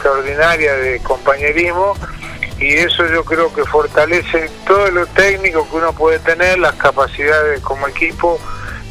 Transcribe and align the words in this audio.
extraordinaria 0.00 0.72
de 0.76 0.98
compañerismo 1.00 1.94
y 2.58 2.72
eso 2.72 3.06
yo 3.12 3.22
creo 3.22 3.52
que 3.52 3.64
fortalece 3.64 4.50
todo 4.66 4.90
lo 4.90 5.06
técnico 5.08 5.68
que 5.68 5.76
uno 5.76 5.92
puede 5.92 6.18
tener, 6.20 6.58
las 6.58 6.74
capacidades 6.74 7.60
como 7.60 7.86
equipo 7.86 8.38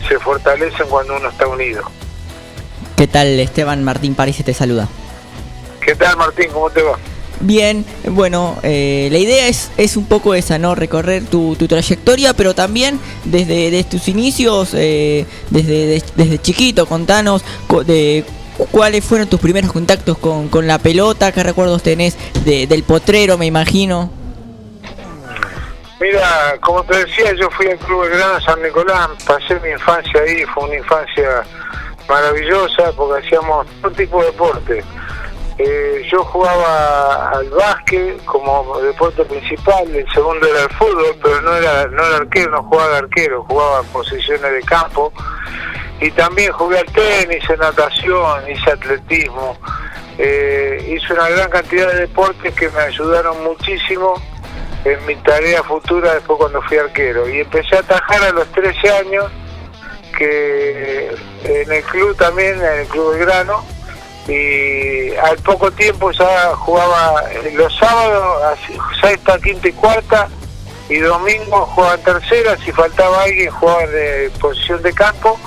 se 0.08 0.20
fortalecen 0.20 0.88
cuando 0.88 1.18
uno 1.18 1.30
está 1.30 1.48
unido. 1.48 1.84
¿Qué 2.96 3.08
tal 3.08 3.40
Esteban 3.40 3.84
Martín 3.84 4.14
París 4.14 4.44
te 4.44 4.54
saluda? 4.54 4.88
¿Qué 5.82 5.96
tal 5.96 6.16
Martín? 6.18 6.50
¿Cómo 6.54 6.70
te 6.70 6.84
va? 6.84 6.98
Bien, 7.42 7.86
bueno, 8.06 8.58
eh, 8.64 9.08
la 9.12 9.18
idea 9.18 9.48
es, 9.48 9.72
es 9.78 9.98
un 9.98 10.06
poco 10.06 10.36
esa, 10.36 10.58
¿no? 10.58 10.76
Recorrer 10.76 11.24
tu, 11.26 11.56
tu 11.56 11.68
trayectoria, 11.68 12.34
pero 12.34 12.54
también 12.54 13.00
desde, 13.24 13.72
desde 13.72 13.90
tus 13.90 14.08
inicios, 14.10 14.72
eh, 14.74 15.26
desde, 15.50 16.04
desde 16.16 16.40
chiquito, 16.40 16.86
contanos 16.86 17.44
de 17.86 18.26
cuáles 18.72 19.04
fueron 19.04 19.28
tus 19.28 19.40
primeros 19.40 19.72
contactos 19.72 20.18
con, 20.18 20.50
con 20.50 20.68
la 20.68 20.80
pelota, 20.80 21.32
qué 21.32 21.44
recuerdos 21.44 21.84
tenés 21.84 22.18
del 22.46 22.84
potrero, 22.84 23.38
me 23.38 23.46
imagino. 23.46 24.12
Mira, 26.00 26.58
como 26.62 26.84
te 26.84 27.06
decía, 27.06 27.34
yo 27.34 27.50
fui 27.52 27.68
al 27.68 27.78
Club 27.80 28.08
Gran 28.10 28.42
San 28.42 28.62
Nicolás, 28.62 29.10
pasé 29.26 29.60
mi 29.60 29.70
infancia 29.70 30.22
ahí, 30.22 30.44
fue 30.54 30.64
una 30.66 30.78
infancia 30.78 31.44
maravillosa 32.08 32.92
porque 32.96 33.26
hacíamos 33.26 33.68
todo 33.82 33.92
tipo 33.92 34.20
de 34.22 34.26
deporte 34.28 34.84
eh, 35.60 36.08
yo 36.10 36.24
jugaba 36.24 37.32
al 37.32 37.50
básquet 37.50 38.24
como 38.24 38.80
deporte 38.80 39.26
principal, 39.26 39.94
el 39.94 40.10
segundo 40.14 40.48
era 40.48 40.64
el 40.64 40.70
fútbol, 40.70 41.18
pero 41.22 41.42
no 41.42 41.54
era, 41.54 41.86
no 41.88 42.02
era 42.02 42.16
arquero, 42.16 42.52
no 42.52 42.64
jugaba 42.64 42.92
de 42.92 42.98
arquero, 43.00 43.44
jugaba 43.44 43.82
en 43.82 43.88
posiciones 43.88 44.52
de 44.54 44.62
campo. 44.62 45.12
Y 46.02 46.12
también 46.12 46.52
jugué 46.54 46.80
al 46.80 46.86
tenis, 46.86 47.44
en 47.50 47.60
natación, 47.60 48.50
hice 48.50 48.72
atletismo. 48.72 49.58
Eh, 50.18 50.96
hice 50.96 51.14
una 51.14 51.30
gran 51.30 51.50
cantidad 51.50 51.92
de 51.92 52.02
deportes 52.02 52.54
que 52.54 52.70
me 52.70 52.80
ayudaron 52.80 53.44
muchísimo 53.44 54.16
en 54.86 55.06
mi 55.06 55.16
tarea 55.18 55.64
futura 55.64 56.14
después 56.14 56.40
cuando 56.40 56.62
fui 56.64 56.78
arquero. 56.78 57.28
Y 57.28 57.42
empecé 57.42 57.76
a 57.76 57.80
atajar 57.80 58.24
a 58.24 58.32
los 58.32 58.48
13 58.52 58.92
años, 58.92 59.26
que 60.18 61.16
en 61.44 61.72
el 61.72 61.84
club 61.84 62.16
también, 62.18 62.56
en 62.56 62.80
el 62.82 62.88
Club 62.88 63.14
de 63.14 63.20
Grano, 63.20 63.64
y 64.28 65.16
al 65.16 65.38
poco 65.40 65.72
tiempo 65.72 66.12
ya 66.12 66.56
jugaba 66.56 67.24
los 67.54 67.76
sábados, 67.78 68.60
sexta, 69.02 69.40
quinta 69.40 69.68
y 69.68 69.74
cuarta, 69.74 70.28
y 70.88 70.98
domingo 70.98 71.66
jugaba 71.68 71.98
tercera, 71.98 72.58
si 72.58 72.72
faltaba 72.72 73.24
alguien 73.24 73.52
jugaba 73.52 73.86
de 73.88 74.32
posición 74.40 74.82
de 74.82 74.94
campo, 74.94 75.40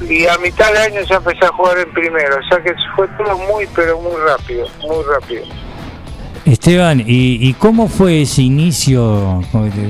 y 0.00 0.26
a 0.26 0.36
mitad 0.38 0.72
de 0.72 0.78
año 0.78 1.00
ya 1.08 1.16
empecé 1.16 1.44
a 1.44 1.52
jugar 1.52 1.78
en 1.78 1.92
primero, 1.92 2.36
o 2.36 2.48
sea 2.48 2.62
que 2.62 2.74
fue 2.94 3.08
todo 3.16 3.36
muy, 3.38 3.66
pero 3.74 3.98
muy 4.00 4.16
rápido, 4.20 4.66
muy 4.82 5.04
rápido. 5.04 5.44
Esteban, 6.46 7.02
¿y, 7.04 7.52
cómo 7.54 7.88
fue 7.88 8.22
ese 8.22 8.42
inicio? 8.42 9.42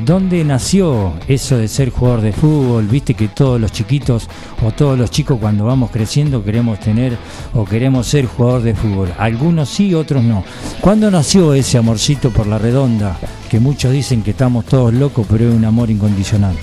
¿Dónde 0.04 0.42
nació 0.42 1.12
eso 1.28 1.58
de 1.58 1.68
ser 1.68 1.90
jugador 1.90 2.22
de 2.22 2.32
fútbol? 2.32 2.86
Viste 2.86 3.12
que 3.12 3.28
todos 3.28 3.60
los 3.60 3.72
chiquitos 3.72 4.26
o 4.64 4.72
todos 4.72 4.98
los 4.98 5.10
chicos 5.10 5.36
cuando 5.38 5.66
vamos 5.66 5.90
creciendo 5.90 6.42
queremos 6.42 6.80
tener 6.80 7.18
o 7.52 7.66
queremos 7.66 8.06
ser 8.06 8.24
jugador 8.24 8.62
de 8.62 8.74
fútbol. 8.74 9.12
Algunos 9.18 9.68
sí, 9.68 9.94
otros 9.94 10.22
no. 10.22 10.44
¿Cuándo 10.80 11.10
nació 11.10 11.52
ese 11.52 11.76
amorcito 11.76 12.30
por 12.30 12.46
la 12.46 12.56
redonda? 12.56 13.18
Que 13.50 13.60
muchos 13.60 13.92
dicen 13.92 14.22
que 14.22 14.30
estamos 14.30 14.64
todos 14.64 14.94
locos, 14.94 15.26
pero 15.30 15.46
es 15.46 15.54
un 15.54 15.66
amor 15.66 15.90
incondicional. 15.90 16.56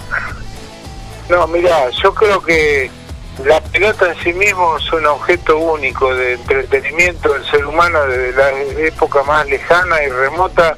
No, 1.30 1.46
mira, 1.46 1.92
yo 2.02 2.12
creo 2.16 2.42
que 2.42 2.90
la 3.46 3.60
pelota 3.62 4.10
en 4.10 4.16
sí 4.20 4.34
mismo 4.34 4.78
es 4.78 4.94
un 4.94 5.06
objeto 5.06 5.58
único 5.58 6.14
de 6.14 6.34
entretenimiento 6.34 7.34
del 7.34 7.44
ser 7.46 7.66
humano 7.66 8.06
desde 8.06 8.32
la 8.34 8.52
época 8.86 9.24
más 9.24 9.48
lejana 9.48 10.04
y 10.04 10.10
remota. 10.10 10.78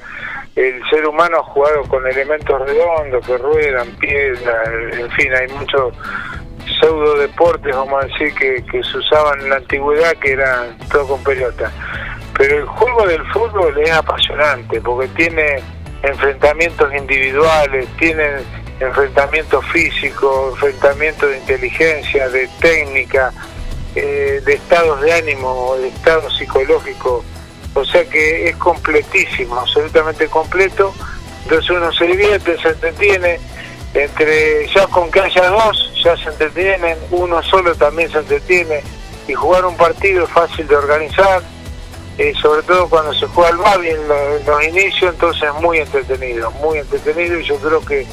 El 0.55 0.81
ser 0.89 1.05
humano 1.05 1.39
ha 1.39 1.43
jugado 1.43 1.83
con 1.83 2.07
elementos 2.07 2.61
redondos 2.61 3.25
que 3.27 3.37
ruedan, 3.37 3.89
piedras, 3.97 4.69
en 4.93 5.11
fin, 5.11 5.33
hay 5.33 5.47
muchos 5.49 5.93
pseudo 6.79 7.15
deportes, 7.17 7.75
vamos 7.75 8.03
a 8.03 8.07
decir, 8.07 8.33
que, 8.35 8.63
que 8.71 8.83
se 8.83 8.97
usaban 8.97 9.41
en 9.41 9.49
la 9.49 9.57
antigüedad 9.57 10.13
que 10.15 10.31
eran 10.31 10.77
todo 10.91 11.07
con 11.07 11.23
pelota. 11.23 11.71
Pero 12.37 12.57
el 12.59 12.65
juego 12.65 13.05
del 13.05 13.25
fútbol 13.31 13.77
es 13.77 13.91
apasionante 13.91 14.79
porque 14.81 15.09
tiene 15.09 15.61
enfrentamientos 16.03 16.93
individuales, 16.93 17.87
tiene 17.97 18.37
enfrentamiento 18.79 19.61
físico, 19.61 20.49
enfrentamiento 20.51 21.27
de 21.27 21.37
inteligencia, 21.37 22.29
de 22.29 22.47
técnica, 22.59 23.31
eh, 23.95 24.41
de 24.45 24.53
estados 24.53 25.01
de 25.01 25.13
ánimo, 25.13 25.75
de 25.77 25.87
estado 25.87 26.29
psicológico. 26.31 27.23
O 27.73 27.85
sea 27.85 28.05
que 28.05 28.49
es 28.49 28.55
completísimo, 28.57 29.57
absolutamente 29.59 30.27
completo. 30.27 30.93
Entonces 31.43 31.69
uno 31.69 31.91
se 31.93 32.05
divierte, 32.05 32.57
se 32.61 32.69
entretiene. 32.69 33.39
Entre 33.93 34.67
ya 34.67 34.87
con 34.87 35.09
que 35.09 35.21
haya 35.21 35.49
dos, 35.49 35.93
ya 36.03 36.17
se 36.17 36.27
entretienen, 36.27 36.97
uno 37.11 37.41
solo 37.43 37.73
también 37.75 38.11
se 38.11 38.19
entretiene. 38.19 38.81
Y 39.27 39.33
jugar 39.33 39.65
un 39.65 39.77
partido 39.77 40.25
es 40.25 40.29
fácil 40.29 40.67
de 40.67 40.75
organizar, 40.75 41.41
eh, 42.17 42.33
sobre 42.41 42.61
todo 42.63 42.89
cuando 42.89 43.13
se 43.13 43.25
juega 43.27 43.49
al 43.49 43.57
Babi 43.57 43.89
en 43.89 44.07
los 44.45 44.63
inicios, 44.65 45.13
entonces 45.13 45.43
es 45.43 45.61
muy 45.61 45.79
entretenido, 45.79 46.51
muy 46.51 46.79
entretenido 46.79 47.39
y 47.39 47.43
yo 47.45 47.55
creo 47.57 47.83
que 47.85 48.05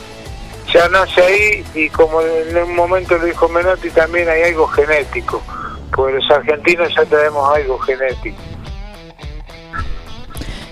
ya 0.73 0.89
nace 0.89 1.23
ahí 1.23 1.65
y 1.75 1.89
como 1.89 2.21
en 2.21 2.57
un 2.57 2.75
momento 2.75 3.17
lo 3.19 3.25
dijo 3.25 3.49
Menotti, 3.49 3.91
también 3.91 4.29
hay 4.29 4.43
algo 4.43 4.67
genético, 4.67 5.43
porque 5.95 6.17
los 6.17 6.31
argentinos 6.31 6.93
ya 6.95 7.05
tenemos 7.05 7.55
algo 7.55 7.79
genético. 7.79 8.37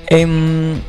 Em, 0.07 0.81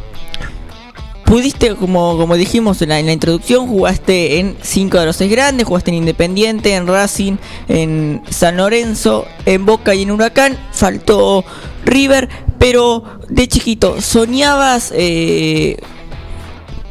pudiste, 1.26 1.76
como, 1.76 2.18
como 2.18 2.36
dijimos 2.36 2.82
en 2.82 2.90
la, 2.90 3.00
introducción, 3.00 3.68
jugaste 3.68 4.40
en 4.40 4.58
cinco 4.62 5.00
de 5.00 5.06
los 5.06 5.16
seis 5.16 5.32
grandes, 5.32 5.68
jugaste 5.68 5.92
en 5.92 5.98
Independiente, 5.98 6.74
en 6.74 6.88
Racing, 6.88 7.38
en 7.68 8.22
San 8.30 8.58
Lorenzo, 8.58 9.26
en 9.46 9.66
Boca 9.66 9.94
y 9.94 10.02
en 10.02 10.12
Huracán, 10.12 10.58
faltó 10.72 11.46
River, 11.86 12.30
pero 12.58 13.04
de 13.30 13.48
chiquito, 13.48 14.02
¿soñabas 14.02 14.92
eh, 14.96 15.78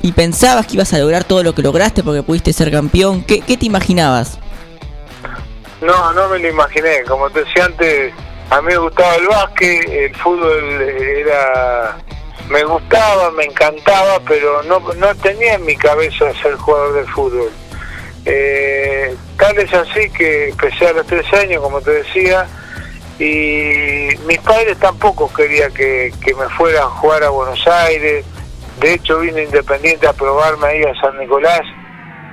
y 0.03 0.13
pensabas 0.13 0.67
que 0.67 0.75
ibas 0.75 0.93
a 0.95 0.99
lograr 0.99 1.25
todo 1.25 1.43
lo 1.43 1.55
que 1.55 1.63
lograste 1.63 2.03
porque 2.03 2.23
pudiste 2.23 2.53
ser 2.53 2.71
campeón. 2.71 3.23
¿Qué, 3.25 3.41
te 3.41 3.67
imaginabas? 3.67 4.39
No, 5.81 6.13
no 6.13 6.29
me 6.29 6.39
lo 6.39 6.49
imaginé. 6.49 7.03
Como 7.07 7.29
te 7.31 7.45
decía 7.45 7.67
antes, 7.67 8.13
a 8.51 8.61
mí 8.63 8.69
me 8.69 8.79
gustaba 8.79 9.15
el 9.17 9.27
básquet, 9.27 9.89
el 9.89 10.15
fútbol 10.17 10.83
era... 10.83 11.99
Me 12.49 12.65
gustaba, 12.65 13.31
me 13.31 13.45
encantaba, 13.45 14.19
pero 14.27 14.65
no, 14.65 14.81
no 14.81 15.15
tenía 15.17 15.55
en 15.55 15.65
mi 15.65 15.77
cabeza 15.77 16.33
ser 16.43 16.57
jugador 16.57 16.95
de 16.95 17.05
fútbol. 17.13 17.51
Eh, 18.25 19.15
tal 19.39 19.57
es 19.59 19.73
así 19.73 20.11
que 20.11 20.49
empecé 20.49 20.89
a 20.89 20.93
los 20.95 21.07
tres 21.07 21.33
años, 21.33 21.63
como 21.63 21.81
te 21.81 21.93
decía, 21.93 22.49
y 23.21 24.09
mis 24.27 24.39
padres 24.39 24.79
tampoco 24.79 25.33
querían 25.33 25.73
que, 25.73 26.13
que 26.21 26.35
me 26.35 26.49
fueran 26.49 26.83
a 26.83 26.87
jugar 26.87 27.23
a 27.23 27.29
Buenos 27.29 27.65
Aires 27.69 28.25
de 28.81 28.95
hecho, 28.95 29.19
vino 29.19 29.39
Independiente 29.39 30.07
a 30.07 30.13
probarme 30.13 30.67
ahí 30.67 30.83
a 30.83 30.95
San 31.01 31.19
Nicolás 31.19 31.63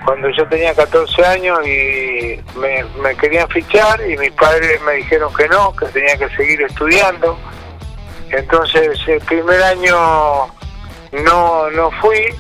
cuando 0.05 0.29
yo 0.29 0.47
tenía 0.47 0.73
14 0.73 1.25
años 1.25 1.59
y 1.67 2.39
me, 2.55 3.15
querían 3.17 3.49
fichar 3.49 3.99
y 4.09 4.17
mis 4.17 4.31
padres 4.31 4.81
me 4.83 4.93
dijeron 4.93 5.33
que 5.33 5.49
no, 5.49 5.75
que 5.75 5.85
tenía 5.87 6.17
que 6.17 6.29
seguir 6.29 6.61
estudiando. 6.61 7.37
Entonces, 8.29 8.97
el 9.07 9.19
primer 9.21 9.61
año 9.61 10.47
no, 11.11 11.69
no 11.71 11.91
fui 11.99 12.33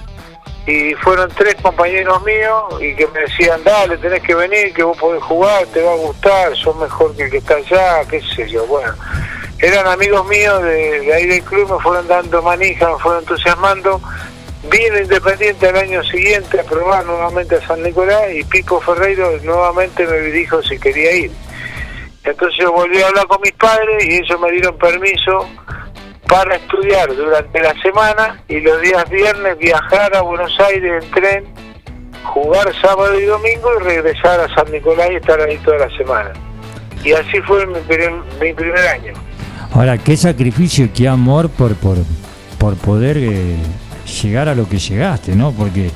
y 0.65 0.93
fueron 0.95 1.29
tres 1.31 1.55
compañeros 1.55 2.23
míos 2.23 2.63
y 2.79 2.95
que 2.95 3.07
me 3.07 3.19
decían, 3.21 3.61
dale, 3.65 3.97
tenés 3.97 4.21
que 4.23 4.35
venir, 4.35 4.73
que 4.73 4.83
vos 4.83 4.97
podés 4.97 5.23
jugar, 5.23 5.65
te 5.67 5.81
va 5.81 5.91
a 5.91 5.97
gustar, 5.97 6.55
sos 6.55 6.75
mejor 6.77 7.15
que 7.17 7.23
el 7.23 7.31
que 7.31 7.37
está 7.37 7.55
allá, 7.55 8.05
qué 8.09 8.21
sé 8.21 8.49
yo. 8.49 8.65
Bueno, 8.67 8.93
eran 9.59 9.87
amigos 9.87 10.27
míos 10.27 10.61
de, 10.61 11.13
ahí 11.13 11.25
del 11.25 11.43
club, 11.43 11.71
me 11.71 11.81
fueron 11.81 12.07
dando 12.07 12.41
manija, 12.43 12.91
me 12.91 12.99
fueron 12.99 13.21
entusiasmando. 13.23 14.01
Vino 14.69 14.99
Independiente 14.99 15.69
el 15.69 15.77
año 15.77 16.03
siguiente 16.03 16.59
a 16.59 16.63
probar 16.63 17.05
nuevamente 17.05 17.55
a 17.55 17.65
San 17.65 17.81
Nicolás 17.81 18.25
y 18.33 18.43
Pico 18.43 18.81
Ferreiro 18.81 19.31
nuevamente 19.43 20.05
me 20.05 20.17
dijo 20.19 20.61
si 20.61 20.77
quería 20.77 21.11
ir. 21.15 21.31
Entonces 22.23 22.59
yo 22.59 22.71
volví 22.73 23.01
a 23.01 23.07
hablar 23.07 23.25
con 23.27 23.41
mis 23.41 23.53
padres 23.53 24.05
y 24.05 24.15
ellos 24.15 24.39
me 24.41 24.51
dieron 24.51 24.77
permiso 24.77 25.47
para 26.27 26.57
estudiar 26.57 27.15
durante 27.15 27.61
la 27.61 27.73
semana 27.81 28.43
y 28.49 28.59
los 28.59 28.81
días 28.81 29.09
viernes 29.09 29.57
viajar 29.57 30.13
a 30.15 30.21
Buenos 30.21 30.59
Aires 30.59 31.03
en 31.03 31.11
tren, 31.11 31.45
jugar 32.23 32.69
sábado 32.81 33.17
y 33.17 33.23
domingo 33.23 33.69
y 33.79 33.83
regresar 33.83 34.41
a 34.41 34.53
San 34.53 34.69
Nicolás 34.71 35.09
y 35.11 35.15
estar 35.15 35.39
ahí 35.39 35.57
toda 35.59 35.87
la 35.87 35.97
semana. 35.97 36.33
Y 37.03 37.13
así 37.13 37.39
fue 37.41 37.65
mi 37.65 38.53
primer 38.53 38.87
año. 38.87 39.26
Ahora, 39.73 39.97
qué 39.97 40.17
sacrificio 40.17 40.85
y 40.85 40.89
qué 40.89 41.07
amor 41.07 41.49
por, 41.49 41.75
por, 41.75 41.97
por 42.57 42.75
poder 42.75 43.17
eh, 43.17 43.55
llegar 44.21 44.49
a 44.49 44.55
lo 44.55 44.67
que 44.67 44.79
llegaste, 44.79 45.35
¿no? 45.35 45.51
Porque 45.51 45.91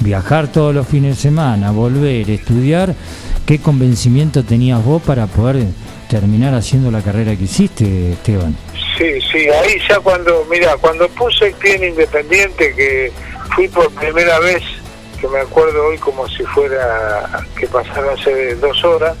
viajar 0.00 0.48
todos 0.48 0.74
los 0.74 0.86
fines 0.86 1.16
de 1.16 1.22
semana, 1.22 1.70
volver, 1.70 2.28
estudiar, 2.28 2.94
¿qué 3.46 3.60
convencimiento 3.60 4.42
tenías 4.44 4.84
vos 4.84 5.00
para 5.02 5.26
poder 5.26 5.66
terminar 6.08 6.54
haciendo 6.54 6.90
la 6.90 7.00
carrera 7.00 7.36
que 7.36 7.44
hiciste, 7.44 8.12
Esteban? 8.12 8.56
Sí, 8.98 9.20
sí, 9.32 9.48
ahí 9.48 9.80
ya 9.88 9.98
cuando, 10.00 10.46
mira, 10.50 10.76
cuando 10.76 11.08
puse 11.08 11.46
el 11.46 11.54
pie 11.54 11.76
en 11.76 11.84
Independiente, 11.84 12.74
que 12.74 13.12
fui 13.54 13.68
por 13.68 13.90
primera 13.92 14.38
vez, 14.40 14.62
que 15.20 15.28
me 15.28 15.38
acuerdo 15.38 15.86
hoy 15.86 15.98
como 15.98 16.28
si 16.28 16.42
fuera 16.44 17.46
que 17.58 17.66
pasaron 17.68 18.18
hace 18.18 18.56
dos 18.56 18.84
horas, 18.84 19.16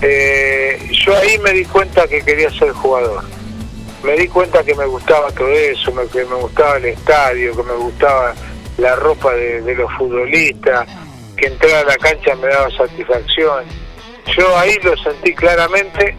eh, 0.00 0.90
yo 0.92 1.16
ahí 1.16 1.38
me 1.38 1.52
di 1.52 1.64
cuenta 1.64 2.06
que 2.06 2.22
quería 2.22 2.50
ser 2.50 2.70
jugador. 2.72 3.24
Me 4.04 4.12
di 4.16 4.28
cuenta 4.28 4.62
que 4.62 4.74
me 4.74 4.86
gustaba 4.86 5.30
todo 5.32 5.50
eso, 5.50 5.92
que 6.12 6.24
me 6.24 6.36
gustaba 6.36 6.76
el 6.76 6.84
estadio, 6.86 7.56
que 7.56 7.62
me 7.64 7.74
gustaba 7.74 8.34
la 8.76 8.94
ropa 8.94 9.34
de, 9.34 9.74
los 9.74 9.92
futbolistas, 9.94 10.88
que 11.36 11.48
entrar 11.48 11.84
a 11.84 11.84
la 11.84 11.96
cancha 11.96 12.34
me 12.36 12.46
daba 12.46 12.70
satisfacción. 12.70 13.64
Yo 14.36 14.56
ahí 14.56 14.76
lo 14.84 14.96
sentí 14.98 15.34
claramente 15.34 16.16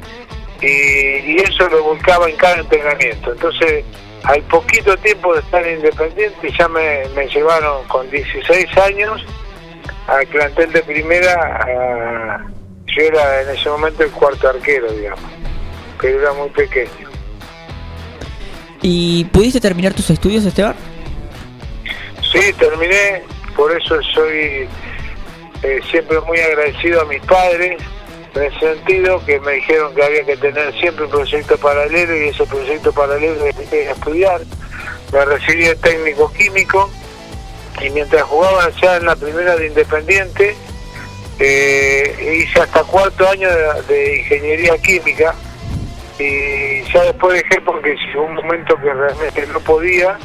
y, 0.62 1.42
eso 1.42 1.70
lo 1.70 1.84
volcaba 1.84 2.30
en 2.30 2.36
cada 2.36 2.58
entrenamiento. 2.58 3.31
Entonces, 3.31 3.86
al 4.24 4.42
poquito 4.44 4.98
tiempo 4.98 5.34
de 5.34 5.40
estar 5.40 5.66
independiente, 5.66 6.52
ya 6.58 6.68
me, 6.68 7.08
me 7.16 7.28
llevaron 7.28 7.88
con 7.88 8.10
16 8.12 8.78
años 8.78 9.26
al 10.08 10.28
plantel 10.28 10.74
de 10.74 10.81
primera 10.84 11.34
a 11.34 12.58
yo 12.95 13.03
era 13.03 13.41
en 13.41 13.50
ese 13.50 13.69
momento 13.69 14.03
el 14.03 14.12
cuarto 14.12 14.50
arquero, 14.50 14.91
digamos, 14.91 15.31
pero 16.00 16.19
era 16.19 16.33
muy 16.33 16.50
pequeño. 16.50 17.09
¿Y 18.81 19.25
pudiste 19.25 19.59
terminar 19.59 19.94
tus 19.94 20.09
estudios, 20.09 20.45
Esteban? 20.45 20.75
Sí, 22.31 22.53
terminé, 22.53 23.24
por 23.56 23.75
eso 23.75 24.00
soy 24.13 24.68
eh, 25.63 25.80
siempre 25.91 26.19
muy 26.21 26.39
agradecido 26.39 27.01
a 27.01 27.06
mis 27.06 27.21
padres, 27.24 27.81
en 28.36 28.44
el 28.44 28.59
sentido 28.59 29.25
que 29.25 29.39
me 29.39 29.53
dijeron 29.53 29.94
que 29.95 30.03
había 30.03 30.24
que 30.24 30.38
tener 30.38 30.71
siempre 30.80 31.06
un 31.06 31.12
proyecto 31.12 31.57
paralelo 31.57 32.15
y 32.15 32.30
ese 32.30 32.45
proyecto 32.45 32.94
paralelo 32.94 33.45
era 33.71 33.92
estudiar. 33.92 34.42
Me 35.12 35.25
recibí 35.25 35.63
de 35.63 35.75
técnico 35.75 36.31
químico 36.33 36.89
y 37.81 37.89
mientras 37.89 38.24
jugaba 38.24 38.69
ya 38.81 38.97
en 38.97 39.06
la 39.06 39.15
primera 39.15 39.56
de 39.56 39.68
Independiente, 39.68 40.56
eh, 41.39 42.44
hice 42.44 42.59
hasta 42.62 42.83
cuarto 42.83 43.27
año 43.30 43.47
de, 43.88 44.18
ingeniería 44.18 44.77
química 44.77 45.33
y 46.18 46.83
ya 46.91 47.03
después 47.03 47.41
dejé 47.41 47.62
porque 47.62 47.95
llegó 47.95 48.24
un 48.24 48.36
momento 48.36 48.75
que 48.75 48.94
realmente 48.94 49.47
no 49.47 49.59
podía 49.62 50.18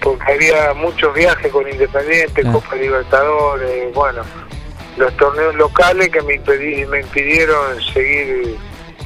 porque 0.00 0.32
había 0.32 0.74
muchos 0.74 1.14
viajes 1.14 1.52
con 1.52 1.68
Independiente, 1.68 2.42
ah. 2.46 2.52
Copa 2.52 2.76
Libertadores, 2.76 3.92
bueno, 3.94 4.22
los 4.96 5.14
torneos 5.16 5.54
locales 5.54 6.08
que 6.10 6.22
me, 6.22 6.38
me 6.86 7.00
impidieron 7.00 7.82
seguir 7.92 8.56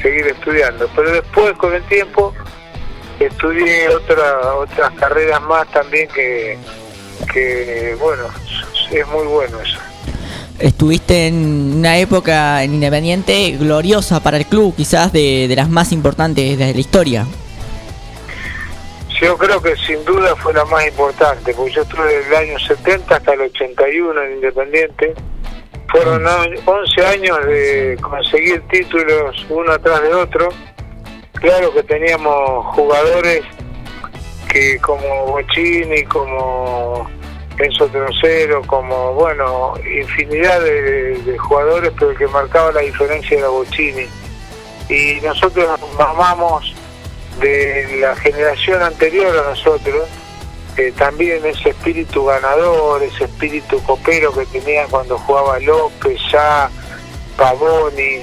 seguir 0.00 0.26
estudiando. 0.28 0.88
Pero 0.94 1.11
después 1.11 1.52
con 1.54 1.75
el 1.75 1.82
tiempo 1.84 2.34
estudié 3.19 3.88
otra, 3.88 4.54
otras 4.54 4.93
carreras 4.93 5.40
más 5.43 5.66
también 5.72 6.08
que, 6.08 6.56
que 7.32 7.96
bueno, 7.99 8.25
es 8.93 9.06
muy 9.08 9.26
bueno 9.26 9.61
eso 9.61 9.78
estuviste 10.58 11.26
en 11.28 11.75
una 11.78 11.99
época 11.99 12.62
en 12.62 12.75
Independiente 12.75 13.52
gloriosa 13.52 14.20
para 14.20 14.37
el 14.37 14.46
club, 14.46 14.75
quizás 14.76 15.12
de, 15.12 15.52
las 15.56 15.69
más 15.69 15.93
importantes 15.93 16.58
de 16.58 16.75
la 16.75 16.81
historia. 16.81 17.26
Yo 19.20 19.37
creo 19.37 19.60
que 19.60 19.75
sin 19.76 20.05
duda 20.05 20.37
fue 20.37 20.52
la 20.55 20.64
más 20.66 20.87
importante, 20.87 21.52
porque 21.52 21.72
yo 21.72 21.82
estuve 21.82 22.05
desde 22.06 22.28
el 22.28 22.50
año 22.50 22.58
70 22.58 23.16
hasta 23.16 23.32
el 23.32 23.40
81 23.40 24.22
en 24.22 24.32
Independiente. 24.34 25.14
Fueron 25.88 26.25
11 26.26 27.06
años 27.06 27.38
de 27.46 27.99
conseguir 28.00 28.62
títulos 28.69 29.46
uno 29.49 29.72
atrás 29.72 30.02
de 30.02 30.14
otro. 30.14 30.49
Claro 31.32 31.72
que 31.72 31.82
teníamos 31.82 32.76
jugadores 32.76 33.43
que 34.49 34.78
como 34.78 35.26
Bochini, 35.26 36.04
como 36.04 37.08
Enzo 37.58 37.87
Trocero, 37.88 38.62
como, 38.66 39.14
bueno, 39.14 39.75
infinidad 40.00 40.60
de, 40.60 41.37
jugadores, 41.38 41.93
pero 41.99 42.12
el 42.12 42.16
que 42.16 42.26
marcaba 42.28 42.72
la 42.72 42.81
diferencia 42.81 43.38
era 43.38 43.49
Bocini. 43.49 44.06
Y 44.88 45.20
nosotros 45.20 45.78
mamamos 45.99 46.72
de 47.40 47.99
la 48.00 48.14
generación 48.16 48.82
anterior 48.82 49.37
a 49.37 49.50
nosotros, 49.50 50.08
eh, 50.76 50.93
también 50.96 51.44
ese 51.44 51.70
espíritu 51.70 52.26
ganador, 52.26 53.02
ese 53.02 53.25
espíritu 53.25 53.82
copero 53.82 54.32
que 54.32 54.46
tenía 54.46 54.87
cuando 54.87 55.19
jugaba 55.19 55.58
López, 55.58 56.19
ya 56.31 56.70
Pavoni, 57.37 58.20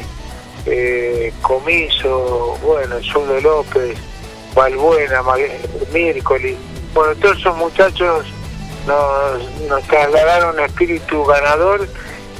eh, 0.65 1.33
Comiso, 1.41 2.57
bueno, 2.63 2.95
el 2.97 3.43
López, 3.43 3.97
Balbuena, 4.55 5.21
Mircoli, 5.93 6.57
bueno, 6.93 7.13
todos 7.15 7.37
esos 7.37 7.57
muchachos 7.57 8.25
nos, 8.85 9.61
nos 9.67 9.83
trasladaron 9.83 10.59
espíritu 10.59 11.23
ganador 11.25 11.87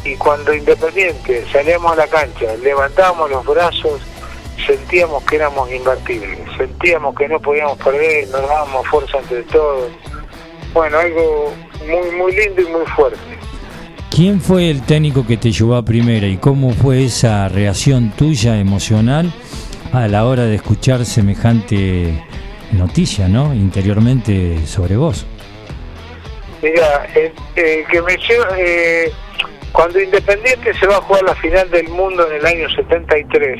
y 0.04 0.16
cuando 0.16 0.54
Independiente 0.54 1.46
salíamos 1.52 1.94
a 1.94 1.96
la 1.96 2.08
cancha, 2.08 2.56
levantábamos 2.62 3.30
los 3.30 3.46
brazos, 3.46 4.02
sentíamos 4.66 5.24
que 5.24 5.38
éramos 5.38 5.72
imbatibles, 5.72 6.40
sentíamos 6.58 7.16
que 7.16 7.28
no 7.28 7.40
podíamos 7.40 7.78
perder, 7.80 8.28
nos 8.30 8.42
dábamos 8.42 8.88
fuerza 8.88 9.18
entre 9.20 9.44
todos. 9.44 9.92
Bueno, 10.74 11.00
algo 11.00 11.54
muy, 11.88 12.16
muy 12.18 12.36
lindo 12.36 12.62
y 12.62 12.66
muy 12.66 12.86
fuerte. 12.96 13.20
¿Quién 14.12 14.40
fue 14.40 14.70
el 14.70 14.82
técnico 14.84 15.26
que 15.26 15.38
te 15.38 15.52
llevó 15.52 15.76
a 15.76 15.84
primera 15.84 16.28
y 16.28 16.38
cómo 16.38 16.72
fue 16.72 17.06
esa 17.06 17.50
reacción 17.50 18.12
tuya 18.12 18.58
emocional 18.58 19.34
a 19.92 20.08
la 20.08 20.26
hora 20.26 20.44
de 20.44 20.56
escuchar 20.56 21.06
semejante 21.06 22.24
noticia, 22.72 23.28
¿no? 23.28 23.54
Interiormente 23.54 24.66
sobre 24.68 24.96
vos. 24.98 25.26
Mira, 26.66 27.06
el, 27.14 27.32
que 27.54 28.02
me 28.02 28.18
eh, 28.58 29.14
cuando 29.72 30.02
Independiente 30.02 30.74
se 30.74 30.88
va 30.88 30.98
a 30.98 31.02
jugar 31.02 31.22
la 31.22 31.36
final 31.36 31.70
del 31.70 31.88
mundo 31.90 32.28
en 32.28 32.38
el 32.38 32.46
año 32.48 32.68
73, 32.76 33.60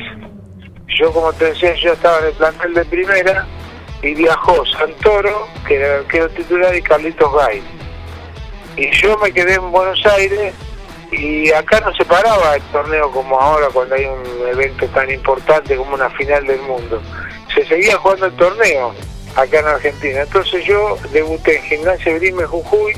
yo 0.88 1.12
como 1.12 1.32
te 1.34 1.44
decía, 1.44 1.72
yo 1.76 1.92
estaba 1.92 2.18
en 2.18 2.24
el 2.24 2.32
plantel 2.32 2.74
de 2.74 2.84
primera 2.86 3.46
y 4.02 4.12
viajó 4.12 4.66
Santoro, 4.66 5.46
que 5.68 5.76
era 5.76 5.86
el 5.86 6.00
arquero 6.00 6.28
titular, 6.30 6.74
y 6.74 6.82
Carlitos 6.82 7.32
Gay. 7.32 7.62
Y 8.76 8.90
yo 8.90 9.16
me 9.18 9.30
quedé 9.30 9.54
en 9.54 9.70
Buenos 9.70 10.04
Aires 10.06 10.52
y 11.12 11.52
acá 11.52 11.78
no 11.78 11.94
se 11.94 12.04
paraba 12.04 12.56
el 12.56 12.62
torneo 12.72 13.12
como 13.12 13.40
ahora 13.40 13.68
cuando 13.72 13.94
hay 13.94 14.06
un 14.06 14.48
evento 14.48 14.84
tan 14.88 15.08
importante 15.12 15.76
como 15.76 15.94
una 15.94 16.10
final 16.10 16.44
del 16.44 16.60
mundo. 16.62 17.00
Se 17.54 17.64
seguía 17.66 17.98
jugando 17.98 18.26
el 18.26 18.32
torneo 18.32 18.92
acá 19.36 19.60
en 19.60 19.66
Argentina. 19.66 20.22
Entonces 20.22 20.64
yo 20.64 20.98
debuté 21.12 21.58
en 21.58 21.62
Gimnasia 21.64 22.14
Grime 22.14 22.44
Jujuy, 22.44 22.94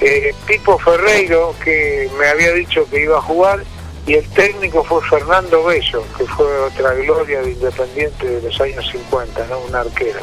eh, 0.00 0.34
Pipo 0.46 0.78
Ferreiro, 0.78 1.54
que 1.62 2.10
me 2.18 2.26
había 2.26 2.52
dicho 2.52 2.88
que 2.90 3.02
iba 3.02 3.18
a 3.18 3.22
jugar, 3.22 3.62
y 4.06 4.14
el 4.14 4.28
técnico 4.30 4.84
fue 4.84 5.00
Fernando 5.08 5.64
Bello, 5.64 6.04
que 6.18 6.24
fue 6.24 6.46
otra 6.60 6.92
gloria 6.94 7.40
de 7.40 7.52
Independiente 7.52 8.26
de 8.26 8.42
los 8.42 8.60
años 8.60 8.86
50, 8.90 9.46
¿no? 9.46 9.60
un 9.60 9.74
arquero. 9.74 10.20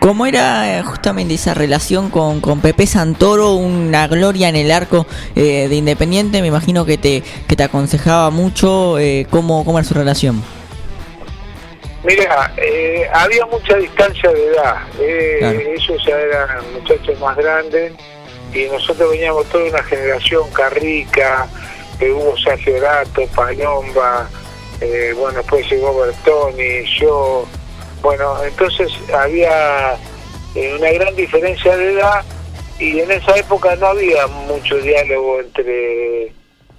¿Cómo 0.00 0.26
era 0.26 0.78
eh, 0.78 0.82
justamente 0.84 1.34
esa 1.34 1.54
relación 1.54 2.08
con, 2.08 2.40
con 2.40 2.60
Pepe 2.60 2.86
Santoro, 2.86 3.54
una 3.54 4.06
gloria 4.06 4.48
en 4.48 4.56
el 4.56 4.70
arco 4.70 5.06
eh, 5.34 5.66
de 5.68 5.74
Independiente? 5.74 6.40
Me 6.40 6.48
imagino 6.48 6.84
que 6.84 6.98
te, 6.98 7.22
que 7.46 7.56
te 7.56 7.64
aconsejaba 7.64 8.30
mucho. 8.30 8.98
Eh, 8.98 9.26
¿cómo, 9.28 9.64
¿Cómo 9.64 9.78
era 9.78 9.86
su 9.86 9.94
relación? 9.94 10.42
Mira, 12.04 12.52
eh, 12.56 13.08
había 13.12 13.44
mucha 13.46 13.76
distancia 13.76 14.30
de 14.30 14.46
edad. 14.46 14.76
Eh, 15.00 15.74
Ellos 15.76 16.02
ya 16.06 16.16
eran 16.18 16.72
muchachos 16.72 17.18
más 17.20 17.36
grandes 17.36 17.92
y 18.54 18.64
nosotros 18.66 19.10
veníamos 19.10 19.46
toda 19.46 19.64
una 19.64 19.82
generación, 19.82 20.48
Carrica, 20.52 21.46
eh, 22.00 22.10
Hugo 22.10 22.36
Sergio 22.38 22.80
Gato, 22.80 23.26
Palomba, 23.34 24.28
eh, 24.80 25.12
bueno, 25.16 25.38
después 25.38 25.68
llegó 25.70 25.98
Bertoni, 25.98 26.84
yo. 26.98 27.46
Bueno, 28.00 28.42
entonces 28.44 28.92
había 29.12 29.96
una 30.54 30.90
gran 30.92 31.14
diferencia 31.16 31.76
de 31.76 31.92
edad 31.94 32.24
y 32.78 33.00
en 33.00 33.10
esa 33.10 33.36
época 33.36 33.74
no 33.76 33.86
había 33.86 34.26
mucho 34.26 34.76
diálogo 34.76 35.40
entre 35.40 36.32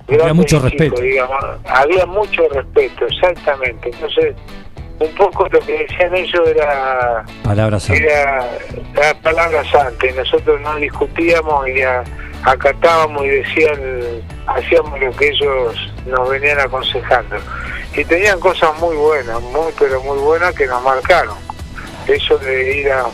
había 0.08 0.34
mucho 0.34 0.60
respeto 0.60 1.02
digamos. 1.02 1.46
había 1.66 2.06
mucho 2.06 2.48
respeto 2.50 3.06
exactamente 3.06 3.90
entonces 3.90 4.36
un 5.00 5.16
poco 5.16 5.48
lo 5.50 5.60
que 5.62 5.88
decían 5.88 6.14
ellos 6.14 6.48
era 6.48 7.24
palabras 7.44 7.90
era, 7.90 8.46
era 8.94 9.14
palabras 9.22 9.68
antes 9.74 10.16
nosotros 10.16 10.60
no 10.62 10.76
discutíamos 10.76 11.68
y 11.70 11.82
acatábamos 12.44 13.26
y 13.26 13.30
decían 13.30 14.22
hacíamos 14.48 15.00
lo 15.00 15.12
que 15.16 15.30
ellos 15.30 15.76
nos 16.06 16.30
venían 16.30 16.60
aconsejando. 16.60 17.38
Y 17.96 18.04
tenían 18.06 18.40
cosas 18.40 18.78
muy 18.80 18.96
buenas 18.96 19.42
muy 19.42 19.72
pero 19.78 20.02
muy 20.02 20.18
buenas 20.20 20.54
que 20.56 20.68
nos 20.68 20.82
marcaron. 20.84 21.38
Eso 22.08 22.38
de 22.40 22.78
ir 22.78 22.92
a, 22.92 23.06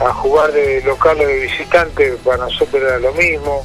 a 0.00 0.12
jugar 0.12 0.52
de 0.52 0.82
local 0.82 1.20
o 1.20 1.26
de 1.26 1.40
visitante, 1.40 2.16
para 2.24 2.38
nosotros 2.38 2.82
era 2.82 2.98
lo 2.98 3.12
mismo, 3.12 3.64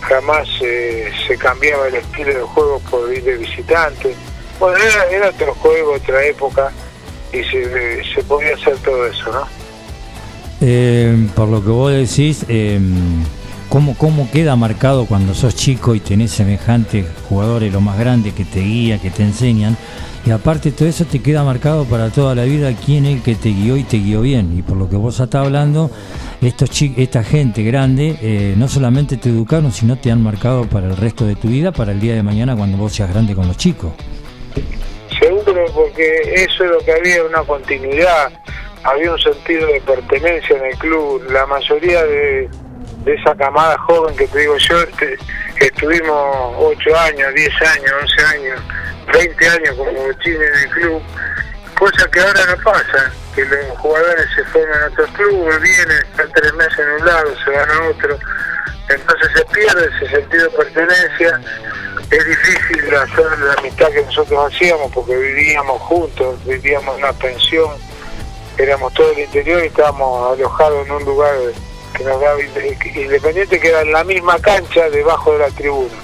jamás 0.00 0.48
eh, 0.60 1.10
se 1.26 1.38
cambiaba 1.38 1.88
el 1.88 1.94
estilo 1.94 2.34
de 2.34 2.42
juego 2.42 2.80
por 2.90 3.12
ir 3.12 3.22
de 3.22 3.36
visitante. 3.36 4.14
Bueno, 4.58 4.76
era, 4.76 5.04
era 5.06 5.28
otro 5.30 5.54
juego, 5.54 5.94
otra 5.94 6.22
época, 6.24 6.70
y 7.32 7.42
se, 7.44 8.04
se 8.14 8.22
podía 8.24 8.54
hacer 8.54 8.76
todo 8.78 9.06
eso, 9.06 9.32
¿no? 9.32 9.62
Eh, 10.60 11.28
por 11.34 11.48
lo 11.48 11.62
que 11.62 11.70
vos 11.70 11.92
decís, 11.92 12.44
eh, 12.48 12.78
¿cómo, 13.68 13.96
¿cómo 13.96 14.30
queda 14.30 14.54
marcado 14.54 15.06
cuando 15.06 15.34
sos 15.34 15.56
chico 15.56 15.94
y 15.94 16.00
tenés 16.00 16.30
semejantes 16.30 17.06
jugadores, 17.28 17.72
lo 17.72 17.80
más 17.80 17.98
grande 17.98 18.32
que 18.32 18.44
te 18.44 18.60
guía, 18.60 19.00
que 19.00 19.10
te 19.10 19.24
enseñan? 19.24 19.76
Y 20.24 20.30
aparte 20.30 20.70
todo 20.70 20.88
eso 20.88 21.04
te 21.04 21.18
queda 21.18 21.42
marcado 21.42 21.84
para 21.84 22.10
toda 22.10 22.36
la 22.36 22.44
vida 22.44 22.72
quién 22.74 23.06
es 23.06 23.16
el 23.16 23.22
que 23.22 23.34
te 23.34 23.50
guió 23.50 23.76
y 23.76 23.82
te 23.82 23.98
guió 23.98 24.20
bien. 24.20 24.56
Y 24.56 24.62
por 24.62 24.76
lo 24.76 24.88
que 24.88 24.94
vos 24.94 25.18
estás 25.18 25.44
hablando, 25.44 25.90
estos 26.40 26.70
esta 26.96 27.24
gente 27.24 27.64
grande 27.64 28.16
eh, 28.22 28.54
no 28.56 28.68
solamente 28.68 29.16
te 29.16 29.30
educaron, 29.30 29.72
sino 29.72 29.96
te 29.96 30.12
han 30.12 30.22
marcado 30.22 30.64
para 30.66 30.86
el 30.86 30.96
resto 30.96 31.26
de 31.26 31.34
tu 31.34 31.48
vida, 31.48 31.72
para 31.72 31.90
el 31.90 31.98
día 31.98 32.14
de 32.14 32.22
mañana 32.22 32.54
cuando 32.54 32.78
vos 32.78 32.92
seas 32.92 33.10
grande 33.10 33.34
con 33.34 33.48
los 33.48 33.56
chicos. 33.56 33.92
Porque 35.74 36.20
eso 36.34 36.64
es 36.64 36.70
lo 36.70 36.78
que 36.80 36.92
había, 36.92 37.24
una 37.24 37.42
continuidad 37.42 38.32
había 38.84 39.12
un 39.12 39.18
sentido 39.18 39.66
de 39.68 39.80
pertenencia 39.80 40.56
en 40.56 40.64
el 40.66 40.78
club. 40.78 41.22
La 41.30 41.46
mayoría 41.46 42.04
de, 42.04 42.50
esa 43.06 43.34
camada 43.34 43.76
joven 43.78 44.16
que 44.16 44.26
te 44.28 44.40
digo 44.40 44.56
yo, 44.58 44.80
este, 44.82 45.18
estuvimos 45.60 46.54
8 46.58 46.98
años, 46.98 47.34
10 47.34 47.62
años, 47.62 47.92
11 48.02 48.24
años, 48.26 48.60
20 49.12 49.48
años 49.48 49.76
como 49.76 49.92
bochines 49.92 50.40
en 50.40 50.58
el 50.62 50.70
club, 50.70 51.02
cosa 51.78 52.08
que 52.10 52.20
ahora 52.20 52.46
no 52.46 52.62
pasa, 52.62 53.12
que 53.34 53.44
los 53.44 53.78
jugadores 53.78 54.26
se 54.36 54.44
forman 54.44 54.82
a 54.82 54.86
otros 54.86 55.10
clubes, 55.10 55.60
vienen, 55.60 55.98
están 56.10 56.30
tres 56.32 56.54
meses 56.54 56.78
en 56.78 56.90
un 56.90 57.06
lado, 57.06 57.34
se 57.44 57.50
van 57.50 57.70
a 57.70 57.88
otro, 57.88 58.18
entonces 58.88 59.30
se 59.34 59.44
pierde 59.46 59.90
ese 59.96 60.08
sentido 60.08 60.44
de 60.44 60.56
pertenencia. 60.56 61.40
Es 62.12 62.26
difícil 62.26 62.94
hacer 62.94 63.38
la 63.38 63.54
amistad 63.54 63.88
que 63.88 64.02
nosotros 64.04 64.52
hacíamos 64.52 64.92
porque 64.92 65.16
vivíamos 65.16 65.80
juntos, 65.82 66.44
vivíamos 66.44 66.96
en 66.96 67.04
una 67.04 67.12
pensión 67.14 67.70
éramos 68.58 68.92
todo 68.94 69.10
el 69.12 69.20
interior 69.20 69.62
y 69.62 69.68
estábamos 69.68 70.32
alojados 70.32 70.86
en 70.86 70.92
un 70.92 71.04
lugar 71.04 71.34
que 71.94 72.04
nos 72.04 72.20
daba 72.20 72.40
independiente 72.40 73.60
que 73.60 73.68
era 73.68 73.82
en 73.82 73.92
la 73.92 74.04
misma 74.04 74.38
cancha 74.38 74.88
debajo 74.90 75.32
de 75.32 75.38
la 75.38 75.48
tribuna. 75.48 75.94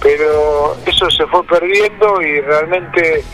Pero 0.00 0.76
eso 0.86 1.10
se 1.10 1.26
fue 1.26 1.44
perdiendo 1.44 2.20
y 2.22 2.40
realmente 2.40 3.24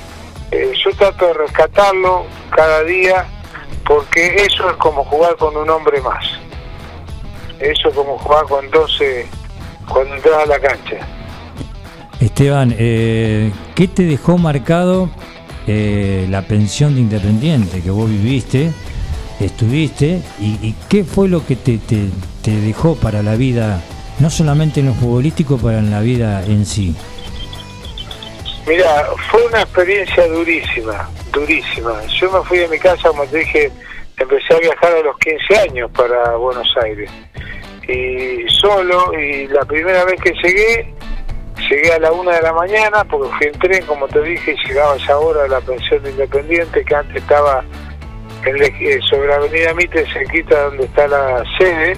eh, 0.51 0.73
yo 0.85 0.91
trato 0.97 1.27
de 1.27 1.35
rescatarlo 1.35 2.27
cada 2.51 2.83
día 2.85 3.27
porque 3.87 4.35
eso 4.37 4.71
es 4.71 4.77
como 4.77 5.05
jugar 5.05 5.37
con 5.37 5.57
un 5.57 5.69
hombre 5.69 6.01
más. 6.01 6.25
Eso 7.61 7.89
es 7.89 7.95
como 7.95 8.19
jugar 8.19 8.45
con 8.47 8.71
12 8.71 9.29
cuando 9.89 10.17
entras 10.17 10.43
a 10.43 10.47
la 10.47 10.59
cancha 10.59 11.14
Esteban, 12.25 12.75
eh, 12.79 13.53
¿qué 13.75 13.87
te 13.87 14.05
dejó 14.05 14.39
marcado 14.39 15.11
eh, 15.67 16.27
la 16.31 16.43
pensión 16.43 16.95
de 16.95 17.01
Independiente 17.01 17.83
que 17.83 17.91
vos 17.91 18.09
viviste, 18.09 18.73
estuviste, 19.41 20.23
y, 20.41 20.75
qué 20.89 21.05
fue 21.05 21.29
lo 21.29 21.47
que 21.47 21.57
te, 21.57 21.79
te, 21.79 22.51
dejó 22.51 22.97
para 22.97 23.23
la 23.23 23.37
vida, 23.37 23.81
no 24.21 24.31
solamente 24.31 24.81
en 24.81 24.87
lo 24.87 24.95
futbolístico, 24.95 25.59
pero 25.63 25.79
en 25.79 25.91
la 25.91 26.01
vida 26.01 26.45
en 26.47 26.65
sí. 26.65 26.95
Mira, 28.67 29.07
fue 29.31 29.45
una 29.47 29.61
experiencia 29.61 30.27
durísima, 30.27 31.11
durísima. 31.33 31.93
Yo 32.21 32.31
me 32.33 32.47
fui 32.47 32.59
de 32.59 32.69
mi 32.69 32.79
casa, 32.79 33.09
como 33.09 33.25
te 33.25 33.39
dije, 33.39 33.71
empecé 34.17 34.55
a 34.55 34.59
viajar 34.59 34.93
a 34.93 35.01
los 35.01 35.19
15 35.19 35.59
años 35.59 35.91
para 35.91 36.37
Buenos 36.37 36.69
Aires. 36.83 37.11
Y 37.87 38.49
solo, 38.49 39.13
y 39.19 39.47
la 39.49 39.65
primera 39.67 40.05
vez 40.07 40.19
que 40.23 40.33
llegué, 40.43 40.94
Llegué 41.59 41.93
a 41.93 41.99
la 41.99 42.13
una 42.13 42.33
de 42.33 42.43
la 42.43 42.53
mañana 42.53 43.05
porque 43.05 43.31
fui 43.37 43.47
en 43.47 43.59
tren, 43.59 43.87
como 43.87 44.09
te 44.09 44.21
dije, 44.23 44.53
y 44.53 44.69
llegaba 44.69 44.95
a 44.95 44.97
esa 44.97 45.19
hora 45.19 45.45
a 45.45 45.49
la 45.49 45.61
pensión 45.61 46.03
de 46.03 46.11
Independiente 46.11 46.85
que 46.85 46.95
antes 46.95 47.17
estaba 47.17 47.65
sobre 49.09 49.29
la 49.29 49.37
avenida 49.37 49.75
Mitre, 49.75 50.05
cerquita 50.13 50.65
donde 50.65 50.85
está 50.85 51.07
la 51.07 51.43
sede. 51.59 51.97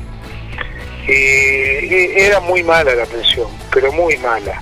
Y, 1.08 2.20
era 2.20 2.40
muy 2.40 2.62
mala 2.62 2.94
la 2.94 3.06
pensión, 3.06 3.48
pero 3.72 3.92
muy 3.92 4.16
mala. 4.18 4.60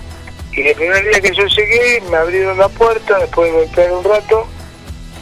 Y 0.53 0.69
el 0.69 0.75
primer 0.75 1.03
día 1.05 1.21
que 1.21 1.35
yo 1.35 1.47
llegué, 1.47 2.03
me 2.11 2.17
abrieron 2.17 2.59
la 2.59 2.69
puerta 2.69 3.19
después 3.19 3.51
de 3.51 3.59
golpear 3.59 3.93
un 3.93 4.05
rato 4.05 4.47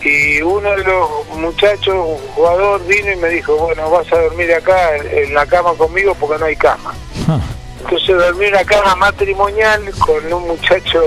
y 0.05 0.43
uno 0.43 0.71
de 0.73 0.85
los 0.85 1.29
muchachos, 1.37 1.95
un 1.95 2.19
jugador, 2.35 2.85
vino 2.87 3.12
y 3.12 3.17
me 3.17 3.29
dijo, 3.29 3.57
bueno, 3.57 3.88
vas 3.91 4.12
a 4.12 4.21
dormir 4.21 4.52
acá 4.52 4.97
en 4.97 5.33
la 5.33 5.47
cama 5.47 5.75
conmigo 5.75 6.14
porque 6.19 6.38
no 6.38 6.47
hay 6.47 6.57
cama. 6.57 6.93
Ah. 7.29 7.41
Entonces 7.85 8.17
dormí 8.17 8.47
en 8.47 8.55
una 8.55 8.65
cama 8.65 8.95
matrimonial 8.97 9.91
con 9.99 10.33
un 10.33 10.49
muchacho 10.49 11.03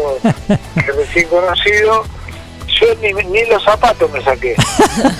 que 0.75 0.91
recién 0.91 1.27
conocido. 1.29 2.03
Yo 2.67 2.87
ni, 3.01 3.13
ni 3.13 3.45
los 3.45 3.63
zapatos 3.63 4.11
me 4.11 4.21
saqué. 4.21 4.55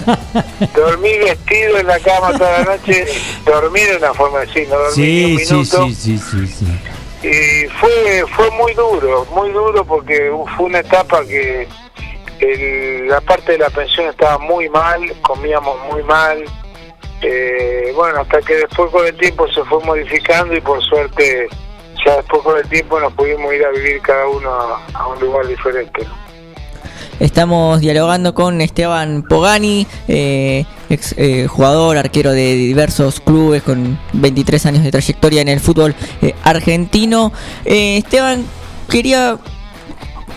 dormí 0.76 1.18
vestido 1.20 1.78
en 1.80 1.88
la 1.88 2.00
cama 2.00 2.38
toda 2.38 2.60
la 2.60 2.76
noche. 2.76 3.06
Dormí 3.46 3.80
de 3.82 3.98
una 3.98 4.14
forma 4.14 4.42
así, 4.42 4.66
no 4.68 4.78
dormí 4.78 4.94
sí, 4.94 5.26
un 5.26 5.36
minuto. 5.36 5.86
Sí, 5.88 5.96
sí, 5.96 6.18
sí, 6.18 6.48
sí, 6.48 7.28
Y 7.28 7.70
fue, 7.80 8.26
fue 8.36 8.52
muy 8.52 8.74
duro, 8.74 9.26
muy 9.34 9.52
duro 9.52 9.86
porque 9.86 10.32
fue 10.58 10.66
una 10.66 10.80
etapa 10.80 11.24
que 11.26 11.68
la 13.08 13.22
parte 13.22 13.54
de 13.54 13.60
la 13.60 13.70
pensión 13.70 14.08
estaba 14.08 14.38
muy 14.40 14.68
mal, 14.70 15.02
comíamos 15.22 15.78
muy 15.92 16.04
mal 16.04 16.44
eh, 17.22 17.92
bueno, 17.96 18.22
hasta 18.22 18.42
que 18.42 18.56
después 18.56 18.92
con 18.92 19.06
el 19.06 19.16
tiempo 19.18 19.48
se 19.52 19.64
fue 19.64 19.84
modificando 19.84 20.56
y 20.56 20.62
por 20.62 20.84
suerte 20.84 21.48
ya 22.06 22.18
después 22.18 22.44
con 22.44 22.58
el 22.58 22.68
tiempo 22.68 23.00
nos 23.00 23.14
pudimos 23.14 23.54
ir 23.54 23.66
a 23.66 23.72
vivir 23.72 24.02
cada 24.02 24.28
uno 24.28 24.50
a, 24.94 25.08
un 25.08 25.20
lugar 25.20 25.48
diferente. 25.48 26.06
Estamos 27.20 27.80
dialogando 27.80 28.34
con 28.34 28.60
Esteban 28.60 29.24
Pogani, 29.24 29.88
eh, 30.10 30.66
ex 30.90 31.16
eh, 31.18 31.48
jugador, 31.48 31.98
arquero 31.98 32.32
de 32.32 32.56
diversos 32.56 33.22
clubes 33.22 33.64
con 33.64 33.98
23 34.14 34.66
años 34.66 34.84
de 34.84 34.92
trayectoria 34.92 35.42
en 35.42 35.48
el 35.48 35.62
fútbol 35.62 35.96
argentino. 36.44 37.32
Esteban, 37.64 38.46
quería 38.90 39.40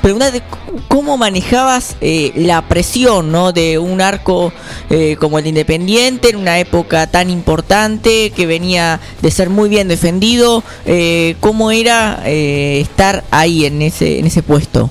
preguntarte 0.03 0.43
cómo 0.89 1.17
manejabas 1.17 1.97
eh, 2.01 2.33
la 2.35 2.63
presión 2.63 3.33
¿no? 3.33 3.53
de 3.53 3.79
un 3.79 4.01
arco 4.01 4.53
eh, 4.91 5.17
como 5.19 5.39
el 5.39 5.45
de 5.45 5.51
Independiente 5.51 6.31
en 6.31 6.37
una 6.37 6.59
época 6.59 7.07
tan 7.07 7.31
importante 7.31 8.31
que 8.31 8.47
venía 8.47 9.01
de 9.21 9.31
ser 9.31 9.51
muy 9.51 9.69
bien 9.69 9.89
defendido. 9.89 10.63
Eh, 10.87 11.37
¿Cómo 11.41 11.71
era 11.71 12.23
estar 12.25 13.25
ahí 13.31 13.67
en 13.67 13.83
ese, 13.83 14.19
en 14.19 14.27
ese 14.27 14.43
puesto? 14.43 14.91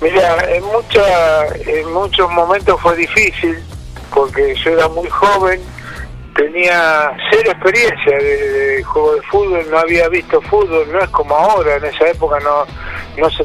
Mira, 0.00 0.36
en, 0.54 0.64
mucha, 0.64 1.46
en 1.66 1.92
muchos 1.92 2.30
momentos 2.30 2.80
fue 2.80 2.96
difícil 2.96 3.58
porque 4.14 4.54
yo 4.64 4.70
era 4.70 4.88
muy 4.88 5.08
joven, 5.08 5.60
tenía 6.34 7.16
cero 7.30 7.50
experiencia 7.52 8.18
de, 8.18 8.82
juego 8.82 9.14
de 9.14 9.22
fútbol, 9.22 9.66
no 9.70 9.78
había 9.78 10.08
visto 10.08 10.40
fútbol, 10.42 10.90
no 10.92 10.98
es 11.00 11.08
como 11.10 11.34
ahora, 11.34 11.76
en 11.76 11.84
esa 11.84 12.08
época 12.08 12.38
no 12.40 12.66
no 13.16 13.28
se 13.30 13.44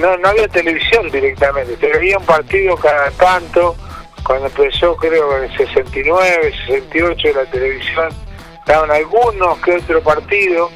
no, 0.00 0.28
había 0.28 0.48
televisión 0.48 1.10
directamente, 1.10 1.76
te 1.76 1.98
veía 1.98 2.18
un 2.18 2.26
partido 2.26 2.76
cada 2.76 3.10
tanto, 3.12 3.76
cuando 4.24 4.46
empezó 4.46 4.96
creo 4.96 5.38
en 5.38 5.44
el 5.44 5.56
69, 5.56 6.52
68 6.66 7.28
la 7.34 7.50
televisión, 7.50 8.08
daban 8.66 8.90
algunos 8.90 9.58
que 9.58 9.76
otro 9.76 10.02
partido, 10.02 10.70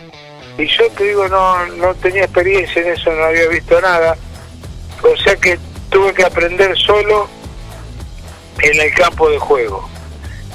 y 0.57 0.67
yo 0.67 0.89
te 0.91 1.05
digo, 1.05 1.29
no, 1.29 1.67
no 1.67 1.95
tenía 1.97 2.25
experiencia 2.25 2.83
en 2.83 2.93
eso, 2.93 3.11
no 3.13 3.25
había 3.25 3.49
visto 3.49 3.81
nada, 3.81 4.17
o 5.03 5.17
sea 5.17 5.37
que 5.37 5.59
tuve 5.91 6.15
que 6.15 6.25
aprender 6.25 6.77
solo 6.79 7.29
en 8.61 8.81
el 8.81 8.95
campo 8.95 9.29
de 9.29 9.39
juego. 9.39 9.92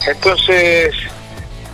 Entonces, 0.08 0.96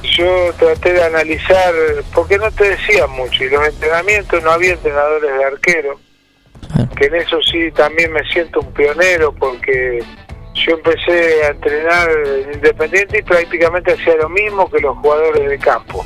yo 0.01 0.51
traté 0.57 0.93
de 0.93 1.03
analizar, 1.03 1.73
porque 2.13 2.37
no 2.37 2.51
te 2.51 2.71
decían 2.71 3.09
mucho, 3.11 3.43
y 3.43 3.49
los 3.49 3.67
entrenamientos 3.67 4.43
no 4.43 4.51
había 4.51 4.73
entrenadores 4.73 5.37
de 5.37 5.43
arquero, 5.43 5.99
que 6.97 7.05
en 7.05 7.15
eso 7.15 7.39
sí 7.43 7.71
también 7.71 8.11
me 8.11 8.23
siento 8.31 8.61
un 8.61 8.73
pionero, 8.73 9.33
porque 9.33 10.03
yo 10.55 10.73
empecé 10.73 11.43
a 11.43 11.49
entrenar 11.49 12.09
independiente 12.53 13.19
y 13.19 13.21
prácticamente 13.21 13.93
hacía 13.93 14.15
lo 14.15 14.29
mismo 14.29 14.69
que 14.69 14.79
los 14.79 14.97
jugadores 14.97 15.49
de 15.49 15.59
campo, 15.59 16.03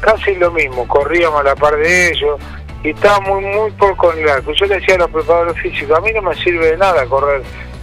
casi 0.00 0.34
lo 0.34 0.50
mismo, 0.50 0.88
corríamos 0.88 1.40
a 1.40 1.44
la 1.44 1.56
par 1.56 1.76
de 1.76 2.08
ellos, 2.08 2.40
y 2.82 2.90
estaba 2.90 3.20
muy, 3.20 3.44
muy 3.44 3.70
poco 3.72 4.14
en 4.14 4.20
el 4.20 4.28
arco. 4.30 4.52
Yo 4.52 4.64
le 4.64 4.76
decía 4.76 4.94
a 4.94 4.98
los 4.98 5.10
preparadores 5.10 5.60
físicos, 5.60 5.98
a 5.98 6.00
mí 6.00 6.10
no 6.14 6.22
me 6.22 6.34
sirve 6.36 6.70
de 6.70 6.76
nada 6.78 7.04
correr 7.04 7.42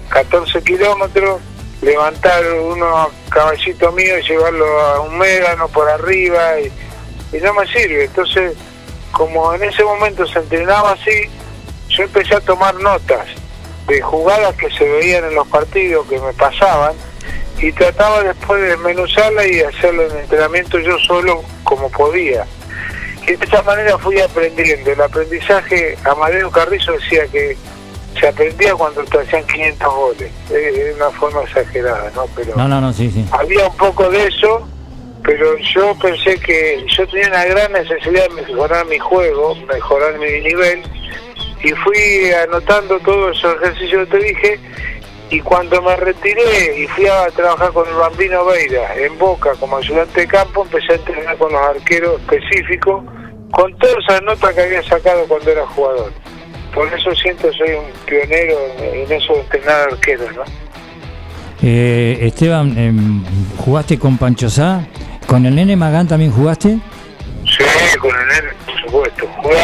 14 0.09 0.63
kilómetros 0.63 1.41
levantar 1.83 2.43
unos 2.53 3.09
caballitos 3.29 3.93
míos 3.93 4.19
y 4.23 4.29
llevarlo 4.29 4.65
a 4.81 5.01
un 5.01 5.17
médano 5.17 5.67
por 5.67 5.89
arriba 5.89 6.59
y, 6.59 6.71
no 7.39 7.53
me 7.53 7.67
sirve. 7.67 8.05
Entonces, 8.05 8.53
como 9.11 9.53
en 9.53 9.63
ese 9.63 9.83
momento 9.83 10.25
se 10.27 10.39
entrenaba 10.39 10.91
así, 10.91 11.29
yo 11.89 12.03
empecé 12.03 12.35
a 12.35 12.41
tomar 12.41 12.75
notas 12.75 13.27
de 13.87 14.01
jugadas 14.01 14.55
que 14.55 14.69
se 14.71 14.83
veían 14.83 15.25
en 15.25 15.35
los 15.35 15.47
partidos 15.47 16.07
que 16.07 16.19
me 16.19 16.31
pasaban 16.33 16.93
y 17.59 17.71
trataba 17.71 18.23
después 18.23 18.61
de 18.61 18.69
desmenuzarla 18.69 19.47
y 19.47 19.61
hacerlo 19.61 20.03
en 20.03 20.17
entrenamiento 20.19 20.79
yo 20.79 20.97
solo 20.99 21.43
como 21.63 21.89
podía. 21.89 22.45
Y 23.23 23.35
de 23.35 23.45
esta 23.45 23.61
manera 23.63 23.97
fui 23.97 24.19
aprendiendo. 24.19 24.91
El 24.91 25.01
aprendizaje, 25.01 25.97
Amadeo 26.03 26.51
Carrizo 26.51 26.91
decía 26.93 27.25
que 27.27 27.57
se 28.19 28.27
aprendía 28.27 28.73
cuando 28.75 29.03
te 29.03 29.19
hacían 29.19 29.45
500 29.45 29.93
goles. 29.93 30.31
de 30.49 30.93
una 30.95 31.09
forma 31.11 31.43
exagerada, 31.43 32.11
¿no? 32.15 32.25
Pero 32.35 32.55
no, 32.55 32.67
no, 32.67 32.81
no, 32.81 32.93
sí, 32.93 33.09
sí. 33.11 33.25
había 33.31 33.67
un 33.67 33.77
poco 33.77 34.09
de 34.09 34.27
eso, 34.27 34.67
pero 35.23 35.57
yo 35.57 35.95
pensé 35.99 36.39
que 36.39 36.85
yo 36.87 37.07
tenía 37.07 37.27
una 37.29 37.45
gran 37.45 37.71
necesidad 37.71 38.27
de 38.29 38.41
mejorar 38.41 38.85
mi 38.85 38.99
juego, 38.99 39.55
mejorar 39.55 40.17
mi 40.19 40.41
nivel, 40.41 40.83
y 41.63 41.69
fui 41.71 42.31
anotando 42.43 42.99
todos 42.99 43.37
esos 43.37 43.55
ejercicios 43.61 44.07
que 44.07 44.17
te 44.17 44.23
dije, 44.23 44.59
y 45.29 45.39
cuando 45.39 45.81
me 45.81 45.95
retiré 45.95 46.79
y 46.79 46.87
fui 46.87 47.07
a 47.07 47.27
trabajar 47.27 47.71
con 47.71 47.87
el 47.87 47.95
Bambino 47.95 48.45
Veira 48.45 48.95
en 48.95 49.17
Boca 49.17 49.53
como 49.59 49.77
ayudante 49.77 50.21
de 50.21 50.27
campo, 50.27 50.63
empecé 50.63 50.91
a 50.91 50.95
entrenar 50.95 51.37
con 51.37 51.51
los 51.51 51.61
arqueros 51.61 52.21
específicos, 52.21 53.03
con 53.51 53.75
todas 53.77 53.95
esas 54.07 54.21
notas 54.23 54.53
que 54.53 54.61
había 54.61 54.83
sacado 54.83 55.25
cuando 55.27 55.49
era 55.49 55.65
jugador. 55.67 56.11
Por 56.73 56.91
eso 56.93 57.13
siento 57.15 57.49
que 57.49 57.57
soy 57.57 57.69
un 57.71 57.85
pionero 58.05 58.57
en 58.81 59.11
eso 59.11 59.33
de 59.33 59.39
entrenar 59.41 59.89
arqueros, 59.91 60.35
¿no? 60.35 60.43
Eh, 61.61 62.19
Esteban, 62.21 62.77
em, 62.77 63.23
¿jugaste 63.57 63.97
con 63.97 64.17
Pancho 64.17 64.49
Sá? 64.49 64.85
¿Con 65.27 65.45
el 65.45 65.55
nene 65.55 65.75
Magán 65.75 66.07
también 66.07 66.31
jugaste? 66.31 66.79
Sí, 67.45 67.97
con 67.99 68.11
el 68.19 68.27
nene, 68.27 68.53
por 68.65 68.81
supuesto. 68.81 69.27
Jugué, 69.37 69.57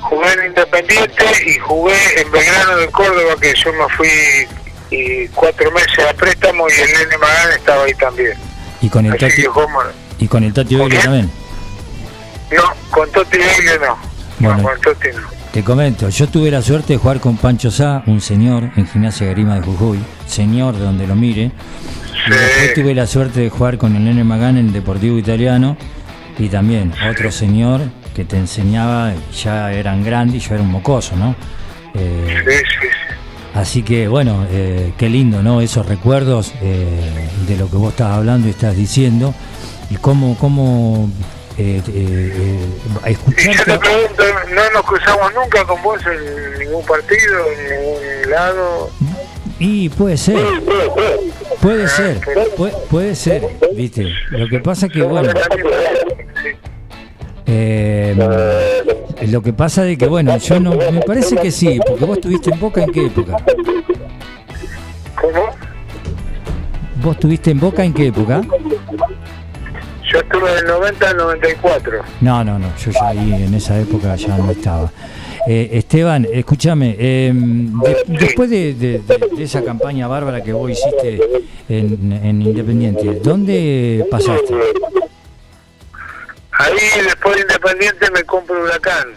jugué 0.00 0.32
en 0.32 0.46
Independiente 0.46 1.24
y 1.46 1.58
jugué 1.58 1.96
en 2.20 2.30
Belgrano 2.30 2.76
de 2.76 2.88
Córdoba, 2.88 3.34
que 3.40 3.54
yo 3.54 3.72
me 3.72 3.88
fui 3.96 4.08
y 4.90 5.28
cuatro 5.28 5.70
meses 5.70 5.98
a 6.10 6.14
préstamo 6.14 6.66
y 6.68 6.80
el 6.80 6.92
nene 6.92 7.18
Magán 7.18 7.52
estaba 7.52 7.84
ahí 7.84 7.94
también. 7.94 8.34
¿Y 8.82 8.88
con 8.88 9.06
el 9.06 9.12
Así 9.12 9.20
Tati, 9.20 9.42
y 10.18 10.28
con 10.28 10.44
el 10.44 10.52
Tati 10.52 10.76
¿Con 10.76 10.88
Vélez 10.88 11.04
también? 11.04 11.30
No, 12.50 12.62
con 12.90 13.10
Toti 13.12 13.38
Baile 13.38 13.78
no. 13.78 13.98
Bueno. 14.38 14.56
No, 14.56 14.62
con 14.62 14.80
Toti 14.80 15.08
no. 15.14 15.37
Te 15.52 15.64
comento, 15.64 16.08
yo 16.10 16.28
tuve 16.28 16.50
la 16.50 16.60
suerte 16.60 16.92
de 16.92 16.98
jugar 16.98 17.20
con 17.20 17.36
Pancho 17.36 17.70
Sá, 17.70 18.02
un 18.06 18.20
señor 18.20 18.70
en 18.76 18.86
Gimnasia 18.86 19.28
Grima 19.28 19.54
de 19.56 19.62
Jujuy, 19.62 19.98
señor 20.26 20.76
de 20.76 20.84
donde 20.84 21.06
lo 21.06 21.16
mire. 21.16 21.50
Y 22.26 22.30
después 22.30 22.74
tuve 22.74 22.94
la 22.94 23.06
suerte 23.06 23.40
de 23.40 23.48
jugar 23.48 23.78
con 23.78 23.96
el 23.96 24.04
nene 24.04 24.24
Magán 24.24 24.58
en 24.58 24.66
el 24.66 24.72
Deportivo 24.72 25.18
Italiano 25.18 25.76
y 26.38 26.48
también 26.48 26.92
otro 27.10 27.32
señor 27.32 27.80
que 28.14 28.24
te 28.24 28.36
enseñaba, 28.36 29.12
ya 29.42 29.72
eran 29.72 30.04
grandes 30.04 30.44
y 30.44 30.48
yo 30.48 30.54
era 30.54 30.62
un 30.62 30.70
mocoso, 30.70 31.16
¿no? 31.16 31.34
Eh, 31.94 32.42
Sí, 32.46 32.54
sí, 32.54 32.64
sí. 32.80 32.88
Así 33.54 33.82
que 33.82 34.06
bueno, 34.06 34.46
eh, 34.50 34.92
qué 34.98 35.08
lindo, 35.08 35.42
¿no? 35.42 35.62
Esos 35.62 35.86
recuerdos 35.86 36.52
eh, 36.60 37.28
de 37.48 37.56
lo 37.56 37.70
que 37.70 37.76
vos 37.76 37.90
estás 37.90 38.12
hablando 38.12 38.46
y 38.46 38.50
estás 38.50 38.76
diciendo 38.76 39.34
y 39.90 39.96
cómo, 39.96 40.36
cómo 40.38 41.08
eh, 41.58 41.82
eh, 41.88 42.68
eh, 43.04 43.16
yo 43.56 43.64
te 43.64 43.78
pregunto, 43.78 44.22
no 44.54 44.70
nos 44.72 44.82
cruzamos 44.82 45.34
nunca 45.34 45.64
con 45.64 45.82
vos 45.82 46.00
en 46.06 46.58
ningún 46.60 46.86
partido, 46.86 47.46
en 47.52 47.64
ningún 47.64 48.30
lado. 48.30 48.90
Y 49.58 49.88
puede 49.88 50.16
ser, 50.16 50.38
puede 51.60 51.88
ser, 51.88 52.20
puede, 52.56 52.72
puede 52.88 53.14
ser, 53.16 53.42
¿viste? 53.74 54.12
Lo 54.30 54.48
que 54.48 54.60
pasa 54.60 54.88
que, 54.88 55.02
bueno, 55.02 55.32
eh, 57.46 58.14
lo 59.26 59.42
que 59.42 59.52
pasa 59.52 59.82
de 59.82 59.98
que, 59.98 60.06
bueno, 60.06 60.36
yo 60.38 60.60
no, 60.60 60.76
me 60.76 61.00
parece 61.00 61.34
que 61.36 61.50
sí, 61.50 61.80
porque 61.84 62.04
vos 62.04 62.18
estuviste 62.18 62.50
en 62.50 62.60
Boca 62.60 62.84
en 62.84 62.92
qué 62.92 63.06
época? 63.06 63.36
¿Cómo? 65.20 65.50
¿Vos 67.02 67.14
estuviste 67.14 67.50
en 67.50 67.58
Boca 67.58 67.84
en 67.84 67.94
qué 67.94 68.06
época? 68.08 68.42
Yo 70.18 70.24
estuve 70.24 70.52
del 70.56 70.66
90 70.66 71.10
al 71.10 71.16
94. 71.16 72.00
No, 72.22 72.42
no, 72.44 72.58
no, 72.58 72.76
yo 72.76 72.90
ya 72.90 73.08
ahí 73.08 73.44
en 73.44 73.54
esa 73.54 73.78
época 73.78 74.16
ya 74.16 74.36
no 74.36 74.50
estaba. 74.50 74.90
Eh, 75.46 75.70
Esteban, 75.74 76.26
escúchame, 76.32 76.96
eh, 76.98 77.32
de- 77.34 78.04
después 78.18 78.50
de, 78.50 78.74
de- 78.74 79.00
esa 79.42 79.62
campaña 79.62 80.08
bárbara 80.08 80.42
que 80.42 80.52
vos 80.52 80.70
hiciste 80.70 81.20
en, 81.68 82.12
en 82.12 82.42
Independiente, 82.42 83.20
¿dónde 83.22 84.04
pasaste? 84.10 84.54
Ahí 86.52 86.74
después 87.04 87.36
de 87.36 87.42
Independiente 87.42 88.10
me 88.10 88.24
compro 88.24 88.60
Huracán. 88.62 89.08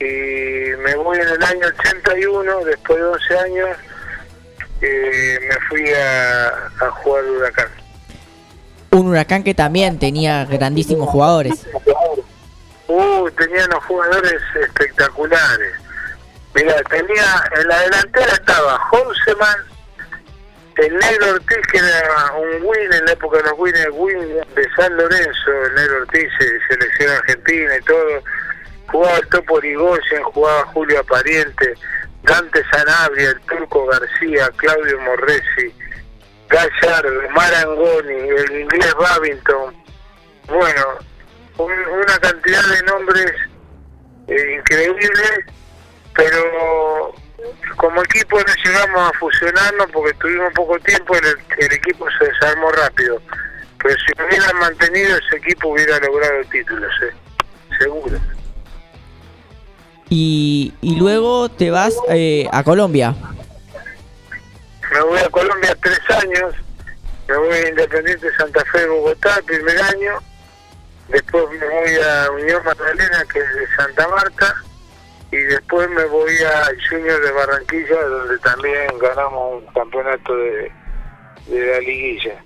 Y 0.00 0.04
me 0.84 0.94
voy 0.94 1.18
en 1.18 1.26
el 1.28 1.42
año 1.42 1.66
81, 1.76 2.64
después 2.64 2.98
de 3.00 3.04
11 3.04 3.38
años, 3.38 3.68
eh, 4.80 5.38
me 5.48 5.56
fui 5.68 5.84
a, 5.92 6.46
a 6.86 6.90
jugar 7.02 7.24
Huracán. 7.24 7.66
Un 8.90 9.08
huracán 9.08 9.44
que 9.44 9.54
también 9.54 9.98
tenía 9.98 10.44
grandísimos 10.44 11.08
jugadores. 11.08 11.66
Uh, 12.86 13.30
tenía 13.36 13.66
unos 13.66 13.84
jugadores 13.84 14.40
espectaculares. 14.60 15.74
Mira, 16.54 16.74
tenía, 16.84 17.44
en 17.60 17.68
la 17.68 17.80
delantera 17.80 18.32
estaba 18.32 18.78
Houseman, 18.78 19.58
el 20.76 20.96
negro 20.96 21.32
Ortiz, 21.32 21.58
que 21.70 21.78
era 21.78 22.32
un 22.34 22.62
win 22.64 22.92
en 22.92 23.04
la 23.04 23.12
época 23.12 23.38
de 23.38 23.42
los 23.44 23.58
win, 23.58 23.74
win 23.92 24.18
de 24.54 24.66
San 24.76 24.96
Lorenzo, 24.96 25.50
el 25.66 25.74
negro 25.74 25.96
Ortiz, 26.02 26.30
eh, 26.40 26.58
selección 26.68 27.10
argentina 27.10 27.76
y 27.76 27.80
todo. 27.82 28.22
Jugaba 28.90 29.18
el 29.18 29.28
Topo 29.28 29.60
Rigoyen, 29.60 30.22
jugaba 30.22 30.64
Julio 30.66 31.00
Apariente, 31.00 31.74
Dante 32.22 32.62
Sanabria, 32.70 33.30
el 33.30 33.40
Turco 33.40 33.86
García, 33.86 34.50
Claudio 34.56 34.98
Morresi, 35.00 35.74
Gallardo, 36.48 37.10
Marangoni, 37.34 38.14
el 38.14 38.60
inglés 38.60 38.94
Babington. 38.98 39.74
Bueno, 40.48 40.82
un- 41.58 41.92
una 42.02 42.18
cantidad 42.18 42.64
de 42.66 42.82
nombres 42.84 43.32
eh, 44.28 44.56
increíbles, 44.58 45.32
pero 46.14 47.14
como 47.76 48.02
equipo 48.02 48.38
no 48.38 48.52
llegamos 48.64 49.08
a 49.10 49.18
fusionarnos 49.18 49.86
porque 49.92 50.12
tuvimos 50.14 50.52
poco 50.54 50.78
tiempo 50.80 51.14
el, 51.16 51.24
el 51.58 51.72
equipo 51.72 52.06
se 52.18 52.26
desarmó 52.26 52.70
rápido. 52.72 53.20
Pero 53.82 53.94
si 54.00 54.22
hubieran 54.24 54.58
mantenido 54.58 55.16
ese 55.18 55.36
equipo 55.36 55.68
hubiera 55.68 55.98
logrado 56.00 56.42
títulos, 56.50 56.92
eh, 57.02 57.12
seguro. 57.78 58.18
Y, 60.10 60.72
y 60.80 60.96
luego 60.96 61.48
te 61.50 61.70
vas 61.70 61.94
eh, 62.08 62.48
a 62.50 62.62
Colombia. 62.64 63.14
Me 64.92 65.00
voy 65.02 65.18
a 65.18 65.28
Colombia 65.28 65.76
tres 65.82 66.00
años, 66.10 66.54
me 67.28 67.36
voy 67.36 67.56
a 67.56 67.68
Independiente 67.68 68.26
Santa 68.36 68.64
Fe 68.72 68.80
de 68.80 68.88
Bogotá 68.88 69.40
primer 69.44 69.82
año, 69.82 70.18
después 71.08 71.44
me 71.50 71.68
voy 71.68 71.94
a 71.96 72.30
Unión 72.32 72.64
Magdalena 72.64 73.24
que 73.30 73.38
es 73.38 73.54
de 73.54 73.66
Santa 73.76 74.08
Marta. 74.08 74.54
Y 75.30 75.36
después 75.36 75.90
me 75.90 76.06
voy 76.06 76.34
a 76.42 76.70
Junior 76.88 77.20
de 77.20 77.32
Barranquilla 77.32 78.02
donde 78.02 78.38
también 78.38 78.98
ganamos 78.98 79.62
un 79.62 79.66
campeonato 79.74 80.34
de, 80.34 80.72
de 81.48 81.66
la 81.66 81.80
liguilla. 81.80 82.42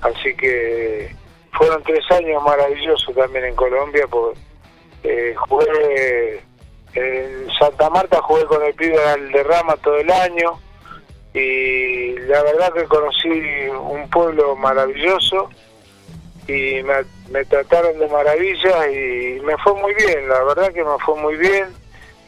Así 0.00 0.34
que 0.34 1.14
fueron 1.52 1.80
tres 1.84 2.04
años 2.10 2.42
maravillosos 2.42 3.14
también 3.14 3.44
en 3.44 3.54
Colombia 3.54 4.08
porque 4.08 4.40
eh, 5.04 5.34
jugué 5.36 6.42
en 6.94 7.48
Santa 7.60 7.88
Marta, 7.90 8.20
jugué 8.22 8.44
con 8.46 8.64
el 8.64 8.74
pibe 8.74 8.98
Alderrama 9.04 9.76
todo 9.76 9.98
el 9.98 10.10
año 10.10 10.58
y 11.34 12.18
la 12.26 12.42
verdad 12.42 12.72
que 12.74 12.84
conocí 12.84 13.28
un 13.28 14.08
pueblo 14.10 14.56
maravilloso 14.56 15.48
y 16.48 16.82
me, 17.30 17.44
trataron 17.44 17.98
de 17.98 18.08
maravilla 18.08 18.88
y 18.90 19.40
me 19.40 19.56
fue 19.58 19.74
muy 19.80 19.94
bien, 19.94 20.28
la 20.28 20.42
verdad 20.44 20.72
que 20.72 20.82
me 20.82 20.98
fue 21.04 21.20
muy 21.20 21.36
bien. 21.36 21.66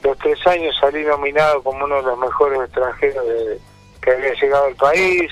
Los 0.05 0.17
tres 0.19 0.39
años 0.47 0.75
salí 0.81 1.05
nominado 1.05 1.63
como 1.63 1.85
uno 1.85 1.97
de 1.97 2.03
los 2.03 2.19
mejores 2.19 2.61
extranjeros 2.63 3.27
de- 3.27 3.59
que 4.01 4.11
había 4.11 4.35
llegado 4.35 4.67
al 4.67 4.75
país 4.75 5.31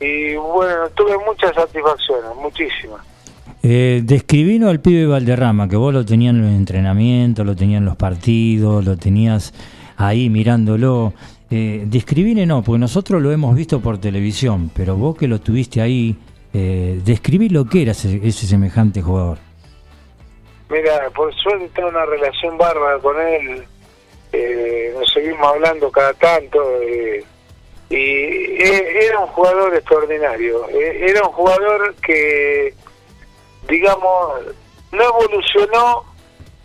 y 0.00 0.34
bueno, 0.36 0.88
tuve 0.94 1.16
muchas 1.26 1.54
satisfacciones, 1.54 2.34
muchísimas. 2.36 3.00
Eh, 3.62 4.02
describino 4.04 4.68
al 4.68 4.80
pibe 4.80 5.06
Valderrama, 5.06 5.68
que 5.68 5.76
vos 5.76 5.92
lo 5.94 6.04
tenías 6.04 6.34
en 6.34 6.42
los 6.42 6.50
entrenamientos, 6.50 7.46
lo 7.46 7.56
tenías 7.56 7.78
en 7.78 7.86
los 7.86 7.96
partidos, 7.96 8.84
lo 8.84 8.96
tenías 8.98 9.54
ahí 9.96 10.28
mirándolo. 10.28 11.14
Eh, 11.56 11.84
describine 11.86 12.46
no, 12.46 12.62
porque 12.62 12.80
nosotros 12.80 13.22
lo 13.22 13.30
hemos 13.30 13.54
visto 13.54 13.78
por 13.78 13.98
televisión, 13.98 14.72
pero 14.74 14.96
vos 14.96 15.16
que 15.16 15.28
lo 15.28 15.40
tuviste 15.40 15.80
ahí, 15.80 16.16
eh, 16.52 16.98
describí 17.04 17.48
lo 17.48 17.64
que 17.66 17.82
era 17.82 17.92
ese, 17.92 18.32
semejante 18.32 19.00
jugador. 19.00 19.38
Mira, 20.68 21.08
por 21.14 21.32
suerte 21.36 21.70
tengo 21.72 21.90
una 21.90 22.04
relación 22.06 22.58
bárbara 22.58 22.98
con 22.98 23.20
él. 23.20 23.62
eh, 24.32 24.92
nos 24.98 25.12
seguimos 25.12 25.46
hablando 25.46 25.92
cada 25.92 26.12
tanto. 26.14 26.58
eh, 26.82 27.22
y 27.88 27.94
e- 27.96 29.06
era 29.06 29.20
un 29.20 29.28
jugador 29.28 29.72
extraordinario. 29.76 30.68
eh, 30.70 31.06
era 31.08 31.22
un 31.22 31.32
jugador 31.34 31.94
que, 32.04 32.74
digamos, 33.68 34.40
no 34.90 35.02
evolucionó, 35.04 36.02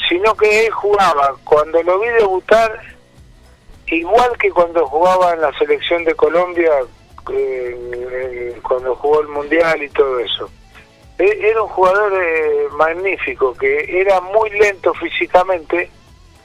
sino 0.09 0.33
que 0.33 0.65
él 0.65 0.71
jugaba. 0.71 1.35
Cuando 1.43 1.83
lo 1.83 1.99
vi 1.99 2.07
debutar, 2.07 2.71
igual 3.91 4.37
que 4.37 4.49
cuando 4.51 4.85
jugaba 4.87 5.33
en 5.33 5.41
la 5.41 5.51
selección 5.57 6.03
de 6.05 6.15
Colombia, 6.15 6.71
eh, 7.31 8.55
cuando 8.63 8.95
jugó 8.95 9.21
el 9.21 9.27
Mundial 9.27 9.83
y 9.83 9.89
todo 9.89 10.19
eso. 10.19 10.49
E- 11.17 11.39
Era 11.49 11.61
un 11.63 11.69
jugador 11.69 12.13
eh, 12.23 12.67
magnífico, 12.71 13.53
que 13.53 13.99
era 14.01 14.19
muy 14.21 14.49
lento 14.51 14.93
físicamente, 14.93 15.89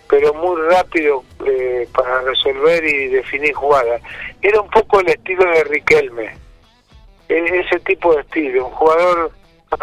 pero 0.08 0.34
muy 0.34 0.60
rápido 0.62 1.24
eh, 1.46 1.88
para 1.94 2.20
resolver 2.22 2.84
y 2.84 3.08
definir 3.08 3.54
jugadas. 3.54 4.02
Era 4.42 4.60
un 4.60 4.70
poco 4.70 5.00
el 5.00 5.08
estilo 5.08 5.44
de 5.50 5.64
Riquelme, 5.64 6.30
e- 7.28 7.60
ese 7.64 7.80
tipo 7.80 8.14
de 8.14 8.20
estilo, 8.22 8.66
un 8.66 8.72
jugador 8.72 9.30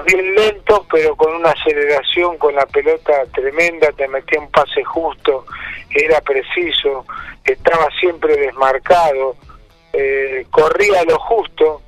bien 0.05 0.35
lento, 0.35 0.85
pero 0.91 1.15
con 1.15 1.33
una 1.35 1.51
aceleración 1.51 2.37
con 2.37 2.55
la 2.55 2.65
pelota 2.65 3.23
tremenda, 3.33 3.91
te 3.91 4.07
metía 4.07 4.39
un 4.39 4.49
pase 4.49 4.83
justo, 4.83 5.45
era 5.89 6.21
preciso, 6.21 7.05
estaba 7.43 7.87
siempre 7.99 8.35
desmarcado, 8.37 9.35
eh, 9.93 10.45
corría 10.49 11.03
lo 11.03 11.19
justo. 11.19 11.81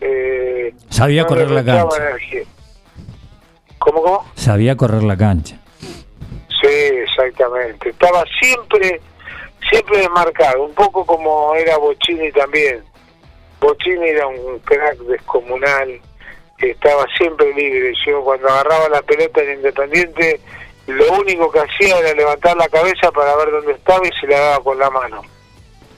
Eh, 0.00 0.74
Sabía 0.90 1.22
no 1.22 1.28
correr 1.28 1.50
la 1.50 1.64
cancha. 1.64 1.96
energía. 1.96 2.42
¿Cómo, 3.78 4.02
cómo? 4.02 4.30
Sabía 4.34 4.76
correr 4.76 5.02
la 5.04 5.16
cancha. 5.16 5.58
Sí, 6.60 6.68
exactamente. 6.68 7.90
Estaba 7.90 8.24
siempre, 8.40 9.00
siempre 9.70 9.98
desmarcado, 9.98 10.64
un 10.64 10.74
poco 10.74 11.04
como 11.06 11.54
era 11.54 11.76
Bocini 11.78 12.32
también. 12.32 12.82
Bocini 13.60 14.08
era 14.08 14.26
un 14.26 14.58
crack 14.60 14.96
descomunal, 14.98 16.00
estaba 16.58 17.04
siempre 17.16 17.52
libre. 17.54 17.92
Yo 18.06 18.22
cuando 18.22 18.48
agarraba 18.48 18.88
la 18.88 19.02
pelota 19.02 19.42
en 19.42 19.58
Independiente, 19.58 20.40
lo 20.86 21.12
único 21.14 21.50
que 21.50 21.60
hacía 21.60 21.98
era 21.98 22.14
levantar 22.14 22.56
la 22.56 22.68
cabeza 22.68 23.10
para 23.12 23.36
ver 23.36 23.50
dónde 23.50 23.72
estaba 23.72 24.06
y 24.06 24.10
se 24.20 24.26
la 24.26 24.38
daba 24.38 24.64
con 24.64 24.78
la 24.78 24.90
mano. 24.90 25.22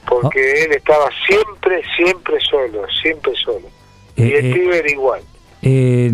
Porque 0.07 0.63
él 0.63 0.71
estaba 0.71 1.09
siempre, 1.27 1.81
siempre 1.95 2.39
solo, 2.41 2.87
siempre 3.01 3.33
solo. 3.35 3.67
y 4.15 4.23
Eh, 4.23 4.39
el 4.39 4.45
eh, 4.45 4.53
pibe 4.53 4.77
era 4.79 4.91
igual. 4.91 5.21
Eh, 5.61 6.09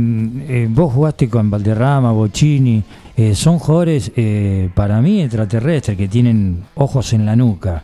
eh, 0.49 0.67
vos 0.69 0.93
jugaste 0.93 1.29
con 1.29 1.49
Valderrama, 1.49 2.12
Bocini, 2.12 2.84
eh, 3.17 3.34
son 3.36 3.60
jugadores 3.60 4.12
eh, 4.15 4.69
para 4.73 5.01
mí 5.01 5.21
extraterrestres 5.21 5.97
que 5.97 6.08
tienen 6.08 6.63
ojos 6.75 7.13
en 7.13 7.25
la 7.25 7.36
nuca. 7.36 7.84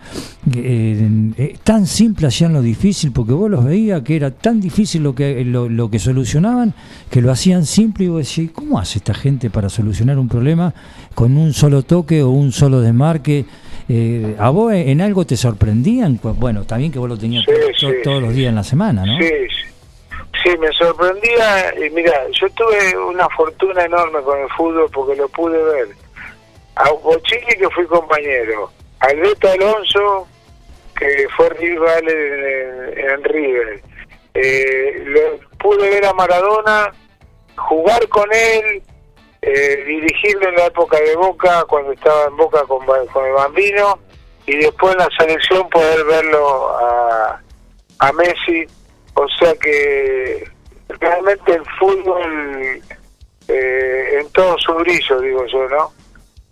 Eh, 0.55 1.31
eh, 1.37 1.55
tan 1.63 1.85
simple 1.87 2.27
hacían 2.27 2.53
lo 2.53 2.61
difícil 2.61 3.11
porque 3.11 3.31
vos 3.33 3.49
los 3.49 3.63
veías 3.63 4.01
que 4.01 4.15
era 4.15 4.31
tan 4.31 4.59
difícil 4.59 5.03
lo 5.03 5.13
que 5.15 5.45
lo, 5.45 5.69
lo 5.69 5.89
que 5.89 5.99
solucionaban 5.99 6.73
que 7.09 7.21
lo 7.21 7.31
hacían 7.31 7.65
simple 7.65 8.05
y 8.05 8.07
vos 8.09 8.27
decís, 8.27 8.51
¿cómo 8.53 8.79
hace 8.79 8.97
esta 8.99 9.13
gente 9.13 9.49
para 9.49 9.69
solucionar 9.69 10.17
un 10.19 10.27
problema 10.27 10.73
con 11.15 11.37
un 11.37 11.53
solo 11.53 11.83
toque 11.83 12.23
o 12.23 12.29
un 12.31 12.51
solo 12.51 12.81
desmarque? 12.81 13.45
Eh, 13.87 14.35
¿A 14.39 14.49
vos 14.49 14.73
en 14.73 15.01
algo 15.01 15.25
te 15.25 15.37
sorprendían? 15.37 16.17
Pues, 16.17 16.35
Bueno, 16.37 16.63
también 16.63 16.91
que 16.91 16.99
vos 16.99 17.09
lo 17.09 17.17
tenías 17.17 17.43
Sí, 17.45 17.51
to- 17.79 17.87
sí, 17.89 17.93
todos 18.03 18.21
los 18.21 18.33
días 18.33 18.49
en 18.49 18.55
la 18.55 18.63
semana, 18.63 19.05
¿no? 19.05 19.13
Sí, 19.19 19.25
sí. 20.43 20.57
Me 20.57 20.71
sorprendía. 20.73 21.73
Y 21.85 21.89
mira, 21.91 22.25
yo 22.39 22.49
tuve 22.51 22.97
una 22.97 23.27
fortuna 23.29 23.83
enorme 23.85 24.21
con 24.21 24.39
el 24.39 24.49
fútbol 24.49 24.89
porque 24.93 25.15
lo 25.15 25.27
pude 25.29 25.61
ver. 25.63 25.87
A 26.75 26.89
Bochini, 26.91 27.55
que 27.57 27.69
fui 27.71 27.85
compañero. 27.87 28.71
A 29.01 29.07
Alberto 29.07 29.49
Alonso, 29.49 30.27
que 30.97 31.27
fue 31.35 31.49
rival 31.49 32.07
en, 32.07 33.23
River. 33.23 33.81
Eh, 34.33 35.03
lo- 35.05 35.57
pude 35.57 35.89
ver 35.89 36.05
a 36.05 36.13
Maradona, 36.13 36.91
jugar 37.57 38.07
con 38.09 38.27
él, 38.31 38.81
eh, 39.41 39.83
dirigirlo 39.85 40.47
en 40.49 40.55
la 40.55 40.65
época 40.67 40.97
de 40.99 41.15
Boca, 41.15 41.65
cuando 41.67 41.91
estaba 41.91 42.25
en 42.25 42.37
Boca 42.37 42.63
con, 42.67 42.85
con 42.85 43.25
el 43.25 43.33
Bambino, 43.33 43.99
y 44.45 44.55
después 44.57 44.93
en 44.93 44.99
la 44.99 45.09
selección 45.17 45.69
poder 45.69 46.03
verlo 46.05 46.69
a, 46.77 47.41
a 47.99 48.11
Messi. 48.13 48.65
O 49.13 49.27
sea 49.39 49.53
que 49.55 50.49
realmente 50.87 51.53
el 51.53 51.63
fútbol 51.79 52.81
eh, 53.47 54.19
en 54.21 54.29
todo 54.31 54.57
su 54.59 54.73
brillo, 54.75 55.19
digo 55.19 55.45
yo, 55.47 55.67
¿no? 55.69 55.91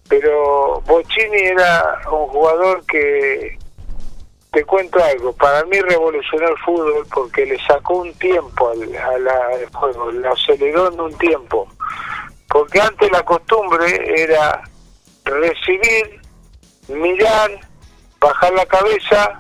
Pero 0.08 0.82
Bocini 0.82 1.38
era 1.38 2.02
un 2.12 2.28
jugador 2.28 2.84
que, 2.86 3.58
te 4.52 4.66
cuento 4.66 5.02
algo, 5.04 5.32
para 5.34 5.64
mí 5.66 5.80
revolucionó 5.82 6.48
el 6.50 6.58
fútbol 6.58 7.06
porque 7.14 7.46
le 7.46 7.58
sacó 7.68 7.98
un 8.00 8.14
tiempo 8.16 8.70
al, 8.72 8.96
a 8.98 9.18
la- 9.20 9.48
al 9.54 9.70
juego, 9.72 10.12
lo 10.12 10.34
aceleró 10.34 10.92
en 10.92 11.00
un 11.00 11.16
tiempo. 11.20 11.68
Porque 12.50 12.82
antes 12.82 13.12
la 13.12 13.24
costumbre 13.24 13.86
era 14.24 14.64
recibir, 15.24 16.20
mirar, 16.88 17.52
bajar 18.20 18.52
la 18.54 18.66
cabeza 18.66 19.38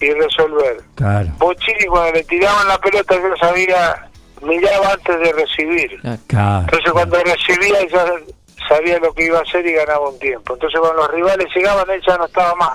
y 0.00 0.10
resolver. 0.12 0.78
Claro. 0.94 1.28
Bochini 1.38 1.84
cuando 1.86 2.12
le 2.12 2.24
tiraban 2.24 2.66
la 2.68 2.78
pelota 2.78 3.14
yo 3.16 3.36
sabía, 3.36 4.08
miraba 4.42 4.92
antes 4.94 5.18
de 5.20 5.32
recibir. 5.32 6.00
Claro. 6.26 6.60
Entonces 6.64 6.92
cuando 6.92 7.16
recibía 7.22 7.86
ya 7.86 8.06
sabía 8.68 8.98
lo 8.98 9.12
que 9.12 9.26
iba 9.26 9.38
a 9.38 9.42
hacer 9.42 9.66
y 9.66 9.72
ganaba 9.72 10.08
un 10.08 10.18
tiempo. 10.18 10.54
Entonces 10.54 10.80
cuando 10.80 11.02
los 11.02 11.10
rivales 11.12 11.46
llegaban 11.54 11.90
él 11.90 12.00
ya 12.06 12.16
no 12.16 12.26
estaba 12.26 12.54
más. 12.54 12.72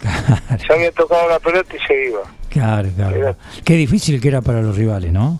Se 0.66 0.74
había 0.74 0.92
tocado 0.92 1.28
la 1.30 1.40
pelota 1.40 1.76
y 1.76 1.80
se 1.88 2.06
iba. 2.10 2.22
Claro, 2.50 2.88
claro. 2.96 3.16
Era- 3.16 3.36
Qué 3.66 3.74
difícil 3.74 4.22
que 4.22 4.28
era 4.28 4.42
para 4.42 4.62
los 4.62 4.76
rivales, 4.78 5.12
¿no? 5.12 5.40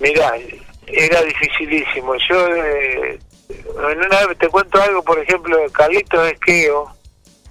Mirá, 0.00 0.32
era 0.86 1.22
dificilísimo. 1.22 2.14
Yo 2.28 2.46
eh, 2.54 3.18
en 3.48 3.98
una 3.98 4.26
vez 4.26 4.38
te 4.38 4.48
cuento 4.48 4.80
algo, 4.82 5.02
por 5.02 5.18
ejemplo, 5.18 5.56
de 5.58 5.70
Carlitos 5.70 6.32
Esqueo, 6.32 6.90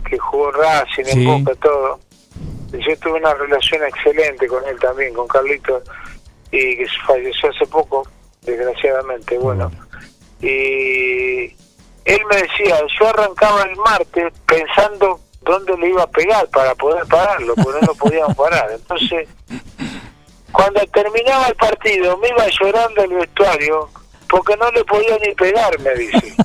que 0.09 0.17
jugó 0.17 0.49
en 0.49 0.55
Racing, 0.61 1.03
Sí. 1.05 1.11
en 1.29 1.43
Boca, 1.45 1.55
todo. 1.61 1.99
Yo 2.71 2.97
tuve 2.99 3.19
una 3.19 3.33
relación 3.33 3.83
excelente 3.83 4.47
con 4.47 4.65
él 4.67 4.79
también, 4.79 5.13
con 5.13 5.27
Carlitos, 5.27 5.83
y 6.51 6.77
que 6.77 6.87
falleció 7.05 7.49
hace 7.49 7.65
poco, 7.67 8.07
desgraciadamente. 8.41 9.37
Bueno, 9.37 9.71
y 10.41 11.45
él 12.05 12.21
me 12.29 12.35
decía, 12.37 12.77
yo 12.99 13.07
arrancaba 13.09 13.63
el 13.63 13.75
martes 13.75 14.33
pensando 14.45 15.19
dónde 15.41 15.77
le 15.77 15.89
iba 15.89 16.03
a 16.03 16.07
pegar 16.07 16.47
para 16.49 16.73
poder 16.75 17.05
pararlo, 17.07 17.53
porque 17.55 17.81
no 17.81 17.87
lo 17.87 17.95
podíamos 17.95 18.35
parar. 18.35 18.71
Entonces, 18.71 19.27
cuando 20.51 20.81
terminaba 20.87 21.47
el 21.47 21.55
partido, 21.55 22.17
me 22.17 22.29
iba 22.29 22.45
llorando 22.59 23.01
al 23.01 23.09
vestuario 23.09 23.89
porque 24.31 24.55
no 24.55 24.71
le 24.71 24.83
podía 24.85 25.17
ni 25.17 25.35
pegar, 25.35 25.77
me 25.81 25.93
dice. 25.95 26.33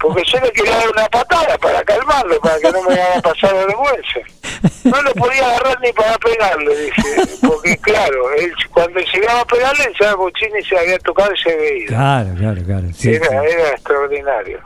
Porque 0.00 0.22
yo 0.24 0.40
le 0.40 0.50
quería 0.52 0.76
dar 0.76 0.90
una 0.90 1.08
patada 1.08 1.58
para 1.58 1.82
calmarlo, 1.82 2.40
para 2.40 2.58
que 2.58 2.70
no 2.70 2.82
me 2.82 2.94
haga 2.94 3.20
pasar 3.20 3.52
vergüenza. 3.54 4.20
No 4.84 5.02
lo 5.02 5.12
podía 5.14 5.46
agarrar 5.46 5.80
ni 5.80 5.92
para 5.92 6.16
pegarle, 6.18 6.76
dice. 6.76 7.38
Porque 7.46 7.76
claro, 7.78 8.32
él, 8.34 8.52
cuando 8.72 9.00
llegaba 9.00 9.40
a 9.40 9.44
pegarle, 9.44 9.92
ya 10.00 10.14
Bochini 10.14 10.62
se 10.62 10.78
había 10.78 10.98
tocado 11.00 11.32
y 11.34 11.38
se 11.38 11.56
veía. 11.56 11.86
Claro, 11.88 12.30
claro, 12.38 12.62
claro. 12.64 12.86
Sí, 12.94 13.14
era, 13.14 13.28
sí. 13.28 13.34
era 13.34 13.68
extraordinario. 13.70 14.60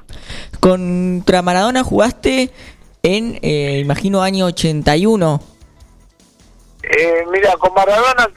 Contra 0.60 1.42
Maradona 1.42 1.82
jugaste 1.82 2.50
en, 3.02 3.38
eh, 3.42 3.78
imagino, 3.80 4.22
año 4.22 4.46
81. 4.46 5.40
Eh, 6.82 7.24
mira, 7.30 7.52
con 7.58 7.72
Maradona 7.74 8.28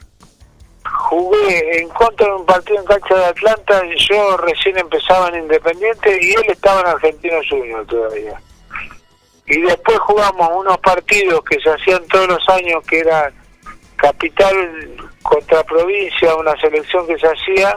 jugué 1.08 1.80
en 1.80 1.88
contra 1.90 2.26
de 2.26 2.34
un 2.34 2.46
partido 2.46 2.80
en 2.80 2.86
cancha 2.86 3.14
de 3.14 3.24
Atlanta 3.26 3.82
y 3.86 3.96
yo 4.08 4.36
recién 4.38 4.76
empezaba 4.76 5.28
en 5.28 5.42
Independiente 5.42 6.18
y 6.20 6.32
él 6.32 6.44
estaba 6.48 6.80
en 6.80 6.86
Argentino 6.88 7.36
Junior 7.48 7.86
todavía. 7.86 8.40
Y 9.46 9.60
después 9.60 9.98
jugamos 10.00 10.50
unos 10.52 10.78
partidos 10.78 11.44
que 11.44 11.60
se 11.60 11.70
hacían 11.70 12.04
todos 12.08 12.26
los 12.26 12.48
años, 12.48 12.82
que 12.88 12.98
era 12.98 13.32
capital 13.94 14.90
contra 15.22 15.62
provincia, 15.62 16.34
una 16.34 16.56
selección 16.60 17.06
que 17.06 17.18
se 17.18 17.28
hacía, 17.28 17.76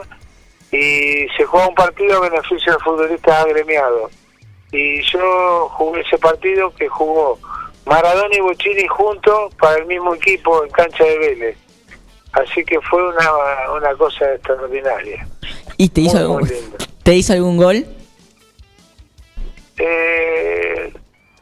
y 0.72 1.28
se 1.36 1.44
jugaba 1.44 1.68
un 1.68 1.74
partido 1.76 2.16
a 2.16 2.28
beneficio 2.28 2.72
de 2.72 2.78
futbolistas 2.80 3.44
agremiados. 3.44 4.10
Y 4.72 5.02
yo 5.02 5.68
jugué 5.70 6.00
ese 6.00 6.18
partido 6.18 6.74
que 6.74 6.88
jugó 6.88 7.38
Maradona 7.86 8.34
y 8.34 8.40
Bochini 8.40 8.86
juntos 8.88 9.54
para 9.54 9.78
el 9.78 9.86
mismo 9.86 10.14
equipo 10.14 10.64
en 10.64 10.70
cancha 10.70 11.04
de 11.04 11.18
Vélez. 11.18 11.69
Así 12.32 12.64
que 12.64 12.80
fue 12.82 13.08
una, 13.08 13.30
una 13.76 13.94
cosa 13.96 14.34
extraordinaria. 14.34 15.26
¿Y 15.76 15.88
te 15.88 16.02
hizo, 16.02 16.18
algún. 16.18 16.50
¿te 17.02 17.14
hizo 17.14 17.32
algún 17.32 17.56
gol? 17.56 17.86
Eh, 19.78 20.92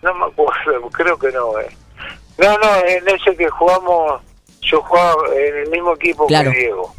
no 0.03 0.14
me 0.14 0.27
acuerdo, 0.27 0.88
creo 0.92 1.18
que 1.18 1.31
no. 1.33 1.59
Eh. 1.59 1.68
No, 2.38 2.57
no, 2.59 2.77
en 2.87 3.09
ese 3.09 3.37
que 3.37 3.48
jugamos, 3.48 4.22
yo 4.62 4.81
jugaba 4.83 5.14
en 5.35 5.57
el 5.59 5.70
mismo 5.70 5.94
equipo 5.94 6.27
Claro. 6.27 6.53
que 6.53 6.59
Diego. 6.59 6.94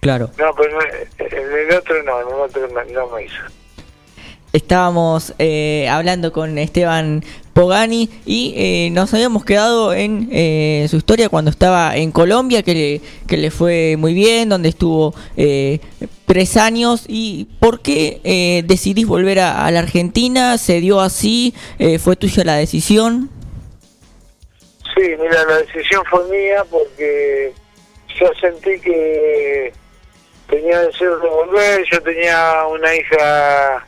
Claro. 0.00 0.30
No, 0.38 0.54
pero 0.54 0.78
en 1.18 1.68
el 1.70 1.74
otro 1.76 2.02
no, 2.04 2.20
en 2.22 2.28
el 2.28 2.34
otro 2.34 2.68
no, 2.68 2.84
no 2.84 3.06
me 3.14 3.24
hizo. 3.24 3.42
Estábamos 4.52 5.34
eh, 5.38 5.88
hablando 5.90 6.32
con 6.32 6.56
Esteban 6.56 7.22
Pogani 7.58 8.08
y 8.24 8.54
eh, 8.56 8.90
nos 8.92 9.12
habíamos 9.12 9.44
quedado 9.44 9.92
en 9.92 10.28
eh, 10.30 10.86
su 10.88 10.96
historia 10.96 11.28
cuando 11.28 11.50
estaba 11.50 11.96
en 11.96 12.12
Colombia, 12.12 12.62
que 12.62 12.72
le, 12.72 13.00
que 13.26 13.36
le 13.36 13.50
fue 13.50 13.96
muy 13.98 14.14
bien, 14.14 14.48
donde 14.48 14.68
estuvo 14.68 15.12
eh, 15.36 15.80
tres 16.24 16.56
años. 16.56 17.04
¿Y 17.08 17.48
por 17.58 17.80
qué 17.80 18.20
eh, 18.22 18.62
decidís 18.64 19.08
volver 19.08 19.40
a, 19.40 19.68
la 19.72 19.80
Argentina? 19.80 20.56
¿Se 20.56 20.80
dio 20.80 21.00
así? 21.00 21.52
Eh, 21.80 21.98
¿Fue 21.98 22.14
tuya 22.14 22.44
la 22.44 22.54
decisión? 22.54 23.28
Sí, 24.94 25.02
mira, 25.20 25.44
la 25.44 25.56
decisión 25.56 26.04
fue 26.08 26.28
mía 26.28 26.62
porque 26.70 27.52
ya 28.20 28.30
sentí 28.40 28.78
que 28.78 29.72
tenía 30.48 30.78
deseo 30.82 31.18
de 31.18 31.28
volver, 31.28 31.84
yo 31.90 32.00
tenía 32.02 32.66
una 32.70 32.94
hija 32.94 33.84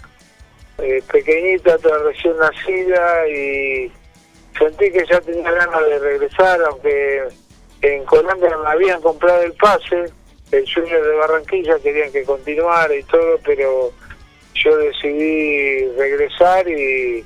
eh, 0.83 1.03
pequeñita, 1.11 1.79
toda 1.79 1.99
recién 2.05 2.37
nacida 2.39 3.29
y 3.29 3.93
sentí 4.59 4.91
que 4.91 5.05
ya 5.11 5.21
tenía 5.21 5.51
ganas 5.51 5.87
de 5.87 5.99
regresar, 5.99 6.61
aunque 6.63 7.29
en 7.83 8.05
Colombia 8.05 8.57
me 8.63 8.71
habían 8.71 9.01
comprado 9.01 9.43
el 9.43 9.53
pase, 9.55 10.05
el 10.53 10.73
Junior 10.73 11.03
de 11.03 11.15
Barranquilla 11.17 11.79
querían 11.79 12.13
que 12.13 12.25
continuara 12.25 12.95
y 12.95 13.03
todo, 13.05 13.39
pero 13.45 13.93
yo 14.55 14.77
decidí 14.77 15.87
regresar 15.97 16.69
y, 16.69 17.25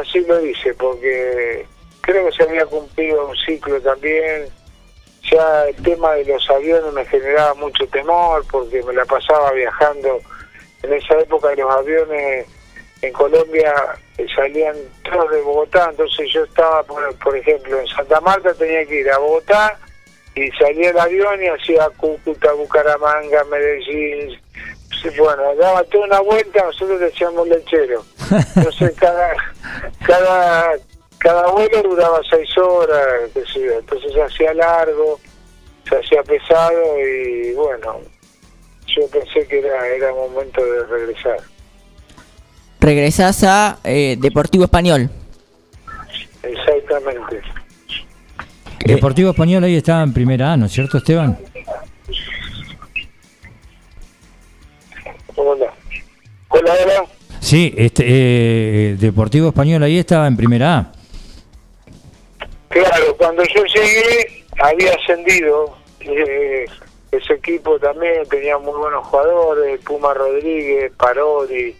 así 0.00 0.20
lo 0.20 0.44
hice, 0.44 0.74
porque 0.74 1.66
creo 2.00 2.26
que 2.26 2.32
se 2.32 2.42
había 2.42 2.66
cumplido 2.66 3.28
un 3.28 3.36
ciclo 3.36 3.80
también. 3.80 4.48
Ya 5.30 5.68
el 5.68 5.76
tema 5.76 6.14
de 6.14 6.24
los 6.24 6.48
aviones 6.50 6.92
me 6.92 7.04
generaba 7.04 7.54
mucho 7.54 7.86
temor 7.88 8.44
porque 8.50 8.82
me 8.82 8.94
la 8.94 9.04
pasaba 9.04 9.52
viajando. 9.52 10.20
En 10.82 10.92
esa 10.92 11.20
época 11.20 11.54
los 11.54 11.70
aviones 11.70 12.46
en 13.02 13.12
Colombia 13.12 13.74
salían 14.34 14.76
todos 15.04 15.30
de 15.30 15.40
Bogotá, 15.42 15.88
entonces 15.90 16.28
yo 16.32 16.44
estaba, 16.44 16.82
por, 16.82 17.14
por 17.18 17.36
ejemplo, 17.36 17.78
en 17.80 17.86
Santa 17.86 18.20
Marta 18.20 18.52
tenía 18.54 18.84
que 18.86 19.00
ir 19.00 19.10
a 19.10 19.18
Bogotá 19.18 19.78
y 20.34 20.50
salía 20.52 20.90
el 20.90 20.98
avión 20.98 21.42
y 21.42 21.48
hacía 21.48 21.88
Cúcuta, 21.96 22.52
Bucaramanga, 22.52 23.44
Medellín. 23.44 24.38
Sí, 25.02 25.08
Bueno, 25.18 25.54
daba 25.56 25.84
toda 25.84 26.06
una 26.06 26.20
vuelta, 26.20 26.64
nosotros 26.64 27.00
decíamos 27.00 27.46
lechero. 27.48 28.04
Entonces 28.56 28.94
cada, 28.98 29.34
cada, 30.04 30.72
cada 31.18 31.46
vuelo 31.52 31.82
duraba 31.82 32.20
seis 32.28 32.48
horas, 32.58 33.30
entonces 33.34 34.12
se 34.12 34.22
hacía 34.22 34.54
largo, 34.54 35.20
se 35.88 35.96
hacía 35.96 36.22
pesado 36.22 36.98
y 36.98 37.52
bueno, 37.54 38.00
yo 38.86 39.06
pensé 39.08 39.46
que 39.46 39.60
era, 39.60 39.86
era 39.86 40.12
momento 40.12 40.64
de 40.64 40.84
regresar. 40.86 41.38
Regresás 42.80 43.42
a 43.44 43.78
eh, 43.84 44.16
Deportivo 44.18 44.64
Español. 44.64 45.10
Exactamente. 46.42 47.42
Deportivo 48.84 49.30
Español 49.30 49.64
ahí 49.64 49.76
estaba 49.76 50.02
en 50.02 50.12
primera 50.12 50.52
A, 50.52 50.56
¿no 50.56 50.66
es 50.66 50.72
cierto, 50.72 50.98
Esteban? 50.98 51.38
Hola. 55.34 55.72
Hola, 56.48 56.72
hola. 56.84 57.04
Sí, 57.40 57.74
este, 57.76 58.04
eh, 58.06 58.96
Deportivo 58.98 59.48
Español 59.48 59.82
ahí 59.82 59.98
estaba 59.98 60.26
en 60.26 60.36
primera 60.36 60.78
A. 60.78 60.92
Claro, 62.68 63.16
cuando 63.16 63.42
yo 63.44 63.64
llegué 63.64 64.44
había 64.58 64.92
ascendido 64.92 65.76
eh, 66.00 66.66
ese 67.10 67.34
equipo 67.34 67.78
también, 67.78 68.26
tenía 68.28 68.58
muy 68.58 68.78
buenos 68.78 69.06
jugadores, 69.06 69.80
Puma 69.84 70.12
Rodríguez, 70.14 70.92
Parodi, 70.96 71.74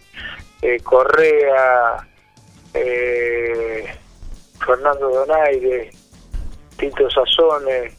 eh, 0.61 0.79
Correa, 0.83 2.07
eh, 2.73 3.85
Fernando 4.65 5.09
Donaire, 5.09 5.91
Tito 6.77 7.09
Sazone, 7.09 7.91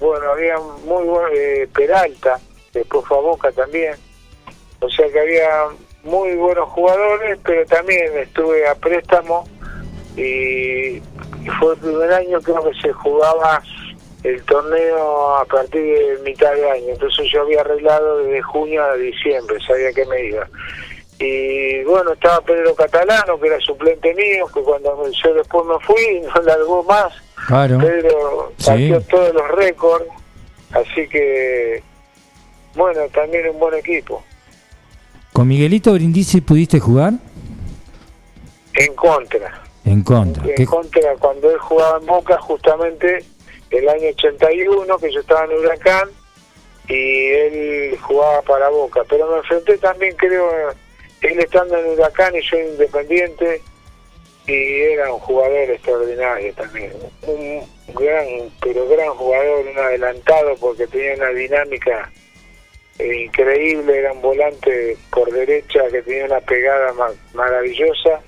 bueno, 0.00 0.30
había 0.30 0.58
muy 0.58 1.04
buen, 1.04 1.26
eh, 1.34 1.68
Peralta, 1.74 2.38
después 2.72 3.04
fue 3.06 3.18
a 3.18 3.20
Boca 3.20 3.52
también, 3.52 3.94
o 4.80 4.88
sea 4.88 5.08
que 5.08 5.20
había 5.20 5.66
muy 6.04 6.34
buenos 6.36 6.68
jugadores, 6.70 7.38
pero 7.44 7.66
también 7.66 8.16
estuve 8.18 8.66
a 8.66 8.74
préstamo 8.74 9.44
y 10.16 11.00
fue 11.58 11.74
el 11.74 11.80
primer 11.80 12.12
año 12.12 12.40
creo 12.40 12.70
que 12.70 12.80
se 12.80 12.92
jugaba 12.92 13.62
el 14.24 14.42
torneo 14.44 15.36
a 15.36 15.44
partir 15.44 15.82
de 15.82 16.18
mitad 16.24 16.52
de 16.54 16.70
año, 16.70 16.88
entonces 16.88 17.30
yo 17.32 17.42
había 17.42 17.60
arreglado 17.60 18.18
desde 18.18 18.42
junio 18.42 18.82
a 18.82 18.94
diciembre, 18.94 19.58
sabía 19.66 19.92
que 19.92 20.04
me 20.06 20.24
iba. 20.26 20.48
Y 21.20 21.82
bueno, 21.84 22.12
estaba 22.12 22.40
Pedro 22.42 22.74
Catalano, 22.76 23.40
que 23.40 23.48
era 23.48 23.58
suplente 23.60 24.14
mío, 24.14 24.46
que 24.54 24.60
cuando 24.60 25.04
yo 25.10 25.34
después 25.34 25.66
me 25.66 25.78
fui, 25.84 26.20
no 26.34 26.42
largó 26.42 26.82
más. 26.84 27.12
Claro. 27.46 27.78
Pedro 27.78 28.52
Sí. 28.58 28.70
batió 28.90 29.00
todos 29.02 29.34
los 29.34 29.48
récords, 29.52 30.04
así 30.72 31.08
que, 31.08 31.82
bueno, 32.74 33.00
también 33.12 33.48
un 33.50 33.58
buen 33.58 33.74
equipo. 33.74 34.22
¿Con 35.32 35.48
Miguelito 35.48 35.92
Brindisi 35.92 36.40
pudiste 36.40 36.78
jugar? 36.80 37.12
En 38.74 38.94
contra. 38.94 39.60
En 39.84 40.02
contra. 40.02 40.44
En 40.44 40.54
¿Qué- 40.54 40.66
contra, 40.66 41.14
cuando 41.16 41.50
él 41.50 41.58
jugaba 41.58 41.98
en 41.98 42.06
Boca, 42.06 42.38
justamente 42.40 43.24
el 43.70 43.88
año 43.88 44.08
81, 44.10 44.98
que 44.98 45.10
yo 45.12 45.20
estaba 45.20 45.44
en 45.44 45.52
Huracán, 45.58 46.08
y 46.88 47.26
él 47.30 47.98
jugaba 48.00 48.40
para 48.42 48.68
Boca. 48.68 49.02
Pero 49.08 49.30
me 49.30 49.38
enfrenté 49.38 49.78
también, 49.78 50.14
creo, 50.16 50.46
él 51.22 51.38
estando 51.40 51.76
en 51.78 51.86
Huracán 51.90 52.34
y 52.36 52.42
yo 52.42 52.56
en 52.56 52.68
Independiente, 52.68 53.62
y 54.46 54.80
era 54.80 55.12
un 55.12 55.20
jugador 55.20 55.70
extraordinario 55.70 56.54
también. 56.54 56.92
Un 57.26 57.62
gran, 57.94 58.26
pero 58.62 58.88
gran 58.88 59.10
jugador, 59.14 59.66
un 59.66 59.78
adelantado, 59.78 60.54
porque 60.56 60.86
tenía 60.86 61.14
una 61.16 61.28
dinámica 61.30 62.10
eh, 62.98 63.24
increíble, 63.24 63.98
era 63.98 64.12
un 64.12 64.22
volante 64.22 64.96
por 65.10 65.30
derecha 65.30 65.80
que 65.90 66.02
tenía 66.02 66.24
una 66.24 66.40
pegada 66.40 66.92
ma- 66.94 67.12
maravillosa 67.34 68.20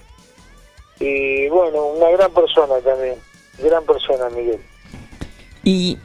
y 0.99 1.49
bueno, 1.49 1.87
una 1.87 2.11
gran 2.11 2.33
persona 2.33 2.79
también, 2.81 3.17
gran 3.59 3.85
persona 3.87 4.29
Miguel. 4.31 4.61
Y 5.65 5.99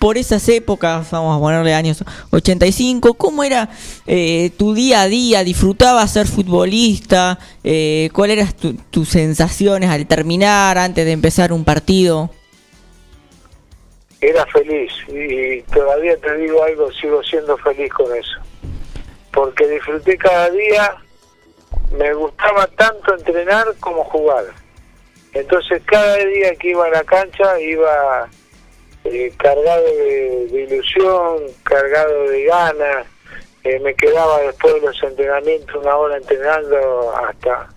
por 0.00 0.16
esas 0.16 0.48
épocas, 0.48 1.10
vamos 1.10 1.36
a 1.36 1.40
ponerle 1.40 1.74
años 1.74 2.02
85, 2.30 3.12
¿cómo 3.14 3.44
era 3.44 3.68
eh, 4.06 4.50
tu 4.56 4.72
día 4.72 5.02
a 5.02 5.08
día? 5.08 5.44
¿Disfrutabas 5.44 6.10
ser 6.12 6.26
futbolista? 6.26 7.38
Eh, 7.62 8.08
¿Cuáles 8.14 8.38
eran 8.38 8.52
tu- 8.54 8.74
tus 8.90 9.10
sensaciones 9.10 9.90
al 9.90 10.06
terminar, 10.06 10.78
antes 10.78 11.04
de 11.04 11.12
empezar 11.12 11.52
un 11.52 11.64
partido? 11.66 12.30
Era 14.22 14.46
feliz 14.46 14.90
y 15.08 15.60
todavía 15.72 16.16
te 16.16 16.34
digo 16.38 16.62
algo, 16.64 16.90
sigo 16.92 17.22
siendo 17.22 17.58
feliz 17.58 17.92
con 17.92 18.06
eso, 18.16 18.38
porque 19.32 19.68
disfruté 19.68 20.16
cada 20.16 20.48
día, 20.50 20.94
me 21.92 22.12
gustaba 22.14 22.66
tanto 22.68 23.14
entrenar 23.14 23.66
como 23.80 24.02
jugar. 24.04 24.44
Entonces 25.34 25.82
cada 25.84 26.16
día 26.16 26.54
que 26.56 26.70
iba 26.70 26.86
a 26.86 26.90
la 26.90 27.04
cancha 27.04 27.60
iba 27.60 28.28
eh, 29.04 29.32
cargado 29.36 29.84
de, 29.84 30.48
ilusión, 30.52 31.44
cargado 31.62 32.28
de 32.28 32.44
ganas, 32.44 33.06
eh, 33.64 33.78
me 33.80 33.94
quedaba 33.94 34.40
después 34.40 34.74
de 34.74 34.80
los 34.80 35.02
entrenamientos 35.02 35.82
una 35.82 35.96
hora 35.96 36.16
entrenando 36.16 37.14
hasta 37.16 37.68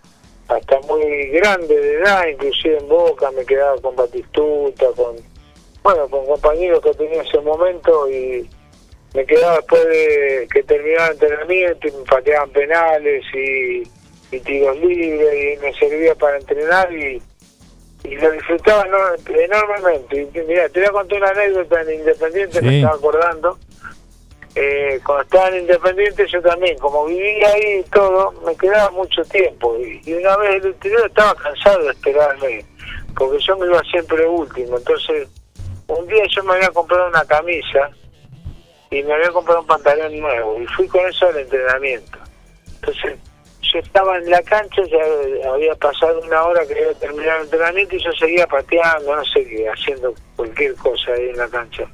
hasta 0.50 0.80
muy 0.82 1.30
grande 1.30 1.80
de 1.80 1.94
edad, 1.96 2.28
inclusive 2.28 2.78
en 2.78 2.88
Boca 2.88 3.32
me 3.32 3.46
quedaba 3.46 3.80
con 3.82 3.96
Batistuta, 3.96 4.88
con 4.96 5.16
bueno, 5.84 6.08
con 6.10 6.26
compañeros 6.26 6.82
que 6.82 6.94
tenía 6.94 7.22
en 7.22 7.28
ese 7.28 7.40
momento 7.40 8.10
y 8.10 8.48
me 9.14 9.26
quedaba 9.26 9.58
después 9.58 9.86
de 9.86 10.48
que 10.52 10.64
terminaba 10.64 11.08
el 11.08 11.14
entrenamiento 11.14 11.88
y 11.88 11.92
me 11.92 12.04
pateaban 12.04 12.50
penales 12.52 13.24
y, 13.34 13.84
y 14.36 14.40
tiros 14.40 14.78
libres 14.78 15.58
y 15.58 15.62
me 15.62 15.74
servía 15.74 16.16
para 16.16 16.38
entrenar 16.38 16.92
y, 16.94 17.22
y 18.04 18.16
lo 18.16 18.32
disfrutaba 18.32 18.86
no- 18.86 18.98
enormemente. 19.36 20.22
Y 20.34 20.40
mira, 20.48 20.68
te 20.70 20.80
voy 20.82 20.90
a 20.90 20.92
contar 20.92 21.18
una 21.20 21.30
anécdota 21.30 21.82
en 21.82 21.94
Independiente, 21.94 22.60
Sí. 22.60 22.66
me 22.66 22.78
estaba 22.80 22.96
acordando. 22.96 23.58
Eh, 24.56 25.00
cuando 25.06 25.24
estaba 25.24 25.48
en 25.50 25.62
Independiente 25.62 26.28
yo 26.28 26.42
también, 26.42 26.78
como 26.78 27.06
vivía 27.06 27.48
ahí 27.50 27.80
y 27.80 27.84
todo, 27.90 28.32
me 28.46 28.56
quedaba 28.56 28.92
mucho 28.92 29.24
tiempo. 29.26 29.76
Y, 29.80 30.02
y 30.06 30.14
una 30.14 30.38
vez 30.38 30.64
el 30.64 30.72
interior 30.72 31.08
estaba 31.08 31.34
cansado 31.36 31.84
de 31.86 31.92
esperarme, 31.92 32.66
porque 33.18 33.40
yo 33.40 33.58
me 33.58 33.66
iba 33.68 33.82
siempre 33.90 34.28
último. 34.28 34.78
Entonces, 34.78 35.28
un 35.88 36.08
día 36.08 36.24
yo 36.36 36.44
me 36.44 36.54
había 36.56 36.70
comprado 36.70 37.08
una 37.08 37.26
camisa 37.26 37.90
y 38.92 39.02
me 39.02 39.14
había 39.14 39.32
comprado 39.32 39.62
un 39.62 39.68
pantalón 39.68 40.20
nuevo 40.20 40.62
y 40.62 40.68
fui 40.68 40.88
con 40.88 41.04
eso 41.08 41.28
al 41.28 41.38
entrenamiento. 41.40 42.20
Entonces, 42.76 43.18
yo 43.72 43.80
estaba 43.80 44.18
en 44.18 44.30
la 44.30 44.42
cancha, 44.44 44.82
ya 44.84 45.50
había 45.50 45.76
pasado 45.76 46.20
una 46.22 46.44
hora 46.44 46.66
que 46.66 46.74
había 46.74 46.94
terminado 46.96 47.40
el 47.40 47.44
entrenamiento 47.46 47.96
y 47.96 48.04
yo 48.04 48.12
seguía 48.14 48.46
pateando, 48.48 49.16
no 49.16 49.24
sé 49.26 49.46
qué, 49.46 49.70
haciendo 49.70 50.14
cualquier 50.36 50.76
cosa 50.76 51.12
ahí 51.14 51.30
en 51.30 51.38
la 51.38 51.48
cancha. 51.48 51.88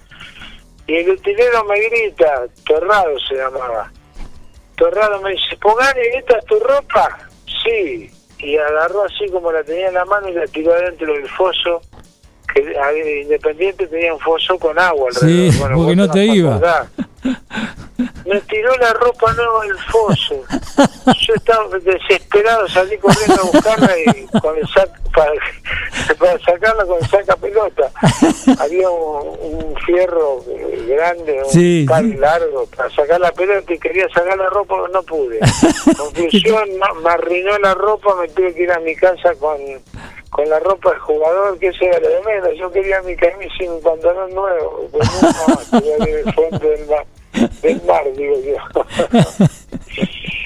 Y 0.88 0.96
el 0.96 1.12
utilero 1.12 1.64
me 1.66 1.80
grita, 1.80 2.46
Torrado 2.66 3.20
se 3.28 3.36
llamaba. 3.36 3.92
Torrado 4.76 5.22
me 5.22 5.32
dice, 5.32 5.56
Pogani, 5.62 6.02
¿esta 6.16 6.40
es 6.40 6.46
tu 6.46 6.60
ropa? 6.60 7.20
Sí. 7.64 8.10
Y 8.40 8.58
agarró 8.58 9.04
así 9.04 9.30
como 9.30 9.52
la 9.52 9.64
tenía 9.64 9.90
en 9.90 9.94
la 9.94 10.06
mano 10.06 10.30
y 10.30 10.34
la 10.34 10.48
tiró 10.48 10.74
adentro 10.74 11.14
del 11.14 11.30
foso. 11.30 11.82
Que 12.54 13.22
Independiente 13.22 13.86
tenía 13.86 14.14
un 14.14 14.20
foso 14.20 14.58
con 14.58 14.80
agua. 14.80 15.12
Sí, 15.12 15.50
alrededor. 15.50 15.76
porque 15.76 15.96
no 15.96 16.10
te 16.10 16.26
iba. 16.26 16.60
Me 18.30 18.39
tiró 18.42 18.76
la 18.78 18.94
ropa 18.94 19.34
nueva 19.34 19.63
al 19.63 19.78
foso. 19.92 20.36
Yo 21.28 21.34
estaba 21.34 21.68
desesperado, 21.80 22.68
salí 22.68 22.96
corriendo 23.00 23.42
a 23.42 23.46
buscarla 23.46 23.98
y 23.98 24.26
con 24.39 24.56
el 24.56 24.68
sac, 24.68 24.92
para, 25.15 25.32
para 26.20 26.39
sacarla 26.39 26.86
con 26.86 27.00
el 27.02 27.10
saca 27.10 27.36
pelota. 27.38 27.89
Había 28.60 28.88
un, 28.88 29.76
fierro 29.84 30.44
grande, 30.88 31.42
un 31.44 31.50
sí, 31.50 31.88
largo 32.20 32.68
para 32.68 32.89
sacar 32.92 33.20
la 33.20 33.32
pelota 33.32 33.74
y 33.74 33.80
quería 33.80 34.08
sacar 34.10 34.38
la 34.38 34.50
ropa, 34.50 34.76
pero 34.76 34.88
no 34.89 35.02
pude. 35.02 35.39
Confusión, 35.98 36.70
me 37.04 37.10
arruinó 37.10 37.58
la 37.58 37.74
ropa, 37.74 38.13
me 38.22 38.28
tuve 38.28 38.54
que 38.54 38.62
ir 38.62 38.72
a 38.72 38.80
mi 38.80 38.96
casa 38.96 39.34
con 39.39 39.58
con 40.30 40.48
la 40.48 40.60
ropa 40.60 40.92
del 40.92 41.00
jugador, 41.00 41.58
que 41.58 41.70
eso 41.70 41.86
era 41.86 42.00
lo 42.00 42.08
de 42.08 42.22
menos. 42.22 42.50
Yo 42.60 42.72
quería 42.72 43.02
mi 43.02 43.15
camisa 43.15 43.52
sin 43.58 43.82
pantalón 43.82 44.32
nuevo. 44.36 44.88
Pues 44.92 45.24
no, 45.24 45.80
quería 45.80 45.96
el 45.96 46.34
fondo 46.36 46.60
del 46.60 46.86
mar 46.86 47.04
del 47.62 47.82
mar, 47.84 48.04
digo 48.15 48.36
yo. 48.43 48.58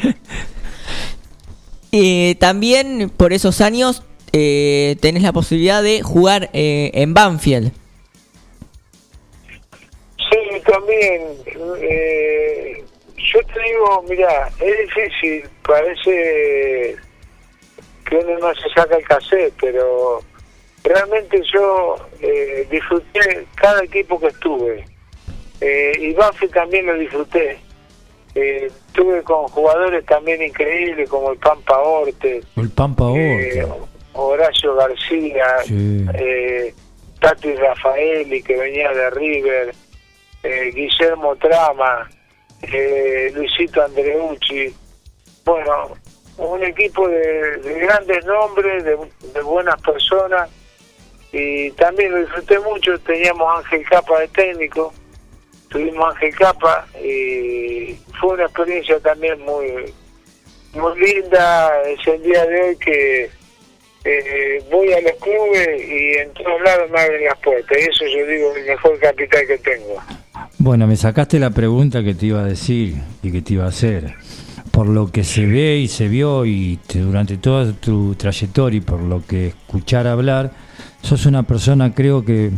y 1.92 2.36
también 2.36 3.10
por 3.10 3.34
esos 3.34 3.62
años 3.62 4.04
eh, 4.32 4.98
tenés 5.00 5.24
la 5.24 5.32
posibilidad 5.32 5.84
de 5.84 6.02
jugar 6.02 6.50
eh, 6.54 6.92
en 6.94 7.14
Banfield. 7.14 7.72
Sí, 10.18 10.62
también. 10.66 11.22
Eh, 11.82 12.84
yo 13.16 13.40
te 13.54 13.62
digo, 13.62 14.06
mira, 14.10 14.50
es 14.60 14.78
difícil, 14.80 15.50
parece 15.66 16.98
que 18.06 18.16
uno 18.16 18.40
no 18.40 18.56
se 18.56 18.70
saca 18.76 18.98
el 18.98 19.04
cassette, 19.06 19.54
pero 19.62 20.22
realmente 20.84 21.42
yo 21.54 21.96
eh, 22.22 22.68
disfruté 22.70 23.46
cada 23.56 23.84
equipo 23.84 24.20
que 24.20 24.28
estuve 24.28 24.86
eh, 25.62 25.92
y 26.00 26.14
Buffy 26.14 26.48
también 26.50 26.86
lo 26.86 26.96
disfruté. 26.96 27.60
Eh, 28.36 28.66
estuve 28.66 29.22
con 29.22 29.48
jugadores 29.48 30.04
también 30.06 30.42
increíbles 30.42 31.08
como 31.08 31.32
el 31.32 31.38
Pampa 31.38 31.78
Orte, 31.78 32.42
el 32.56 32.70
Pampa 32.72 33.12
eh, 33.16 33.64
Horacio 34.14 34.76
García, 34.76 35.46
eh, 35.70 36.74
Tati 37.20 37.54
Rafaeli 37.54 38.42
que 38.42 38.58
venía 38.58 38.92
de 38.92 39.10
River, 39.12 39.76
Guillermo 40.74 41.36
Trama, 41.36 42.10
Luisito 43.34 43.84
Andreucci. 43.84 44.74
Bueno, 45.46 45.90
un 46.38 46.64
equipo 46.64 47.08
de, 47.08 47.80
grandes 47.82 48.26
nombres, 48.26 48.84
de, 48.84 48.98
de 49.34 49.42
buenas 49.42 49.80
personas 49.82 50.50
y 51.32 51.70
también 51.72 52.12
lo 52.12 52.18
disfruté 52.20 52.60
mucho. 52.60 52.98
Teníamos 53.00 53.60
Ángel 53.60 53.86
Capa 53.88 54.20
de 54.22 54.28
técnico 54.30 54.92
tuvimos 55.74 56.14
Ángel 56.14 56.36
Capa 56.36 56.88
y 57.04 57.96
fue 58.20 58.36
una 58.36 58.44
experiencia 58.44 59.00
también 59.00 59.42
muy 59.42 59.92
muy 60.74 61.00
linda. 61.00 61.72
Es 61.82 62.08
el 62.08 62.22
día 62.22 62.46
de 62.46 62.62
hoy 62.62 62.76
que 62.78 63.30
eh, 64.06 64.64
voy 64.72 64.94
a 64.94 65.02
los 65.02 65.14
clubes 65.14 65.82
y 65.88 66.20
en 66.20 66.32
todos 66.34 66.62
lados 66.64 66.90
me 66.92 67.00
abren 67.00 67.26
las 67.26 67.38
puertas. 67.40 67.78
Y 67.78 67.82
eso 67.82 68.06
yo 68.06 68.26
digo, 68.26 68.56
el 68.56 68.66
mejor 68.66 69.00
capital 69.00 69.48
que 69.48 69.58
tengo. 69.58 70.02
Bueno, 70.60 70.88
me 70.88 70.96
sacaste 70.96 71.40
la 71.40 71.50
pregunta 71.50 72.04
que 72.04 72.14
te 72.14 72.28
iba 72.28 72.42
a 72.42 72.46
decir 72.46 72.96
y 73.22 73.32
que 73.32 73.42
te 73.42 73.54
iba 73.54 73.66
a 73.66 73.70
hacer. 73.70 74.16
Por 74.72 74.88
lo 74.88 75.12
que 75.12 75.24
se 75.24 75.46
ve 75.46 75.78
y 75.78 75.88
se 75.88 76.08
vio 76.08 76.46
y 76.46 76.80
durante 76.94 77.38
toda 77.38 77.74
tu 77.74 78.16
trayectoria 78.16 78.78
y 78.78 78.82
por 78.82 79.02
lo 79.02 79.26
que 79.26 79.48
escuchar 79.48 80.08
hablar, 80.08 80.52
sos 81.02 81.26
una 81.28 81.44
persona 81.44 81.94
creo 81.94 82.26
que 82.26 82.50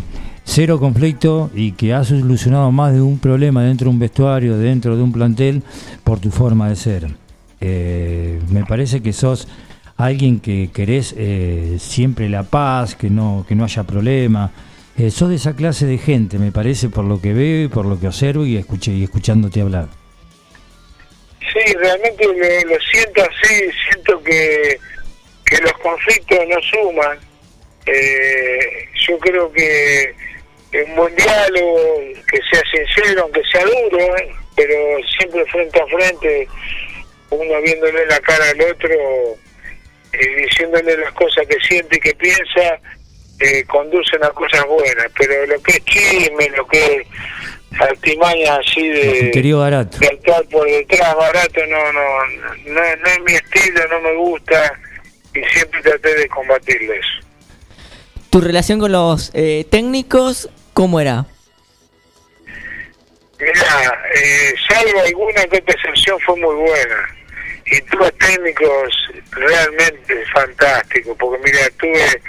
cero 0.45 0.79
conflicto 0.79 1.49
y 1.53 1.73
que 1.73 1.93
has 1.93 2.07
solucionado 2.07 2.71
más 2.71 2.93
de 2.93 3.01
un 3.01 3.19
problema 3.19 3.63
dentro 3.63 3.85
de 3.85 3.89
un 3.89 3.99
vestuario, 3.99 4.57
dentro 4.57 4.95
de 4.95 5.03
un 5.03 5.11
plantel, 5.11 5.63
por 6.03 6.19
tu 6.19 6.29
forma 6.31 6.69
de 6.69 6.75
ser. 6.75 7.07
Eh, 7.59 8.39
me 8.49 8.63
parece 8.63 9.01
que 9.01 9.11
sos 9.11 9.47
alguien 9.97 10.39
que 10.39 10.69
querés 10.73 11.15
eh, 11.17 11.77
siempre 11.79 12.29
la 12.29 12.43
paz, 12.43 12.95
que 12.95 13.09
no, 13.09 13.45
que 13.47 13.55
no 13.55 13.65
haya 13.65 13.83
problema. 13.83 14.51
Eh, 14.97 15.09
sos 15.09 15.29
de 15.29 15.35
esa 15.35 15.55
clase 15.55 15.85
de 15.85 15.97
gente, 15.97 16.37
me 16.37 16.51
parece, 16.51 16.89
por 16.89 17.03
lo 17.03 17.19
que 17.19 17.33
veo 17.33 17.65
y 17.65 17.67
por 17.67 17.85
lo 17.85 17.99
que 17.99 18.07
observo 18.07 18.45
y, 18.45 18.55
escuché, 18.55 18.91
y 18.91 19.03
escuchándote 19.03 19.61
hablar. 19.61 19.87
Sí, 21.41 21.73
realmente 21.73 22.25
lo, 22.27 22.77
siento 22.91 23.21
así, 23.21 23.55
siento 23.89 24.21
que, 24.23 24.77
que 25.45 25.57
los 25.61 25.73
conflictos 25.73 26.39
no 26.47 26.61
suman. 26.61 27.17
yo 29.07 29.19
creo 29.19 29.51
que 29.51 30.13
un 30.83 30.95
buen 30.95 31.15
diálogo, 31.15 31.79
que 32.29 32.39
sea 32.51 32.61
sincero, 32.71 33.23
aunque 33.23 33.41
sea 33.51 33.63
duro, 33.63 34.17
¿eh? 34.17 34.31
pero 34.55 34.73
siempre 35.17 35.45
frente 35.45 35.81
a 35.81 35.85
frente, 35.87 36.47
uno 37.29 37.61
viéndole 37.61 38.05
la 38.07 38.19
cara 38.19 38.49
al 38.49 38.61
otro, 38.61 38.89
eh, 40.13 40.35
diciéndole 40.37 40.97
las 40.97 41.11
cosas 41.13 41.45
que 41.47 41.57
siente 41.67 41.97
y 41.97 41.99
que 41.99 42.15
piensa, 42.15 42.79
eh, 43.39 43.63
conducen 43.65 44.23
a 44.23 44.29
cosas 44.29 44.65
buenas, 44.65 45.07
pero 45.17 45.45
lo 45.45 45.61
que 45.61 45.71
es 45.71 45.85
chisme, 45.85 46.49
lo 46.55 46.65
que 46.67 46.85
es 46.85 47.07
artimaña 47.79 48.55
así 48.55 48.87
de, 48.87 49.31
de 49.33 50.07
actuar 50.07 50.45
por 50.49 50.65
detrás 50.65 51.15
barato, 51.15 51.65
no, 51.67 51.91
no, 51.91 52.25
no, 52.67 52.81
no 52.81 53.09
es 53.09 53.19
mi 53.25 53.33
estilo, 53.33 53.87
no 53.89 53.99
me 53.99 54.15
gusta 54.15 54.79
y 55.33 55.43
siempre 55.53 55.81
traté 55.81 56.15
de 56.15 56.27
combatirle 56.29 56.97
eso. 56.97 57.27
¿Tu 58.29 58.41
relación 58.41 58.79
con 58.79 58.91
los 58.91 59.31
eh, 59.33 59.65
técnicos 59.69 60.49
¿Cómo 60.75 60.99
era? 60.99 61.25
Mira, 63.39 64.03
eh, 64.13 64.53
salvo 64.67 64.99
alguna 64.99 65.45
que 65.45 65.59
otra 65.59 65.73
excepción 65.73 66.19
fue 66.19 66.35
muy 66.35 66.53
buena. 66.53 67.15
Y 67.65 67.79
tuve 67.83 68.11
técnicos 68.11 68.93
realmente 69.31 70.25
fantásticos, 70.33 71.15
porque 71.17 71.41
mira, 71.45 71.69
tuve, 71.79 72.21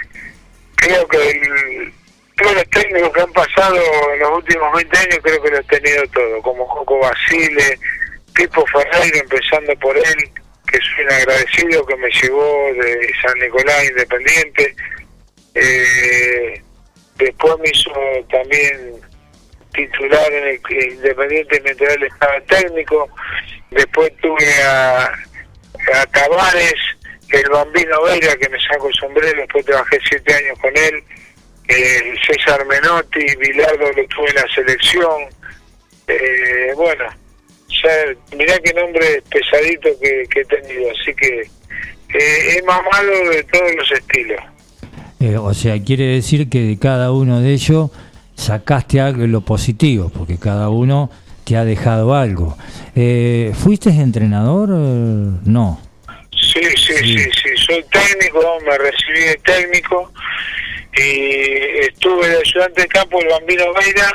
creo 0.77 1.05
que 1.09 1.29
el, 1.29 1.93
todos 2.37 2.53
los 2.53 2.69
técnicos 2.69 3.11
que 3.11 3.21
han 3.21 3.33
pasado 3.33 3.81
en 4.13 4.19
los 4.19 4.37
últimos 4.37 4.73
20 4.77 4.97
años, 4.97 5.19
creo 5.23 5.43
que 5.43 5.51
lo 5.51 5.57
he 5.57 5.63
tenido 5.63 6.07
todo, 6.07 6.41
como 6.41 6.65
Joco 6.67 6.99
Basile, 6.99 7.77
Pipo 8.33 8.65
Ferreira, 8.67 9.19
empezando 9.19 9.75
por 9.75 9.97
él, 9.97 10.31
que 10.71 10.77
soy 10.77 11.03
un 11.03 11.11
agradecido 11.11 11.85
que 11.85 11.97
me 11.97 12.09
llevó 12.11 12.73
de 12.81 13.11
San 13.21 13.37
Nicolás 13.39 13.89
Independiente. 13.89 14.73
Eh, 15.53 16.61
después 17.17 17.55
me 17.59 17.69
hizo 17.69 17.91
también 18.29 19.01
titular 19.73 20.31
en 20.33 20.47
el 20.47 20.93
Independiente 20.93 21.61
mientras 21.63 21.97
estaba 21.97 22.41
técnico, 22.41 23.09
después 23.71 24.11
tuve 24.21 24.63
a, 24.63 25.05
a 25.05 26.05
Tavares, 26.11 26.73
el 27.29 27.49
bambino 27.49 28.01
Vera 28.03 28.35
que 28.37 28.49
me 28.49 28.59
sacó 28.59 28.87
el 28.87 28.93
sombrero, 28.95 29.41
después 29.41 29.65
trabajé 29.65 29.99
siete 30.09 30.33
años 30.33 30.57
con 30.59 30.75
él, 30.75 31.03
eh, 31.67 32.13
César 32.25 32.65
Menotti, 32.65 33.35
Bilardo 33.35 33.91
lo 33.91 34.07
tuve 34.07 34.29
en 34.29 34.35
la 34.35 34.47
selección, 34.53 35.23
eh, 36.07 36.71
bueno, 36.75 37.05
ya 37.83 38.35
mirá 38.35 38.57
qué 38.59 38.73
nombre 38.73 39.21
pesadito 39.29 39.89
que, 39.99 40.23
he 40.23 40.45
tenido, 40.45 40.91
así 40.91 41.13
que 41.13 41.41
eh, 41.41 42.57
he 42.57 42.61
mamado 42.63 43.29
de 43.29 43.43
todos 43.43 43.75
los 43.75 43.91
estilos. 43.91 44.41
Eh, 45.19 45.37
o 45.37 45.53
sea, 45.53 45.81
quiere 45.83 46.05
decir 46.05 46.49
que 46.49 46.59
de 46.59 46.77
cada 46.77 47.11
uno 47.11 47.41
de 47.41 47.53
ellos 47.53 47.89
sacaste 48.35 49.01
algo 49.01 49.25
lo 49.25 49.41
positivo, 49.41 50.09
porque 50.09 50.37
cada 50.37 50.69
uno 50.69 51.09
te 51.43 51.57
ha 51.57 51.65
dejado 51.65 52.13
algo. 52.13 52.57
Eh, 52.95 53.51
¿Fuiste 53.55 53.89
entrenador? 53.89 54.69
No. 54.69 55.81
Sí, 56.31 56.61
sí, 56.75 56.93
sí, 56.93 57.17
sí, 57.17 57.49
soy 57.65 57.83
técnico, 57.91 58.41
me 58.65 58.77
recibí 58.77 59.19
de 59.19 59.35
técnico 59.43 60.11
y 60.95 61.85
estuve 61.85 62.27
de 62.27 62.37
ayudante 62.37 62.81
de 62.81 62.87
campo 62.87 63.19
el 63.19 63.27
Bambino 63.27 63.65
Veira 63.73 64.11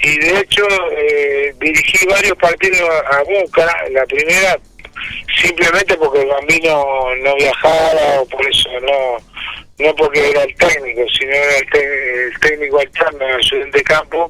y 0.00 0.18
de 0.18 0.40
hecho 0.40 0.66
eh, 0.96 1.54
dirigí 1.60 2.06
varios 2.06 2.36
partidos 2.38 2.80
a 3.10 3.22
Boca, 3.22 3.66
la 3.90 4.04
primera 4.06 4.58
simplemente 5.42 5.96
porque 5.96 6.22
el 6.22 6.28
Bambino 6.28 6.84
no 7.22 7.34
viajaba 7.36 8.20
o 8.20 8.26
por 8.26 8.46
eso 8.46 8.68
no 8.80 9.65
no 9.78 9.94
porque 9.94 10.30
era 10.30 10.42
el 10.42 10.54
técnico, 10.54 11.02
sino 11.18 11.32
era 11.32 11.58
el, 11.58 12.40
técnico 12.40 12.78
alterno 12.80 13.26
en 13.52 13.70
de 13.70 13.82
campo 13.82 14.28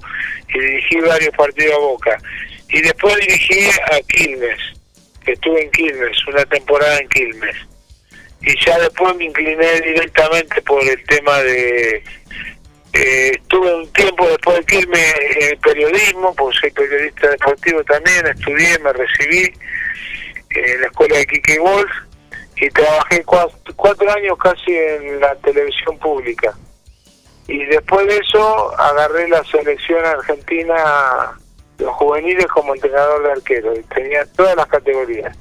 y 0.48 0.58
dirigí 0.58 1.00
varios 1.00 1.36
partidos 1.36 1.74
a 1.74 1.78
Boca. 1.78 2.18
Y 2.68 2.80
después 2.80 3.16
dirigí 3.16 3.68
a 3.92 4.00
Quilmes, 4.08 4.58
estuve 5.24 5.62
en 5.62 5.70
Quilmes, 5.70 6.26
una 6.26 6.44
temporada 6.46 6.98
en 6.98 7.08
Quilmes. 7.08 7.56
Y 8.42 8.64
ya 8.64 8.78
después 8.78 9.16
me 9.16 9.24
incliné 9.24 9.80
directamente 9.80 10.60
por 10.62 10.82
el 10.82 11.02
tema 11.04 11.38
de... 11.42 12.02
Eh, 12.92 13.32
estuve 13.34 13.74
un 13.74 13.92
tiempo 13.92 14.26
después 14.28 14.58
de 14.58 14.64
Quilmes 14.64 15.14
en 15.36 15.48
el 15.50 15.58
periodismo, 15.58 16.34
porque 16.34 16.58
soy 16.58 16.70
periodista 16.70 17.28
deportivo 17.30 17.84
también, 17.84 18.26
estudié, 18.26 18.78
me 18.80 18.92
recibí 18.92 19.52
en 20.50 20.80
la 20.80 20.86
escuela 20.86 21.18
de 21.18 21.26
Kike 21.26 21.58
Wolf 21.58 21.90
y 22.56 22.70
trabajé 22.70 23.24
cuatro, 23.24 24.10
años 24.12 24.38
casi 24.38 24.74
en 24.74 25.20
la 25.20 25.34
televisión 25.36 25.98
pública. 25.98 26.56
Y 27.48 27.64
después 27.66 28.06
de 28.06 28.16
eso 28.16 28.78
agarré 28.78 29.28
la 29.28 29.44
selección 29.44 30.04
argentina, 30.04 31.38
los 31.78 31.94
juveniles 31.94 32.46
como 32.46 32.74
entrenador 32.74 33.22
de 33.22 33.32
arquero. 33.32 33.76
Y 33.76 33.82
tenía 33.84 34.24
todas 34.34 34.56
las 34.56 34.66
categorías. 34.66 35.36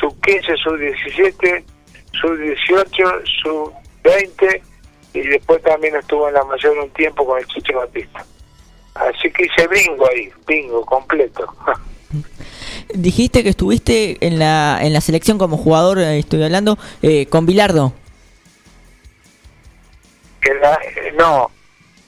Sub 0.00 0.20
15, 0.20 0.56
sub 0.56 0.76
17, 0.76 1.64
sub 2.20 2.36
18, 2.36 3.04
sub 3.42 3.72
20 4.02 4.62
y 5.14 5.20
después 5.28 5.62
también 5.62 5.94
estuvo 5.96 6.28
en 6.28 6.34
la 6.34 6.44
mayor 6.44 6.76
un 6.78 6.90
tiempo 6.90 7.24
con 7.24 7.38
el 7.38 7.46
Chicho 7.46 7.78
Batista. 7.78 8.24
Así 8.94 9.30
que 9.30 9.44
hice 9.44 9.68
bingo 9.68 10.08
ahí, 10.10 10.30
bingo 10.46 10.84
completo. 10.84 11.46
Dijiste 12.92 13.42
que 13.42 13.48
estuviste 13.50 14.18
en 14.26 14.38
la, 14.38 14.78
en 14.82 14.92
la 14.92 15.00
selección 15.00 15.38
como 15.38 15.56
jugador, 15.56 15.98
eh, 15.98 16.18
estoy 16.18 16.42
hablando, 16.42 16.78
eh, 17.02 17.26
con 17.26 17.46
Bilardo. 17.46 17.92
La- 20.60 20.74
eh, 20.84 21.12
no, 21.18 21.50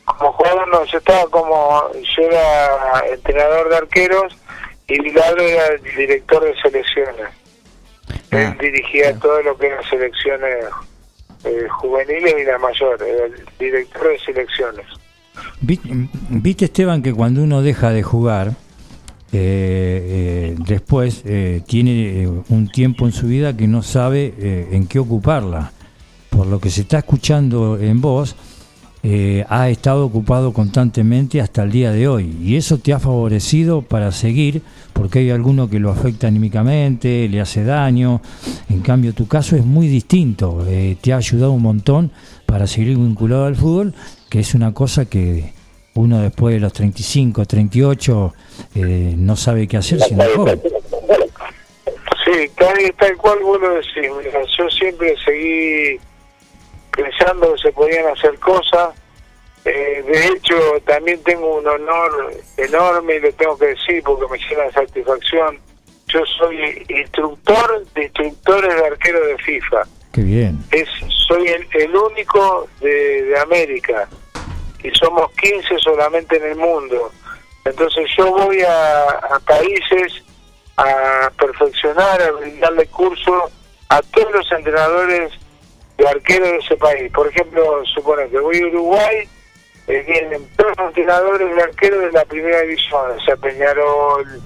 como 0.04 0.32
jugador 0.32 0.68
no, 0.68 0.84
yo 0.84 0.98
estaba 0.98 1.24
como, 1.30 1.82
yo 1.94 2.22
era 2.22 3.02
entrenador 3.12 3.68
de 3.70 3.76
arqueros 3.76 4.36
y 4.88 5.00
Bilardo 5.02 5.40
era 5.42 5.66
el 5.68 5.82
director 5.82 6.44
de 6.44 6.54
selecciones. 6.60 7.26
Ah, 8.32 8.36
Él 8.52 8.58
dirigía 8.58 9.14
todo 9.18 9.40
lo 9.42 9.56
que 9.56 9.66
eran 9.68 9.82
selecciones 9.88 10.66
eh, 11.44 11.66
juveniles 11.80 12.34
y 12.38 12.44
la 12.44 12.58
mayor, 12.58 13.02
era 13.02 13.24
el 13.26 13.44
director 13.58 14.08
de 14.08 14.18
selecciones. 14.20 14.86
Vi- 15.60 15.80
Viste, 16.30 16.66
Esteban, 16.66 17.02
que 17.02 17.14
cuando 17.14 17.42
uno 17.42 17.62
deja 17.62 17.90
de 17.90 18.02
jugar, 18.02 18.52
eh, 19.32 20.54
eh, 20.54 20.56
después 20.66 21.22
eh, 21.24 21.60
tiene 21.66 22.28
un 22.48 22.68
tiempo 22.68 23.06
en 23.06 23.12
su 23.12 23.26
vida 23.26 23.56
que 23.56 23.66
no 23.66 23.82
sabe 23.82 24.68
en 24.70 24.86
qué 24.86 24.98
ocuparla. 24.98 25.72
Por 26.30 26.46
lo 26.46 26.60
que 26.60 26.70
se 26.70 26.82
está 26.82 26.98
escuchando 26.98 27.78
en 27.78 28.00
vos, 28.00 28.36
ha 29.48 29.68
estado 29.68 30.04
ocupado 30.04 30.52
constantemente 30.52 31.40
hasta 31.40 31.62
el 31.62 31.70
día 31.70 31.92
de 31.92 32.08
hoy. 32.08 32.36
Y 32.42 32.56
eso 32.56 32.78
te 32.78 32.92
ha 32.92 32.98
favorecido 32.98 33.82
para 33.82 34.10
seguir, 34.10 34.62
porque 34.92 35.20
hay 35.20 35.30
alguno 35.30 35.70
que 35.70 35.78
lo 35.78 35.90
afecta 35.90 36.26
anímicamente, 36.26 37.28
le 37.28 37.40
hace 37.40 37.64
daño. 37.64 38.20
En 38.68 38.80
cambio, 38.80 39.14
tu 39.14 39.28
caso 39.28 39.56
es 39.56 39.64
muy 39.64 39.88
distinto. 39.88 40.64
te 41.00 41.12
ha 41.12 41.16
ayudado 41.16 41.52
un 41.52 41.62
montón 41.62 42.10
para 42.44 42.66
seguir 42.66 42.98
vinculado 42.98 43.46
al 43.46 43.56
fútbol, 43.56 43.94
que 44.28 44.40
es 44.40 44.54
una 44.54 44.74
cosa 44.74 45.06
que 45.06 45.55
uno 45.96 46.20
después 46.20 46.54
de 46.54 46.60
los 46.60 46.72
35, 46.72 47.44
38 47.46 48.34
eh, 48.74 49.14
no 49.16 49.36
sabe 49.36 49.66
qué 49.66 49.78
hacer 49.78 50.00
siendo 50.00 50.24
joven. 50.34 50.60
Sí, 52.24 52.50
tal, 52.56 52.94
tal 52.98 53.16
cual 53.16 53.38
vos 53.42 53.60
lo 53.60 53.74
decís. 53.74 54.10
Mira, 54.18 54.40
yo 54.58 54.68
siempre 54.70 55.14
seguí 55.24 55.98
pensando 56.90 57.54
que 57.54 57.62
se 57.62 57.72
podían 57.72 58.06
hacer 58.08 58.38
cosas. 58.38 58.94
Eh, 59.64 60.04
de 60.06 60.26
hecho, 60.28 60.54
también 60.86 61.22
tengo 61.24 61.58
un 61.58 61.66
honor 61.66 62.32
enorme 62.56 63.16
y 63.16 63.20
lo 63.20 63.32
tengo 63.32 63.58
que 63.58 63.66
decir 63.66 64.02
porque 64.04 64.24
me 64.30 64.38
llena 64.38 64.64
de 64.64 64.72
satisfacción. 64.72 65.58
Yo 66.08 66.20
soy 66.38 66.84
instructor 66.88 67.84
de 67.94 68.04
instructores 68.04 68.74
de 68.74 68.86
arquero 68.86 69.26
de 69.26 69.38
FIFA. 69.38 69.82
Qué 70.12 70.22
bien. 70.22 70.58
Es, 70.70 70.88
soy 71.26 71.46
el, 71.48 71.66
el 71.72 71.96
único 71.96 72.68
de, 72.80 73.24
de 73.24 73.38
América 73.40 74.08
y 74.86 74.90
somos 74.98 75.30
15 75.32 75.78
solamente 75.78 76.36
en 76.36 76.44
el 76.44 76.56
mundo. 76.56 77.10
Entonces 77.64 78.06
yo 78.16 78.30
voy 78.30 78.60
a, 78.62 79.40
países 79.46 80.22
a 80.76 81.30
perfeccionar, 81.38 82.22
a 82.22 82.30
brindarle 82.32 82.86
curso 82.86 83.50
a 83.88 84.00
todos 84.02 84.32
los 84.32 84.52
entrenadores 84.52 85.32
de 85.98 86.08
arqueros 86.08 86.48
de 86.48 86.56
ese 86.58 86.76
país. 86.76 87.10
Por 87.12 87.26
ejemplo, 87.28 87.82
supone 87.94 88.28
que 88.28 88.38
voy 88.38 88.60
a 88.62 88.66
Uruguay, 88.66 89.28
eh, 89.88 90.04
vienen 90.06 90.48
todos 90.56 90.72
los 90.76 90.88
entrenadores 90.88 91.54
de 91.56 91.62
arqueros 91.62 92.00
de 92.02 92.12
la 92.12 92.24
primera 92.24 92.60
división, 92.60 93.10
o 93.10 93.20
sea, 93.24 93.36
Peñarol, 93.36 94.40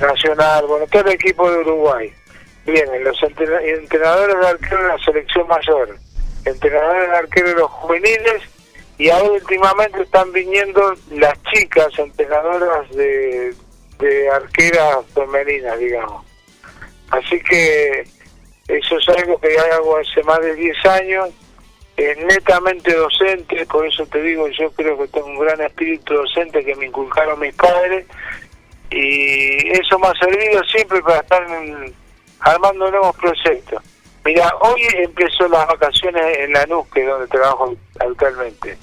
Nacional, 0.00 0.64
bueno, 0.68 0.86
todo 0.86 1.02
el 1.02 1.14
equipo 1.14 1.50
de 1.50 1.58
Uruguay. 1.58 2.12
Vienen 2.64 3.02
los 3.02 3.20
entrena- 3.22 3.60
entrenadores 3.62 4.38
de 4.38 4.46
arqueros 4.46 4.82
de 4.82 4.88
la 4.88 4.98
selección 5.04 5.48
mayor, 5.48 5.96
entrenadores 6.44 7.10
de 7.10 7.16
arqueros 7.16 7.50
de 7.50 7.56
los 7.60 7.70
juveniles 7.70 8.42
y 8.98 9.08
ahora 9.10 9.30
últimamente 9.30 10.02
están 10.02 10.32
viniendo 10.32 10.94
las 11.12 11.40
chicas 11.52 11.88
entrenadoras 11.98 12.88
de, 12.90 13.54
de 13.98 14.30
arqueras 14.30 14.98
femeninas, 15.14 15.78
digamos. 15.78 16.24
Así 17.10 17.40
que 17.40 18.04
eso 18.68 18.98
es 18.98 19.08
algo 19.16 19.38
que 19.40 19.54
ya 19.54 19.76
hago 19.76 19.96
hace 19.96 20.22
más 20.24 20.40
de 20.40 20.54
10 20.54 20.84
años, 20.86 21.30
es 21.96 22.18
netamente 22.18 22.92
docente, 22.94 23.64
por 23.66 23.86
eso 23.86 24.04
te 24.06 24.20
digo, 24.22 24.46
yo 24.48 24.70
creo 24.72 24.98
que 24.98 25.08
tengo 25.08 25.26
un 25.26 25.38
gran 25.38 25.60
espíritu 25.62 26.14
docente 26.14 26.64
que 26.64 26.74
me 26.76 26.86
inculcaron 26.86 27.40
mis 27.40 27.54
padres 27.54 28.04
y 28.90 29.70
eso 29.78 29.98
me 29.98 30.08
ha 30.08 30.12
servido 30.14 30.62
siempre 30.64 31.00
para 31.02 31.20
estar 31.20 31.42
en- 31.50 31.94
armando 32.40 32.90
nuevos 32.90 33.16
proyectos. 33.16 33.82
Mira, 34.24 34.52
hoy 34.60 34.82
empezó 34.94 35.48
las 35.48 35.66
vacaciones 35.66 36.38
en 36.38 36.52
Lanús, 36.52 36.86
que 36.92 37.00
es 37.02 37.06
donde 37.08 37.26
trabajo 37.28 37.74
actualmente. 37.98 38.76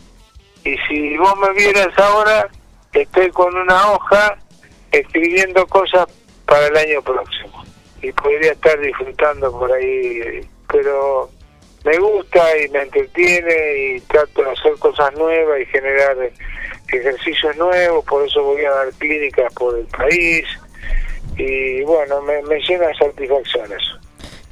Y 0.65 0.75
si 0.87 1.17
vos 1.17 1.33
me 1.37 1.53
vieras 1.53 1.97
ahora, 1.97 2.49
estoy 2.91 3.29
con 3.29 3.55
una 3.55 3.91
hoja 3.91 4.35
escribiendo 4.91 5.65
cosas 5.67 6.07
para 6.45 6.67
el 6.67 6.75
año 6.75 7.01
próximo. 7.01 7.63
Y 8.01 8.11
podría 8.11 8.51
estar 8.51 8.79
disfrutando 8.79 9.51
por 9.51 9.71
ahí, 9.71 10.41
pero 10.67 11.29
me 11.83 11.97
gusta 11.99 12.57
y 12.57 12.67
me 12.69 12.81
entretiene 12.81 13.77
y 13.77 14.01
trato 14.01 14.41
de 14.41 14.51
hacer 14.51 14.73
cosas 14.79 15.13
nuevas 15.15 15.61
y 15.61 15.65
generar 15.67 16.17
ejercicios 16.91 17.55
nuevos, 17.57 18.03
por 18.05 18.25
eso 18.27 18.43
voy 18.43 18.65
a 18.65 18.71
dar 18.71 18.89
clínicas 18.93 19.53
por 19.53 19.77
el 19.77 19.85
país. 19.85 20.45
Y 21.37 21.83
bueno, 21.83 22.21
me, 22.21 22.41
llena 22.59 22.87
de 22.87 22.95
satisfacción 22.95 23.71
eso. 23.71 23.99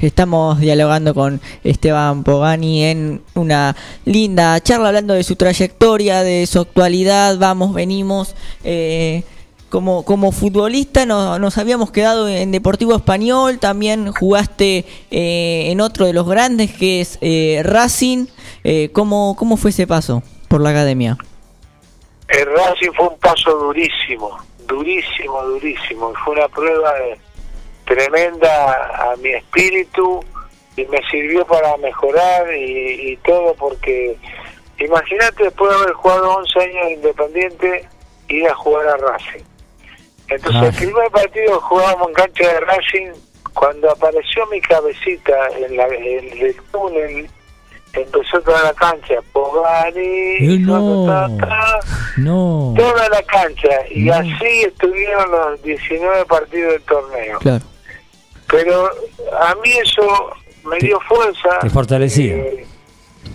Estamos 0.08 0.60
dialogando 0.60 1.14
con 1.14 1.40
Esteban 1.64 2.24
Pogani 2.24 2.84
en 2.84 3.22
una 3.36 3.76
linda 4.06 4.60
charla 4.62 4.90
hablando 4.90 5.14
de 5.14 5.24
su 5.24 5.36
trayectoria, 5.36 6.24
de 6.24 6.46
su 6.46 6.60
actualidad, 6.60 7.38
vamos, 7.38 7.74
venimos. 7.74 8.36
eh, 8.64 9.24
como, 9.70 10.06
como 10.06 10.32
futbolista 10.32 11.04
no- 11.08 11.40
nos 11.40 11.58
habíamos 11.58 11.90
quedado 11.90 12.30
en 12.30 12.52
Deportivo 12.52 12.96
Español, 12.96 13.58
también 13.58 14.12
jugaste 14.12 14.86
eh, 15.10 15.72
en 15.72 15.82
otro 15.82 16.06
de 16.06 16.14
los 16.14 16.28
grandes 16.28 16.72
que 16.72 17.02
es 17.02 17.18
eh, 17.22 17.60
Racing. 17.64 18.28
Eh, 18.64 18.90
¿cómo, 18.94 19.36
¿Cómo 19.36 19.58
fue 19.58 19.72
ese 19.72 19.88
paso 19.88 20.22
por 20.48 20.62
la 20.62 20.70
academia? 20.70 21.18
El 22.28 22.46
Racing 22.56 22.92
fue 22.96 23.08
un 23.08 23.18
paso 23.18 23.50
durísimo, 23.58 24.30
durísimo, 24.68 25.42
durísimo. 25.44 26.14
Fue 26.24 26.36
una 26.36 26.48
prueba 26.50 26.94
de- 26.94 27.20
tremenda 27.86 29.12
a 29.12 29.16
mi 29.18 29.30
espíritu 29.32 30.24
y 30.76 30.86
me 30.86 31.00
sirvió 31.10 31.46
para 31.46 31.76
mejorar 31.78 32.54
y, 32.56 33.12
y 33.12 33.18
todo 33.18 33.54
porque 33.56 34.18
imagínate 34.80 35.44
después 35.46 35.70
de 35.72 35.78
haber 35.84 35.94
jugado 35.94 36.36
11 36.38 36.60
años 36.60 36.88
de 36.88 36.94
Independiente 36.94 37.88
ir 38.30 38.48
a 38.50 38.56
jugar 38.56 38.88
a 38.88 38.98
Racing. 38.98 39.44
Entonces 40.30 40.62
Ah. 40.62 40.68
el 40.68 40.74
primer 40.76 41.12
partido 41.12 41.60
jugábamos 41.62 42.08
en 42.10 42.14
cancha 42.16 42.48
de 42.54 42.60
Racing, 42.62 43.12
cuando 43.54 43.92
apareció 43.92 44.46
mi 44.48 44.60
cabecita 44.62 45.34
en, 45.60 45.78
la, 45.78 45.86
en 45.88 46.42
el 46.42 46.56
túnel, 46.72 47.30
empezó 47.94 48.42
toda 48.42 48.64
la 48.64 48.74
cancha, 48.74 49.16
Pogani, 49.32 50.58
no. 50.60 51.06
ta, 51.06 51.28
ta, 51.38 51.48
ta, 51.48 51.80
No. 52.18 52.74
toda 52.76 53.10
la 53.10 53.22
cancha 53.24 53.70
y 53.92 54.06
No. 54.06 54.14
así 54.16 54.62
estuvieron 54.66 55.30
los 55.32 55.62
19 55.62 56.26
partidos 56.26 56.74
del 56.74 56.82
torneo. 56.84 57.40
Claro. 57.40 57.64
Pero 58.54 58.88
a 59.40 59.56
mí 59.56 59.72
eso 59.84 60.32
me 60.64 60.78
dio 60.78 61.00
fuerza. 61.02 61.58
te 61.60 61.70
fortalecía. 61.72 62.36
eh, 62.36 62.66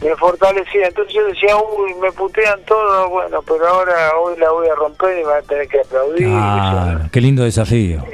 me 0.00 0.14
fortalecía. 0.14 0.86
Entonces 0.86 1.12
yo 1.12 1.26
decía, 1.26 1.56
uy, 1.56 1.92
me 1.94 2.12
putean 2.12 2.64
todo, 2.64 3.08
bueno, 3.08 3.42
pero 3.42 3.66
ahora 3.66 4.16
hoy 4.16 4.38
la 4.38 4.50
voy 4.52 4.68
a 4.68 4.76
romper 4.76 5.18
y 5.18 5.20
me 5.22 5.26
van 5.26 5.38
a 5.38 5.46
tener 5.46 5.66
que 5.66 5.80
aplaudir. 5.80 6.28
Ah, 6.30 7.08
qué 7.12 7.20
lindo 7.20 7.42
desafío. 7.42 8.04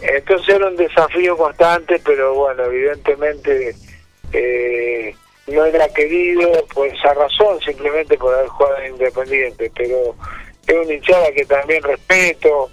Entonces 0.00 0.48
era 0.54 0.66
un 0.68 0.76
desafío 0.76 1.36
constante, 1.36 2.00
pero 2.02 2.34
bueno, 2.34 2.62
evidentemente 2.64 3.74
eh, 4.32 5.14
no 5.48 5.64
era 5.66 5.88
querido 5.90 6.50
por 6.74 6.86
esa 6.88 7.12
razón, 7.12 7.60
simplemente 7.64 8.16
por 8.16 8.32
haber 8.34 8.48
jugado 8.48 8.78
en 8.78 8.92
Independiente, 8.94 9.70
pero 9.76 10.14
es 10.66 10.74
una 10.74 10.94
hinchada 10.94 11.30
que 11.32 11.44
también 11.44 11.82
respeto, 11.82 12.70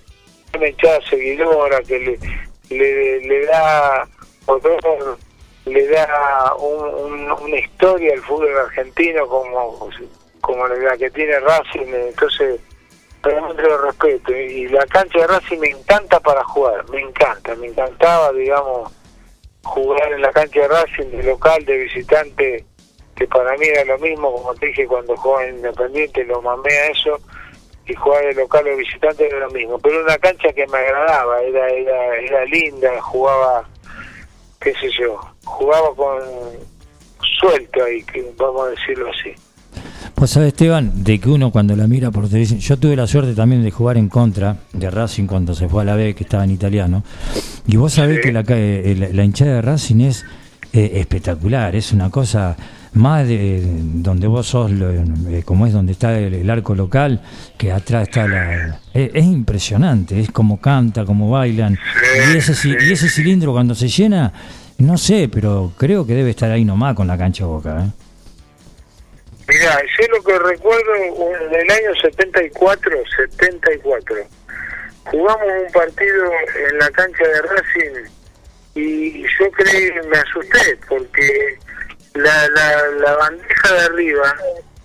una 0.56 0.70
hinchada 0.70 1.00
seguidora 1.10 1.82
que 1.82 2.00
le, 2.00 2.20
le, 2.78 3.20
le 3.22 3.46
da 3.46 4.08
otro- 4.46 5.18
le 5.66 5.88
da 5.88 6.54
un- 6.60 6.94
un- 7.14 7.32
una 7.32 7.58
historia 7.58 8.14
al 8.14 8.22
fútbol 8.22 8.58
argentino 8.58 9.28
como, 9.28 9.90
como 10.42 10.68
la 10.68 10.98
que 10.98 11.10
tiene 11.12 11.40
Racing, 11.40 11.88
entonces 11.94 12.60
realmente 13.22 13.62
lo 13.64 13.78
respeto. 13.84 14.36
Y 14.36 14.68
la 14.68 14.86
cancha 14.88 15.20
de 15.20 15.28
Racing 15.28 15.60
me 15.60 15.70
encanta 15.70 16.20
para 16.20 16.44
jugar, 16.44 16.88
me 16.90 17.00
encanta, 17.02 17.56
me 17.56 17.68
encantaba, 17.68 18.32
digamos, 18.34 18.92
jugar 19.64 20.12
en 20.12 20.22
la 20.22 20.32
cancha 20.32 20.60
de 20.62 20.68
Racing 20.68 21.10
de 21.12 21.24
local, 21.24 21.64
de 21.64 21.78
visitante, 21.78 22.66
que 23.16 23.28
para 23.28 23.56
mí 23.58 23.66
era 23.68 23.86
lo 23.86 23.98
mismo, 24.00 24.34
como 24.34 24.54
te 24.56 24.66
dije 24.66 24.86
cuando 24.88 25.16
jugaba 25.16 25.46
en 25.46 25.56
Independiente, 25.58 26.26
lo 26.26 26.42
mamé 26.42 26.74
a 26.74 26.88
eso, 26.88 27.18
y 27.86 27.94
jugar 27.94 28.26
de 28.26 28.36
local 28.36 28.66
o 28.68 28.78
visitante 28.78 29.28
era 29.28 29.40
lo 29.40 29.52
mismo, 29.52 29.78
pero 29.80 30.04
una 30.04 30.18
cancha 30.18 30.54
que 30.54 30.66
me 30.68 30.78
agradaba, 30.78 31.42
era, 31.42 31.70
era, 31.70 32.18
era 32.18 32.46
linda, 32.46 32.90
jugaba, 33.02 33.68
qué 34.60 34.74
sé 34.76 34.90
yo, 35.00 35.20
jugaba 35.44 35.94
con 35.96 36.20
suelto 37.40 37.84
ahí, 37.84 38.04
que 38.04 38.26
vamos 38.38 38.68
a 38.68 38.70
decirlo 38.72 39.10
así. 39.10 39.32
Pues 40.16 40.32
sabe 40.32 40.50
Esteban, 40.50 41.04
de 41.04 41.20
que 41.20 41.30
uno 41.30 41.52
cuando 41.52 41.76
la 41.76 41.88
mira 41.88 42.12
por 42.12 42.28
televisión, 42.28 42.60
yo 42.60 42.78
tuve 42.78 42.96
la 42.96 43.08
suerte 43.08 43.34
también 43.34 43.64
de 43.64 43.72
jugar 43.72 43.98
en 43.98 44.08
contra 44.08 44.58
de 44.72 44.90
Racing 44.90 45.26
cuando 45.26 45.54
se 45.54 45.68
fue 45.68 45.82
a 45.82 45.86
la 45.86 45.96
B, 45.96 46.16
que 46.16 46.24
estaba 46.24 46.46
en 46.46 46.52
italiano, 46.52 47.04
y 47.68 47.76
vos 47.76 47.94
sabés 47.94 48.22
que 48.22 48.32
la, 48.32 48.46
eh, 48.48 49.10
la, 49.12 49.24
hinchada 49.24 49.56
de 49.56 49.62
Racing 49.62 50.02
es 50.02 50.26
eh, 50.72 50.92
espectacular, 50.96 51.76
es 51.76 51.92
una 51.92 52.10
cosa 52.10 52.56
más 52.94 53.28
de 53.28 53.62
donde 53.66 54.28
vos 54.28 54.48
sos, 54.48 54.72
eh, 54.72 55.44
como 55.46 55.66
es 55.66 55.74
donde 55.74 55.94
está 55.94 56.18
el, 56.18 56.50
arco 56.50 56.76
local, 56.76 57.22
que 57.58 57.72
atrás 57.72 58.04
está 58.04 58.28
la... 58.28 58.80
Es, 58.94 59.26
impresionante, 59.26 60.20
es 60.20 60.32
como 60.32 60.62
canta, 60.62 61.06
como 61.06 61.30
bailan, 61.32 61.78
y, 62.34 62.38
ese, 62.38 62.70
y 62.70 62.92
ese 62.92 63.10
cilindro 63.10 63.52
cuando 63.52 63.74
se 63.74 63.88
llena, 63.88 64.32
no 64.78 64.98
sé, 64.98 65.30
pero 65.32 65.74
creo 65.78 66.06
que 66.06 66.14
debe 66.14 66.32
estar 66.32 66.52
ahí 66.52 66.66
nomás 66.66 66.96
con 66.96 67.08
la 67.08 67.18
cancha 67.18 67.46
boca. 67.46 67.86
¿eh? 67.86 68.04
Mira, 69.48 69.82
yo 70.00 70.08
lo 70.16 70.24
que 70.24 70.40
recuerdo 70.40 70.96
en 70.96 71.54
el 71.54 71.72
año 71.72 71.96
74, 72.02 72.92
74, 73.18 74.16
jugamos 75.06 75.48
un 75.66 75.72
partido 75.72 76.26
en 76.70 76.78
la 76.78 76.90
cancha 76.92 77.24
de 77.24 77.42
Racing 77.42 78.10
y 78.76 79.22
yo 79.24 79.52
creí, 79.52 79.92
me 80.10 80.18
asusté 80.18 80.78
porque 80.88 81.58
la, 82.14 82.48
la, 82.50 82.88
la 83.00 83.16
bandeja 83.16 83.74
de 83.74 83.80
arriba 83.82 84.36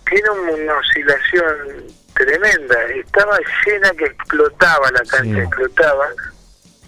tiene 0.08 0.30
una 0.30 0.78
oscilación 0.78 1.86
tremenda, 2.14 2.82
estaba 2.94 3.38
llena 3.64 3.90
que 3.92 4.06
explotaba 4.06 4.90
la 4.90 5.02
cancha, 5.08 5.42
explotaba 5.42 6.08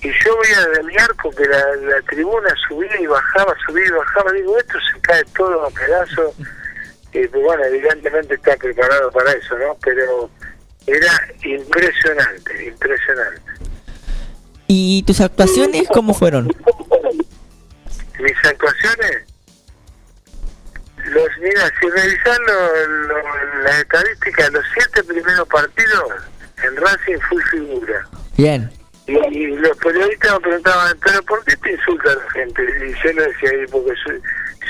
y 0.03 0.09
yo 0.24 0.38
veía 0.38 0.66
desde 0.66 0.82
mi 0.84 0.97
arco 0.97 1.30
que 1.30 1.45
la, 1.45 1.76
la 1.76 2.03
tribuna 2.03 2.49
subía 2.66 3.01
y 3.01 3.07
bajaba, 3.07 3.55
subía 3.66 3.86
y 3.86 3.91
bajaba, 3.91 4.32
digo, 4.32 4.59
esto 4.59 4.78
se 4.93 5.01
cae 5.01 5.22
todo 5.36 5.66
a 5.66 5.70
pedazos 5.70 6.34
y 7.12 7.26
pues 7.26 7.43
bueno, 7.43 7.64
evidentemente 7.64 8.34
está 8.34 8.57
preparado 8.57 9.11
para 9.11 9.32
eso, 9.32 9.59
¿no? 9.59 9.76
Pero 9.82 10.30
era 10.86 11.12
impresionante, 11.43 12.66
impresionante. 12.66 13.53
¿Y 14.68 15.03
tus 15.03 15.20
actuaciones 15.20 15.86
cómo 15.93 16.14
fueron? 16.14 16.47
Mis 18.20 18.45
actuaciones, 18.45 19.24
los 21.07 21.28
mira, 21.40 21.70
si 21.80 21.88
revisan 21.88 22.38
las 23.62 23.78
estadísticas, 23.80 24.53
los 24.53 24.64
siete 24.74 25.05
primeros 25.05 25.48
partidos 25.48 26.12
en 26.62 26.76
Racing 26.76 27.18
fui 27.28 27.42
figura. 27.44 28.07
Bien. 28.36 28.70
Y, 29.07 29.46
los 29.57 29.76
periodistas 29.78 30.32
me 30.34 30.40
preguntaban, 30.40 30.96
¿pero 31.05 31.22
por 31.24 31.44
qué 31.44 31.57
te 31.57 31.72
insulta 31.72 32.14
la 32.14 32.30
gente? 32.30 32.62
Y 32.62 32.94
yo 33.03 33.12
le 33.12 33.26
decía, 33.26 33.51
porque 33.72 33.92
soy, 34.05 34.22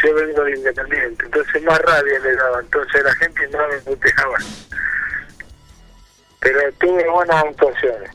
yo 0.03 0.15
vengo 0.15 0.45
de 0.45 0.57
Independiente, 0.57 1.25
entonces 1.27 1.63
más 1.65 1.79
rabia 1.81 2.19
le 2.21 2.35
daba, 2.37 2.61
entonces 2.61 3.05
la 3.05 3.15
gente 3.17 3.49
no 3.49 3.69
me 3.69 3.77
puteaba. 3.79 4.39
Pero 6.41 6.73
tuve 6.79 7.09
buenas 7.11 7.45
actuaciones. 7.45 8.11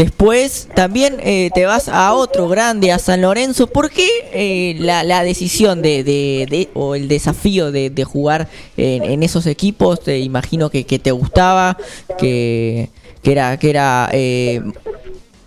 Después 0.00 0.66
también 0.74 1.18
eh, 1.20 1.50
te 1.54 1.66
vas 1.66 1.90
a 1.90 2.14
otro 2.14 2.48
grande, 2.48 2.90
a 2.90 2.98
San 2.98 3.20
Lorenzo. 3.20 3.66
¿Por 3.66 3.90
qué 3.90 4.08
eh, 4.32 4.74
la, 4.78 5.04
la, 5.04 5.22
decisión 5.22 5.82
de, 5.82 6.02
de, 6.04 6.70
o 6.72 6.94
el 6.94 7.06
desafío 7.06 7.70
de, 7.70 7.90
de 7.90 8.04
jugar 8.04 8.48
en, 8.78 9.22
esos 9.22 9.44
equipos? 9.46 10.02
Te 10.02 10.18
imagino 10.20 10.70
que, 10.70 10.86
que 10.86 10.98
te 10.98 11.10
gustaba, 11.10 11.76
que, 12.18 12.88
que 13.22 13.32
era, 13.32 13.58
que 13.58 13.68
era 13.68 14.08
eh, 14.12 14.62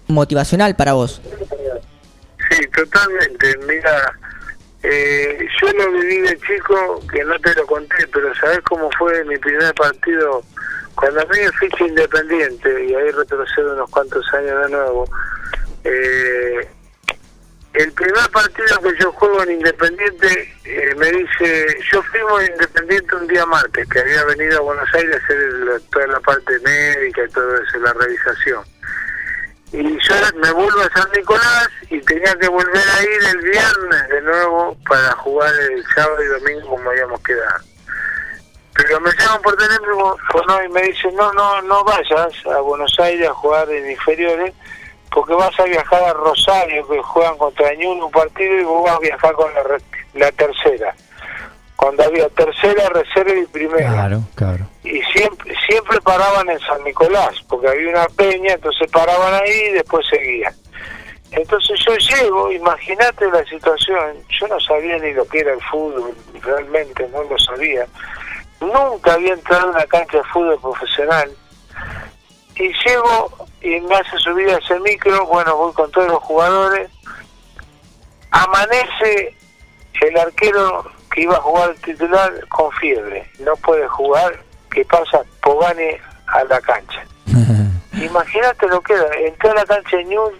motivacional 0.07 0.75
para 0.75 0.93
vos. 0.93 1.19
Sí, 2.51 2.67
totalmente. 2.75 3.57
Mira, 3.67 4.13
eh, 4.83 5.47
yo 5.59 5.71
lo 5.71 5.93
viví 5.93 6.19
de 6.19 6.37
chico, 6.37 7.01
que 7.11 7.23
no 7.23 7.39
te 7.39 7.55
lo 7.55 7.65
conté, 7.65 8.05
pero 8.13 8.31
¿sabes 8.35 8.59
cómo 8.59 8.87
fue 8.99 9.23
mi 9.23 9.37
primer 9.39 9.73
partido? 9.73 10.43
Cuando 10.95 11.21
a 11.21 11.25
mí 11.25 11.39
me 11.39 11.51
ficha 11.53 11.85
independiente, 11.85 12.85
y 12.85 12.93
ahí 12.93 13.11
retrocedo 13.11 13.73
unos 13.73 13.89
cuantos 13.89 14.25
años 14.33 14.65
de 14.65 14.69
nuevo, 14.71 15.09
eh, 15.83 16.69
el 17.73 17.91
primer 17.93 18.29
partido 18.31 18.79
que 18.81 18.93
yo 18.99 19.11
juego 19.13 19.43
en 19.43 19.51
Independiente 19.51 20.53
eh, 20.63 20.95
me 20.95 21.11
dice, 21.11 21.77
yo 21.91 22.03
fuimos 22.03 22.47
Independiente 22.47 23.15
un 23.15 23.27
día 23.27 23.45
martes, 23.45 23.89
que 23.89 23.99
había 23.99 24.23
venido 24.25 24.59
a 24.59 24.61
Buenos 24.61 24.93
Aires 24.93 25.15
a 25.15 25.25
hacer 25.25 25.81
toda 25.91 26.07
la 26.07 26.19
parte 26.19 26.59
médica 26.59 27.23
y 27.25 27.29
todo 27.29 27.55
eso, 27.55 27.79
la 27.79 27.93
revisación 27.93 28.63
y 29.73 29.81
yo 29.83 30.15
me 30.35 30.51
vuelvo 30.51 30.81
a 30.81 30.89
San 30.99 31.09
Nicolás 31.15 31.67
y 31.89 31.99
tenía 32.01 32.35
que 32.35 32.47
volver 32.47 32.83
a 32.95 33.03
ir 33.03 33.35
el 33.35 33.41
viernes 33.41 34.07
de 34.09 34.21
nuevo 34.21 34.77
para 34.87 35.11
jugar 35.13 35.51
el 35.71 35.83
sábado 35.95 36.23
y 36.23 36.27
domingo 36.27 36.69
como 36.69 36.91
habíamos 36.91 37.19
quedado. 37.21 37.72
Pero 38.85 38.99
me 38.99 39.11
llaman 39.17 39.41
por 39.41 39.55
teléfono 39.55 40.17
y 40.65 40.69
me 40.69 40.81
dicen, 40.81 41.15
no, 41.15 41.31
no, 41.33 41.61
no 41.61 41.83
vayas 41.83 42.33
a 42.45 42.59
Buenos 42.59 42.93
Aires 42.99 43.29
a 43.29 43.33
jugar 43.33 43.69
en 43.71 43.91
inferiores 43.91 44.53
porque 45.09 45.33
vas 45.33 45.57
a 45.59 45.63
viajar 45.63 46.03
a 46.03 46.13
Rosario, 46.13 46.87
que 46.87 47.01
juegan 47.01 47.37
contra 47.37 47.73
Ñuno 47.75 48.07
un 48.07 48.11
partido 48.11 48.59
y 48.59 48.63
vos 48.63 48.83
vas 48.83 48.95
a 48.95 48.99
viajar 48.99 49.33
con 49.33 49.53
la, 49.53 49.61
la 50.15 50.31
tercera 50.31 50.93
cuando 51.75 52.03
había 52.03 52.29
tercera, 52.29 52.87
reserva 52.89 53.33
y 53.35 53.45
primera. 53.47 53.91
Claro, 53.91 54.21
claro. 54.35 54.67
Y 54.85 55.01
siempre, 55.01 55.53
siempre 55.67 55.99
paraban 55.99 56.49
en 56.49 56.59
San 56.61 56.81
Nicolás, 56.83 57.35
porque 57.49 57.67
había 57.67 57.89
una 57.89 58.05
peña, 58.07 58.53
entonces 58.53 58.89
paraban 58.89 59.33
ahí 59.33 59.67
y 59.69 59.71
después 59.73 60.05
seguían. 60.09 60.53
Entonces 61.31 61.77
yo 61.85 61.95
llego, 61.97 62.51
imagínate 62.53 63.29
la 63.29 63.43
situación, 63.43 64.15
yo 64.39 64.47
no 64.47 64.59
sabía 64.61 64.97
ni 64.99 65.11
lo 65.13 65.25
que 65.25 65.39
era 65.39 65.53
el 65.53 65.61
fútbol, 65.63 66.15
realmente 66.41 67.05
no 67.09 67.23
lo 67.23 67.37
sabía. 67.37 67.85
Nunca 68.71 69.13
había 69.13 69.33
entrado 69.33 69.65
en 69.65 69.75
una 69.75 69.85
cancha 69.85 70.17
de 70.17 70.23
fútbol 70.25 70.59
profesional. 70.59 71.31
Y 72.55 72.71
llego 72.85 73.47
y 73.61 73.79
me 73.81 73.95
hace 73.95 74.17
subir 74.19 74.49
a 74.49 74.57
ese 74.57 74.79
micro, 74.79 75.25
bueno, 75.25 75.55
voy 75.55 75.73
con 75.73 75.91
todos 75.91 76.07
los 76.07 76.23
jugadores. 76.23 76.89
Amanece 78.31 79.35
el 80.03 80.17
arquero 80.17 80.91
que 81.11 81.21
iba 81.21 81.35
a 81.35 81.41
jugar 81.41 81.69
el 81.71 81.81
titular 81.81 82.47
con 82.49 82.71
fiebre, 82.73 83.29
no 83.39 83.55
puede 83.57 83.87
jugar, 83.87 84.39
¿qué 84.71 84.83
pasa? 84.85 85.21
Pogani 85.41 85.91
a 86.27 86.43
la 86.45 86.59
cancha. 86.61 87.05
Imagínate 87.93 88.67
lo 88.67 88.81
que 88.81 88.93
era, 88.93 89.07
entré 89.19 89.49
a 89.49 89.53
la 89.53 89.65
cancha 89.65 89.97
de 89.97 90.05
Ñul, 90.05 90.39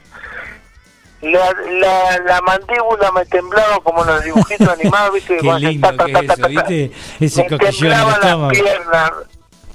la, 1.23 1.53
la, 1.69 2.19
la, 2.19 2.41
mandíbula 2.41 3.11
me 3.13 3.25
temblaba 3.25 3.79
como 3.83 4.03
los 4.03 4.23
dibujitos 4.23 4.67
animados, 4.79 5.13
¿viste? 5.13 5.37
Qué 5.37 5.53
lindo 5.53 5.95
ta, 5.95 6.05
ta, 6.05 6.35
ta, 6.35 6.47
¿viste? 6.47 6.91
Ese 7.19 7.47
me 7.49 7.57
temblaba 7.57 8.19
la 8.19 8.49
pierna, 8.49 9.13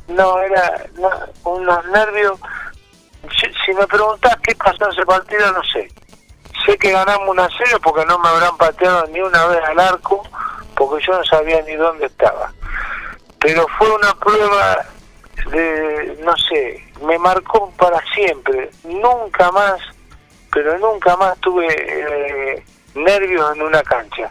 no, 0.08 0.40
era 0.40 0.86
unos 1.44 1.84
nervios. 1.86 2.38
Si, 3.64 3.74
me 3.74 3.86
preguntás 3.86 4.36
qué 4.42 4.54
pasó 4.54 4.86
en 4.86 4.92
ese 4.92 5.04
partido, 5.04 5.52
no 5.52 5.62
sé. 5.64 5.88
Sé 6.64 6.76
que 6.78 6.92
ganamos 6.92 7.28
una 7.28 7.48
serie 7.50 7.78
porque 7.82 8.04
no 8.06 8.18
me 8.18 8.28
habrán 8.28 8.56
pateado 8.56 9.06
ni 9.08 9.20
una 9.20 9.46
vez 9.46 9.60
al 9.64 9.78
arco 9.78 10.22
porque 10.74 11.04
yo 11.04 11.12
no 11.12 11.24
sabía 11.24 11.60
ni 11.62 11.74
dónde 11.74 12.06
estaba. 12.06 12.52
Pero 13.40 13.66
fue 13.78 13.90
una 13.94 14.14
prueba 14.14 14.84
de, 15.50 16.18
no 16.24 16.36
sé, 16.36 16.84
me 17.04 17.18
marcó 17.18 17.70
para 17.76 18.00
siempre. 18.14 18.70
Nunca 18.84 19.50
más, 19.52 19.80
pero 20.52 20.78
nunca 20.78 21.16
más 21.16 21.38
tuve 21.40 21.66
eh, 21.68 22.64
nervios 22.94 23.56
en 23.56 23.62
una 23.62 23.82
cancha. 23.82 24.30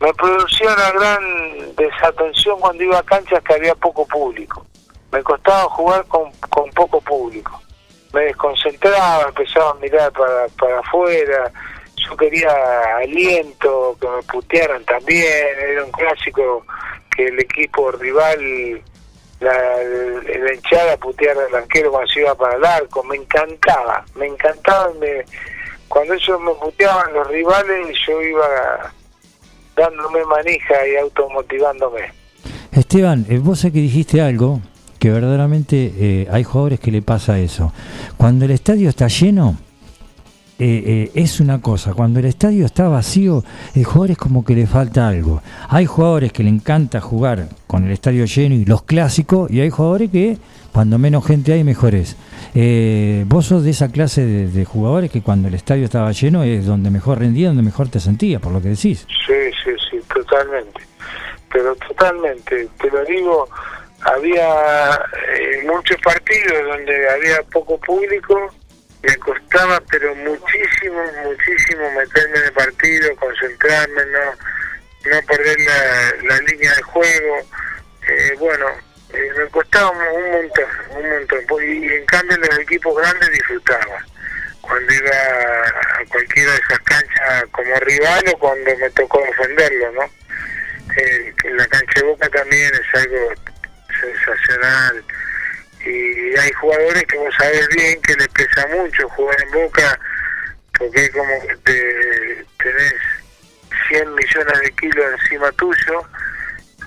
Me 0.00 0.12
producía 0.14 0.72
una 0.72 0.90
gran 0.92 1.76
desatención 1.76 2.60
cuando 2.60 2.82
iba 2.82 2.98
a 2.98 3.02
canchas 3.02 3.42
que 3.42 3.54
había 3.54 3.74
poco 3.74 4.06
público. 4.06 4.66
Me 5.12 5.22
costaba 5.22 5.64
jugar 5.70 6.04
con, 6.06 6.30
con 6.50 6.70
poco 6.70 7.00
público. 7.00 7.60
Me 8.12 8.22
desconcentraba, 8.22 9.28
empezaba 9.28 9.70
a 9.70 9.74
mirar 9.74 10.12
para, 10.12 10.46
para 10.58 10.80
afuera, 10.80 11.52
yo 11.96 12.16
quería 12.16 12.50
aliento, 12.96 13.96
que 14.00 14.08
me 14.08 14.22
putearan 14.22 14.84
también, 14.84 15.46
era 15.58 15.84
un 15.84 15.92
clásico 15.92 16.64
que 17.14 17.26
el 17.26 17.40
equipo 17.40 17.90
rival, 17.92 18.82
la, 19.44 20.38
la 20.38 20.54
hinchada 20.54 20.96
puteara 20.96 21.40
al 21.48 21.54
arquero 21.54 21.90
cuando 21.90 22.10
se 22.10 22.20
iba 22.20 22.34
para 22.34 22.56
el 22.56 22.64
arco, 22.64 23.04
me 23.04 23.16
encantaba, 23.16 24.04
me 24.16 24.26
encantaba, 24.26 24.90
me, 24.98 25.24
cuando 25.88 26.14
ellos 26.14 26.40
me 26.40 26.52
puteaban 26.54 27.12
los 27.12 27.28
rivales 27.28 27.96
yo 28.06 28.20
iba 28.22 28.92
dándome 29.76 30.24
manija 30.24 30.86
y 30.86 30.96
automotivándome. 30.96 32.00
Esteban, 32.72 33.26
eh, 33.28 33.38
vos 33.38 33.60
sé 33.60 33.72
que 33.72 33.78
dijiste 33.78 34.20
algo 34.20 34.60
que 34.98 35.10
verdaderamente 35.10 35.92
eh, 35.96 36.28
hay 36.30 36.44
jugadores 36.44 36.80
que 36.80 36.90
le 36.90 37.02
pasa 37.02 37.38
eso. 37.38 37.72
Cuando 38.16 38.46
el 38.46 38.50
estadio 38.52 38.88
está 38.88 39.06
lleno, 39.08 39.56
eh, 40.56 40.82
eh, 40.86 41.10
es 41.16 41.40
una 41.40 41.60
cosa, 41.60 41.94
cuando 41.94 42.20
el 42.20 42.26
estadio 42.26 42.64
está 42.64 42.88
vacío, 42.88 43.42
el 43.74 43.84
jugador 43.84 44.12
es 44.12 44.18
como 44.18 44.44
que 44.44 44.54
le 44.54 44.68
falta 44.68 45.08
algo. 45.08 45.42
Hay 45.68 45.84
jugadores 45.84 46.32
que 46.32 46.44
le 46.44 46.50
encanta 46.50 47.00
jugar 47.00 47.48
con 47.66 47.84
el 47.84 47.90
estadio 47.90 48.24
lleno 48.24 48.54
y 48.54 48.64
los 48.64 48.82
clásicos, 48.82 49.50
y 49.50 49.60
hay 49.60 49.70
jugadores 49.70 50.10
que 50.10 50.38
cuando 50.72 50.96
menos 50.96 51.26
gente 51.26 51.52
hay, 51.52 51.64
mejor 51.64 51.96
es. 51.96 52.16
Eh, 52.54 53.24
vos 53.26 53.46
sos 53.46 53.64
de 53.64 53.70
esa 53.70 53.90
clase 53.90 54.24
de, 54.24 54.64
jugadores 54.64 55.10
que 55.10 55.22
cuando 55.22 55.48
el 55.48 55.54
estadio 55.54 55.84
estaba 55.84 56.12
lleno 56.12 56.44
es 56.44 56.66
donde 56.66 56.88
mejor 56.88 57.18
rendía, 57.18 57.48
donde 57.48 57.62
mejor 57.62 57.88
te 57.88 57.98
sentías, 57.98 58.40
por 58.40 58.52
lo 58.52 58.62
que 58.62 58.68
decís. 58.68 59.06
Sí, 59.26 59.34
sí, 59.64 59.70
sí, 59.90 59.98
totalmente. 60.12 60.82
Pero 61.52 61.74
totalmente, 61.76 62.68
te 62.80 62.90
lo 62.90 63.04
digo, 63.04 63.48
había 64.02 65.00
muchos 65.66 65.96
partidos 66.00 66.58
donde 66.68 67.08
había 67.10 67.42
poco 67.52 67.76
público 67.78 68.52
me 69.04 69.16
costaba 69.18 69.80
pero 69.90 70.14
muchísimo, 70.14 71.02
muchísimo 71.24 71.90
meterme 71.92 72.38
en 72.38 72.44
el 72.44 72.52
partido, 72.52 73.16
concentrarme, 73.16 74.02
no, 74.06 75.10
no 75.10 75.26
perder 75.26 75.56
la, 76.22 76.38
línea 76.40 76.74
de 76.74 76.82
juego. 76.82 77.38
Eh, 78.08 78.34
bueno, 78.38 78.66
eh, 79.12 79.30
me 79.36 79.46
costaba 79.48 79.90
un 79.90 80.30
montón, 80.30 80.70
un 80.90 81.10
montón. 81.10 81.40
Y 81.62 81.92
en 81.92 82.06
cambio 82.06 82.36
los 82.38 82.58
equipos 82.58 82.96
grandes 82.96 83.30
disfrutaba. 83.32 84.04
Cuando 84.62 84.94
iba 84.94 85.10
a 85.10 86.04
cualquiera 86.08 86.52
de 86.52 86.58
esas 86.58 86.78
canchas 86.80 87.44
como 87.52 87.74
rival 87.80 88.24
o 88.32 88.38
cuando 88.38 88.76
me 88.78 88.90
tocó 88.90 89.20
defenderlo, 89.20 89.92
¿no? 89.92 90.10
Eh, 90.96 91.34
la 91.52 91.66
cancha 91.66 92.00
de 92.00 92.06
Boca 92.06 92.28
también 92.30 92.72
es 92.72 93.00
algo 93.02 93.34
sensacional 94.00 95.04
y 95.86 96.36
hay 96.38 96.52
jugadores 96.52 97.04
que 97.04 97.18
vos 97.18 97.34
sabés 97.38 97.68
bien 97.68 98.00
que 98.02 98.14
les 98.14 98.28
pesa 98.28 98.66
mucho 98.68 99.08
jugar 99.10 99.36
en 99.42 99.50
Boca 99.50 99.98
porque 100.78 101.04
es 101.04 101.10
como 101.10 101.46
que 101.46 101.56
te, 101.56 102.46
tenés 102.58 102.94
100 103.88 104.14
millones 104.14 104.60
de 104.60 104.70
kilos 104.72 105.06
encima 105.20 105.52
tuyo 105.52 106.02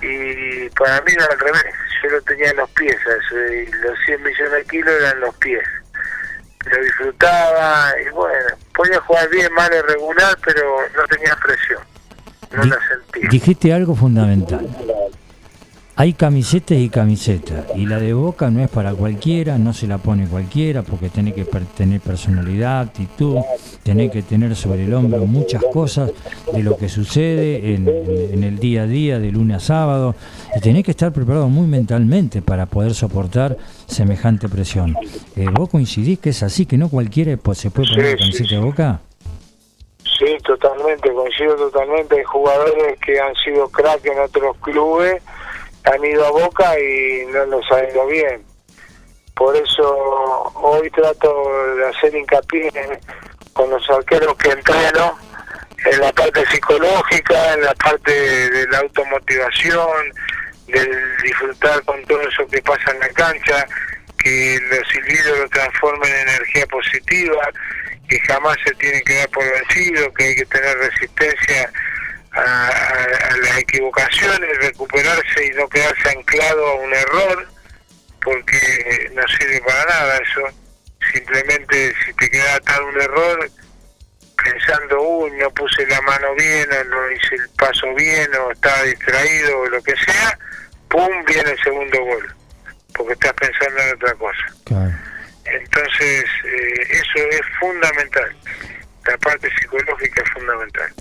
y 0.02 0.68
para 0.70 1.00
mí 1.02 1.12
era 1.12 1.26
al 1.26 1.38
revés, 1.38 1.74
yo 2.02 2.10
lo 2.10 2.22
tenía 2.22 2.50
en 2.50 2.56
los 2.58 2.70
pies, 2.70 2.96
y 3.32 3.70
los 3.82 3.98
100 4.06 4.22
millones 4.22 4.52
de 4.52 4.64
kilos 4.66 4.94
eran 5.00 5.20
los 5.20 5.34
pies. 5.36 5.64
Lo 6.70 6.84
disfrutaba 6.84 7.92
y 8.00 8.08
bueno, 8.10 8.46
podía 8.74 9.00
jugar 9.00 9.28
bien, 9.30 9.52
mal 9.54 9.70
y 9.72 9.80
regular, 9.80 10.38
pero 10.44 10.76
no 10.96 11.04
tenía 11.08 11.34
presión, 11.36 11.82
no 12.52 12.64
la 12.64 12.78
sentía. 12.88 13.28
Dijiste 13.28 13.72
algo 13.72 13.96
fundamental 13.96 14.68
hay 16.00 16.12
camisetas 16.12 16.78
y 16.78 16.90
camisetas, 16.90 17.66
y 17.74 17.84
la 17.84 17.98
de 17.98 18.12
Boca 18.12 18.52
no 18.52 18.62
es 18.62 18.70
para 18.70 18.94
cualquiera, 18.94 19.58
no 19.58 19.72
se 19.72 19.88
la 19.88 19.98
pone 19.98 20.28
cualquiera, 20.28 20.82
porque 20.82 21.08
tiene 21.08 21.34
que 21.34 21.44
tener 21.44 22.00
personalidad, 22.00 22.82
actitud, 22.82 23.38
tiene 23.82 24.08
que 24.08 24.22
tener 24.22 24.54
sobre 24.54 24.84
el 24.84 24.94
hombro 24.94 25.26
muchas 25.26 25.60
cosas 25.72 26.12
de 26.52 26.62
lo 26.62 26.76
que 26.76 26.88
sucede 26.88 27.74
en, 27.74 28.44
el 28.44 28.60
día 28.60 28.82
a 28.82 28.86
día, 28.86 29.18
de 29.18 29.32
lunes 29.32 29.56
a 29.56 29.60
sábado, 29.60 30.14
y 30.56 30.60
tiene 30.60 30.84
que 30.84 30.92
estar 30.92 31.12
preparado 31.12 31.48
muy 31.48 31.66
mentalmente 31.66 32.42
para 32.42 32.66
poder 32.66 32.94
soportar 32.94 33.56
semejante 33.86 34.48
presión. 34.48 34.96
Eh, 35.34 35.46
¿Vos 35.52 35.68
coincidís 35.68 36.20
que 36.20 36.30
es 36.30 36.44
así, 36.44 36.64
que 36.64 36.78
no 36.78 36.88
cualquiera 36.90 37.36
se 37.54 37.70
puede 37.72 37.88
poner 37.88 38.16
camiseta 38.16 38.54
de 38.54 38.60
Boca? 38.60 39.00
Sí, 40.16 40.36
totalmente, 40.44 41.12
coincido 41.12 41.56
totalmente. 41.56 42.18
Hay 42.18 42.24
jugadores 42.24 42.96
que 43.04 43.18
han 43.18 43.34
sido 43.44 43.68
crack 43.68 44.06
en 44.06 44.20
otros 44.20 44.56
clubes 44.58 45.20
han 45.92 46.04
ido 46.04 46.26
a 46.26 46.30
Boca 46.30 46.78
y 46.78 47.26
no 47.26 47.46
nos 47.46 47.70
ha 47.72 47.88
ido 47.88 48.06
bien. 48.06 48.44
Por 49.34 49.56
eso 49.56 50.52
hoy 50.54 50.90
trato 50.90 51.74
de 51.76 51.86
hacer 51.86 52.14
hincapié 52.14 52.70
con 53.52 53.70
los 53.70 53.88
arqueros 53.90 54.36
que 54.36 54.50
entreno 54.50 55.18
en 55.84 56.00
la 56.00 56.12
parte 56.12 56.44
psicológica, 56.46 57.54
en 57.54 57.62
la 57.62 57.74
parte 57.74 58.12
de 58.50 58.66
la 58.68 58.78
automotivación, 58.78 60.12
del 60.66 61.16
disfrutar 61.22 61.82
con 61.84 62.02
todo 62.04 62.20
eso 62.22 62.46
que 62.48 62.60
pasa 62.62 62.90
en 62.92 63.00
la 63.00 63.08
cancha, 63.10 63.66
que 64.18 64.58
los 64.70 64.88
silbidos 64.88 65.38
lo 65.38 65.48
transformen 65.48 66.10
en 66.10 66.28
energía 66.28 66.66
positiva, 66.66 67.50
que 68.08 68.18
jamás 68.20 68.56
se 68.64 68.74
tiene 68.74 69.00
que 69.02 69.14
dar 69.14 69.28
por 69.30 69.44
vencido, 69.44 70.12
que 70.14 70.24
hay 70.24 70.34
que 70.34 70.46
tener 70.46 70.76
resistencia 70.78 71.72
a, 72.38 73.36
las 73.42 73.58
equivocaciones, 73.58 74.58
recuperarse 74.58 75.46
y 75.46 75.50
no 75.50 75.68
quedarse 75.68 76.10
anclado 76.10 76.66
a 76.66 76.74
un 76.74 76.94
error, 76.94 77.48
porque 78.22 79.10
no 79.12 79.22
sirve 79.38 79.60
para 79.60 79.84
nada 79.84 80.16
eso. 80.18 80.42
Simplemente 81.12 81.94
si 82.04 82.12
te 82.14 82.30
queda 82.30 82.56
atado 82.56 82.86
un 82.86 83.00
error, 83.00 83.50
pensando, 84.42 85.00
uy, 85.00 85.30
no 85.32 85.50
puse 85.50 85.86
la 85.86 86.00
mano 86.02 86.34
bien, 86.34 86.68
o 86.72 86.84
no 86.84 87.10
hice 87.10 87.34
el 87.36 87.48
paso 87.50 87.94
bien, 87.94 88.28
o 88.34 88.50
estaba 88.52 88.82
distraído, 88.82 89.60
o 89.60 89.66
lo 89.66 89.82
que 89.82 89.96
sea, 89.96 90.38
¡pum! 90.88 91.24
viene 91.26 91.50
el 91.50 91.62
segundo 91.62 92.04
gol, 92.04 92.34
porque 92.94 93.12
estás 93.14 93.32
pensando 93.34 93.80
en 93.80 93.94
otra 93.94 94.14
cosa. 94.14 94.94
Entonces, 95.44 96.24
eh, 96.44 96.86
eso 96.90 97.26
es 97.30 97.40
fundamental. 97.58 98.36
La 99.06 99.16
parte 99.16 99.50
psicológica 99.58 100.22
es 100.22 100.30
fundamental. 100.30 100.92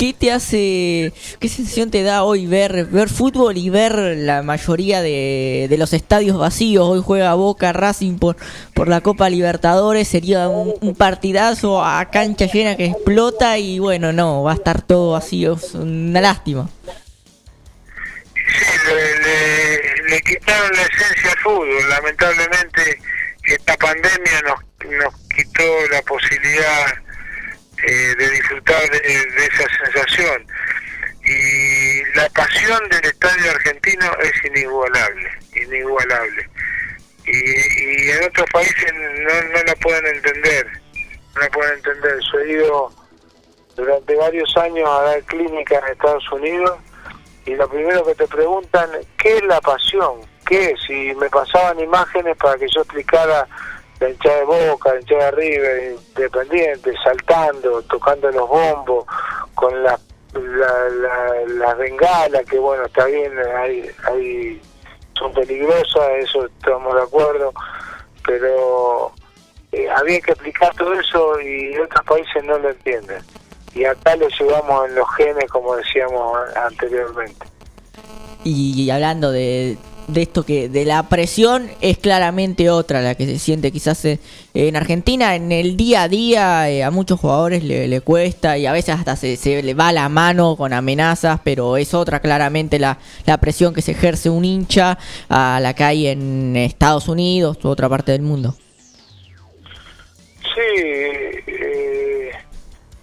¿Qué 0.00 0.14
te 0.14 0.32
hace, 0.32 1.12
qué 1.40 1.48
sensación 1.50 1.90
te 1.90 2.02
da 2.02 2.22
hoy 2.22 2.46
ver, 2.46 2.86
ver 2.86 3.10
fútbol 3.10 3.58
y 3.58 3.68
ver 3.68 3.92
la 3.92 4.42
mayoría 4.42 5.02
de, 5.02 5.68
los 5.78 5.92
estadios 5.92 6.38
vacíos? 6.38 6.88
Hoy 6.88 7.02
juega 7.04 7.34
Boca 7.34 7.74
Racing 7.74 8.18
por, 8.18 8.38
por 8.72 8.88
la 8.88 9.02
Copa 9.02 9.28
Libertadores, 9.28 10.08
sería 10.08 10.48
un, 10.48 10.96
partidazo 10.96 11.84
a 11.84 12.10
cancha 12.10 12.46
llena 12.46 12.78
que 12.78 12.86
explota 12.86 13.58
y 13.58 13.78
bueno, 13.78 14.10
no, 14.10 14.42
va 14.42 14.52
a 14.52 14.54
estar 14.54 14.80
todo 14.80 15.12
vacío, 15.12 15.56
es 15.62 15.74
una 15.74 16.22
lástima. 16.22 16.70
Sí, 18.34 18.64
le, 18.86 20.08
le, 20.08 20.20
quitaron 20.22 20.70
la 20.76 20.82
esencia 20.82 21.30
al 21.30 21.38
fútbol, 21.40 21.88
lamentablemente 21.90 22.98
esta 23.44 23.76
pandemia 23.76 24.40
nos, 24.46 24.60
nos 24.92 25.14
quitó 25.36 25.62
la 25.90 26.00
posibilidad 26.00 26.86
eh, 27.86 28.14
de 28.16 28.30
disfrutar 28.30 28.90
de, 28.90 29.46
esa 29.46 29.66
sensación. 29.84 30.46
Y 31.24 32.04
la 32.16 32.28
pasión 32.30 32.80
del 32.88 33.04
estadio 33.04 33.50
argentino 33.50 34.06
es 34.20 34.44
inigualable, 34.44 35.30
inigualable. 35.54 36.48
Y, 37.26 38.10
en 38.10 38.24
otros 38.24 38.46
países 38.52 38.92
no, 38.94 39.42
no 39.52 39.62
la 39.64 39.74
pueden 39.76 40.06
entender, 40.06 40.66
no 41.34 41.40
la 41.40 41.48
pueden 41.50 41.74
entender. 41.74 42.18
Yo 42.32 42.40
he 42.40 42.52
ido 42.52 42.92
durante 43.76 44.14
varios 44.16 44.56
años 44.56 44.88
a 44.88 45.02
dar 45.02 45.22
clínica 45.24 45.78
en 45.78 45.92
Estados 45.92 46.32
Unidos 46.32 46.78
y 47.46 47.54
lo 47.54 47.68
primero 47.68 48.04
que 48.04 48.14
te 48.14 48.26
preguntan, 48.26 48.90
¿qué 49.16 49.36
es 49.36 49.42
la 49.44 49.60
pasión? 49.60 50.20
¿Qué? 50.46 50.74
Si 50.86 51.14
me 51.14 51.28
pasaban 51.30 51.80
imágenes 51.80 52.36
para 52.36 52.58
que 52.58 52.66
yo 52.68 52.82
explicara 52.82 53.46
la 54.00 54.08
hinchada 54.08 54.38
de 54.38 54.44
Boca, 54.44 54.94
la 54.94 55.00
hinchada 55.00 55.24
de 55.26 55.30
River, 55.32 55.98
Independiente, 56.16 56.94
saltando, 57.04 57.82
tocando 57.82 58.30
los 58.30 58.48
bombos, 58.48 59.04
con 59.54 59.82
la, 59.82 59.98
la, 60.32 61.74
bengalas, 61.74 62.44
que 62.46 62.58
bueno, 62.58 62.86
está 62.86 63.04
bien, 63.06 63.32
hay, 63.56 63.90
hay, 64.04 64.60
son 65.18 65.32
peligrosas, 65.34 66.08
eso 66.18 66.46
estamos 66.46 66.94
de 66.94 67.02
acuerdo, 67.02 67.52
pero 68.26 69.12
eh, 69.72 69.88
había 69.90 70.20
que 70.20 70.32
explicar 70.32 70.74
todo 70.76 70.94
eso 70.94 71.40
y 71.40 71.76
otros 71.78 72.04
países 72.04 72.42
no 72.44 72.58
lo 72.58 72.70
entienden. 72.70 73.22
Y 73.74 73.84
acá 73.84 74.16
lo 74.16 74.28
llevamos 74.28 74.88
en 74.88 74.96
los 74.96 75.14
genes, 75.14 75.48
como 75.50 75.76
decíamos 75.76 76.38
anteriormente. 76.56 77.46
Y 78.42 78.90
hablando 78.90 79.30
de, 79.30 79.76
de 80.12 80.22
esto 80.22 80.44
que 80.44 80.68
de 80.68 80.84
la 80.84 81.08
presión 81.08 81.70
es 81.80 81.98
claramente 81.98 82.70
otra 82.70 83.02
la 83.02 83.14
que 83.14 83.26
se 83.26 83.38
siente 83.38 83.70
quizás 83.70 84.04
en 84.04 84.76
Argentina. 84.76 85.34
En 85.34 85.52
el 85.52 85.76
día 85.76 86.02
a 86.02 86.08
día 86.08 86.70
eh, 86.70 86.82
a 86.82 86.90
muchos 86.90 87.20
jugadores 87.20 87.62
le, 87.64 88.00
cuesta 88.00 88.56
y 88.58 88.66
a 88.66 88.72
veces 88.72 88.94
hasta 88.94 89.16
se, 89.16 89.36
se, 89.36 89.62
le 89.62 89.74
va 89.74 89.92
la 89.92 90.08
mano 90.08 90.56
con 90.56 90.72
amenazas 90.72 91.40
pero 91.44 91.76
es 91.76 91.92
otra 91.94 92.20
claramente 92.20 92.78
la, 92.78 92.98
la 93.26 93.38
presión 93.38 93.74
que 93.74 93.82
se 93.82 93.92
ejerce 93.92 94.30
un 94.30 94.44
hincha 94.44 94.98
a 95.28 95.60
la 95.60 95.74
que 95.74 95.84
hay 95.84 96.06
en 96.06 96.56
Estados 96.56 97.08
Unidos 97.08 97.58
u 97.62 97.68
otra 97.68 97.88
parte 97.88 98.12
del 98.12 98.22
mundo. 98.22 98.54
Sí 100.42 101.40
eh, 101.46 102.30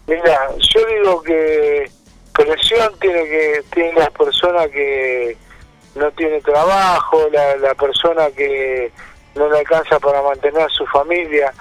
mira 0.08 0.40
yo 0.58 0.80
digo 0.86 1.22
que 1.22 1.90
presión 2.34 2.94
tiene 3.00 3.24
que 3.24 3.64
tiene 3.74 3.94
las 3.94 4.12
personas 4.12 4.68
que 4.68 5.38
no 5.98 6.12
tiene 6.12 6.42
trabajo, 6.42 7.28
la, 7.32 7.56
la 7.58 7.76
persona 7.76 8.30
que 8.32 8.92
no 9.36 9.50
le 9.50 9.60
alcanza 9.60 10.00
para 10.00 10.22
mantener 10.22 10.70
su 10.72 10.86
familia, 10.88 11.54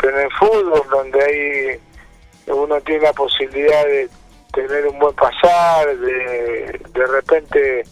pero 0.00 0.18
en 0.18 0.24
el 0.26 0.32
fútbol 0.32 0.82
donde 0.90 1.22
hay 1.22 1.80
uno 2.52 2.80
tiene 2.80 3.02
la 3.02 3.12
posibilidad 3.12 3.84
de 3.84 4.08
tener 4.52 4.86
un 4.88 4.98
buen 4.98 5.14
pasar, 5.14 5.96
de 5.96 6.80
de 6.92 7.06
repente 7.06 7.84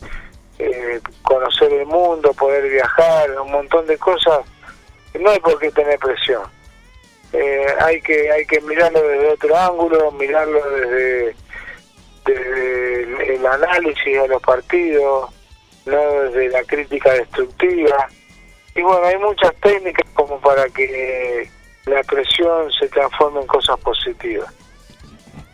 eh, 0.58 1.00
conocer 1.22 1.72
el 1.72 1.86
mundo, 1.86 2.32
poder 2.34 2.68
viajar, 2.68 3.30
un 3.40 3.52
montón 3.52 3.86
de 3.86 3.96
cosas, 3.98 4.40
no 5.14 5.30
hay 5.30 5.38
por 5.40 5.58
qué 5.58 5.70
tener 5.70 5.98
presión. 5.98 6.42
eh, 7.32 7.66
hay 7.80 8.00
que 8.00 8.30
hay 8.32 8.44
que 8.46 8.60
mirarlo 8.62 9.00
desde 9.02 9.30
otro 9.32 9.56
ángulo, 9.56 10.10
mirarlo 10.12 10.60
desde, 10.70 11.36
desde 12.24 13.34
el 13.36 13.46
análisis 13.46 14.20
de 14.22 14.28
los 14.28 14.42
partidos, 14.42 15.30
no 15.86 16.22
desde 16.22 16.48
la 16.50 16.62
crítica 16.64 17.12
destructiva. 17.12 18.08
Y 18.74 18.82
bueno, 18.82 19.04
hay 19.06 19.18
muchas 19.18 19.54
técnicas 19.56 20.06
como 20.14 20.38
para 20.40 20.68
que 20.68 21.48
la 21.86 22.02
presión 22.02 22.70
se 22.78 22.88
transforme 22.88 23.40
en 23.40 23.46
cosas 23.46 23.78
positivas. 23.80 24.52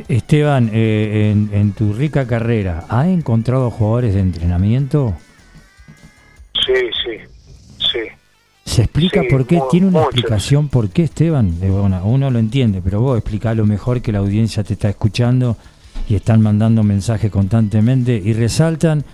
Esteban, 0.09 0.71
eh, 0.73 1.31
en, 1.31 1.51
en, 1.53 1.73
tu 1.73 1.93
rica 1.93 2.27
carrera, 2.27 2.85
¿has 2.89 3.07
encontrado 3.07 3.71
jugadores 3.71 4.15
de 4.15 4.21
entrenamiento? 4.21 5.15
Sí, 6.67 6.75
sí, 7.05 7.19
sí. 7.79 8.01
¿Se 8.65 8.83
explica 8.83 9.23
Sí, 9.23 9.29
por 9.29 9.47
qué? 9.47 9.63
¿Tiene 9.71 9.87
una 9.87 10.03
explicación 10.03 10.69
por 10.69 10.91
qué, 10.91 11.05
Esteban? 11.05 11.59
Eh, 11.63 11.71
bueno, 11.71 12.01
uno 12.05 12.31
lo 12.31 12.39
entiende, 12.39 12.81
pero 12.83 13.01
vos 13.01 13.19
explicalo 13.19 13.65
mejor 13.67 14.03
que 14.03 14.13
la 14.13 14.19
audiencia 14.19 14.65
te 14.65 14.73
está 14.73 14.89
escuchando 14.89 15.57
y 16.09 16.17
están 16.17 16.43
mandando 16.43 16.83
mensajes 16.83 17.31
constantemente 17.31 18.21
y 18.23 18.33
resaltan 18.33 19.05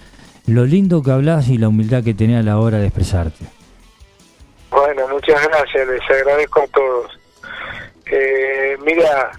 lo 0.51 0.65
lindo 0.65 1.03
que 1.03 1.11
hablas 1.11 1.49
y 1.49 1.59
la 1.59 1.69
humildad 1.69 2.03
que 2.05 2.15
tenés 2.15 2.41
a 2.41 2.43
la 2.43 2.59
hora 2.59 2.79
de 2.79 2.87
expresarte. 2.87 3.45
Bueno, 4.71 5.09
muchas 5.09 5.43
gracias, 5.49 5.89
les 5.89 6.01
agradezco 6.11 6.63
a 6.63 6.67
todos. 6.69 7.19
Eh, 8.07 8.77
mira, 8.85 9.31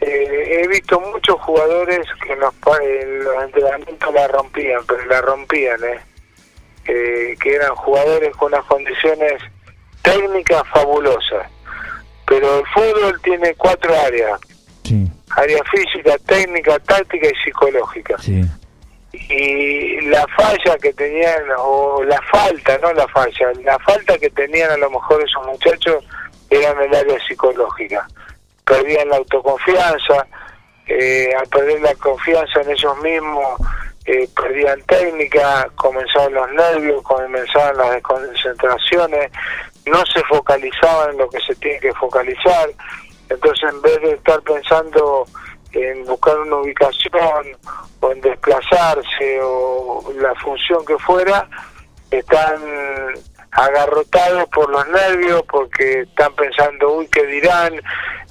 eh, 0.00 0.60
he 0.62 0.68
visto 0.68 1.00
muchos 1.00 1.36
jugadores 1.40 2.06
que 2.26 2.36
pa- 2.60 2.78
en 2.82 3.24
los 3.24 3.44
entrenamientos 3.44 4.14
la 4.14 4.28
rompían, 4.28 4.80
pero 4.86 5.04
la 5.06 5.20
rompían, 5.20 5.82
¿eh? 5.84 6.00
Eh, 6.86 7.36
que 7.40 7.54
eran 7.54 7.74
jugadores 7.76 8.34
con 8.36 8.52
unas 8.52 8.64
condiciones 8.66 9.40
técnicas 10.02 10.62
fabulosas. 10.72 11.46
Pero 12.26 12.58
el 12.60 12.66
fútbol 12.66 13.20
tiene 13.22 13.54
cuatro 13.54 13.94
áreas, 14.06 14.38
Sí, 14.82 15.06
área 15.30 15.62
física, 15.72 16.16
técnica, 16.26 16.78
táctica 16.80 17.26
y 17.28 17.44
psicológica. 17.44 18.16
sí, 18.18 18.42
y 19.28 20.00
la 20.02 20.26
falla 20.36 20.76
que 20.80 20.92
tenían, 20.92 21.42
o 21.58 22.02
la 22.04 22.20
falta, 22.30 22.78
no 22.78 22.92
la 22.92 23.06
falla, 23.08 23.52
la 23.62 23.78
falta 23.80 24.18
que 24.18 24.30
tenían 24.30 24.70
a 24.70 24.76
lo 24.76 24.90
mejor 24.90 25.22
esos 25.22 25.46
muchachos 25.46 26.04
era 26.50 26.70
en 26.70 26.82
el 26.82 26.94
área 26.94 27.18
psicológica. 27.26 28.06
Perdían 28.64 29.08
la 29.08 29.16
autoconfianza, 29.16 30.26
eh, 30.86 31.30
al 31.38 31.46
perder 31.48 31.80
la 31.80 31.94
confianza 31.94 32.60
en 32.62 32.70
ellos 32.70 32.96
mismos, 33.02 33.60
eh, 34.06 34.28
perdían 34.36 34.80
técnica, 34.82 35.68
comenzaban 35.74 36.34
los 36.34 36.50
nervios, 36.52 37.02
comenzaban 37.02 37.76
las 37.76 37.90
desconcentraciones, 37.92 39.30
no 39.86 40.04
se 40.06 40.22
focalizaban 40.24 41.12
en 41.12 41.18
lo 41.18 41.28
que 41.28 41.40
se 41.40 41.54
tiene 41.56 41.80
que 41.80 41.92
focalizar, 41.94 42.70
entonces 43.28 43.70
en 43.70 43.80
vez 43.82 44.00
de 44.02 44.12
estar 44.12 44.40
pensando 44.42 45.24
en 45.74 46.04
buscar 46.04 46.38
una 46.38 46.56
ubicación 46.56 47.56
o 48.00 48.12
en 48.12 48.20
desplazarse 48.20 49.40
o 49.42 50.04
la 50.16 50.34
función 50.36 50.84
que 50.84 50.96
fuera, 50.98 51.48
están 52.10 52.62
agarrotados 53.50 54.48
por 54.48 54.68
los 54.70 54.86
nervios 54.88 55.42
porque 55.50 56.00
están 56.00 56.32
pensando, 56.34 56.94
uy, 56.94 57.08
¿qué 57.08 57.24
dirán? 57.26 57.72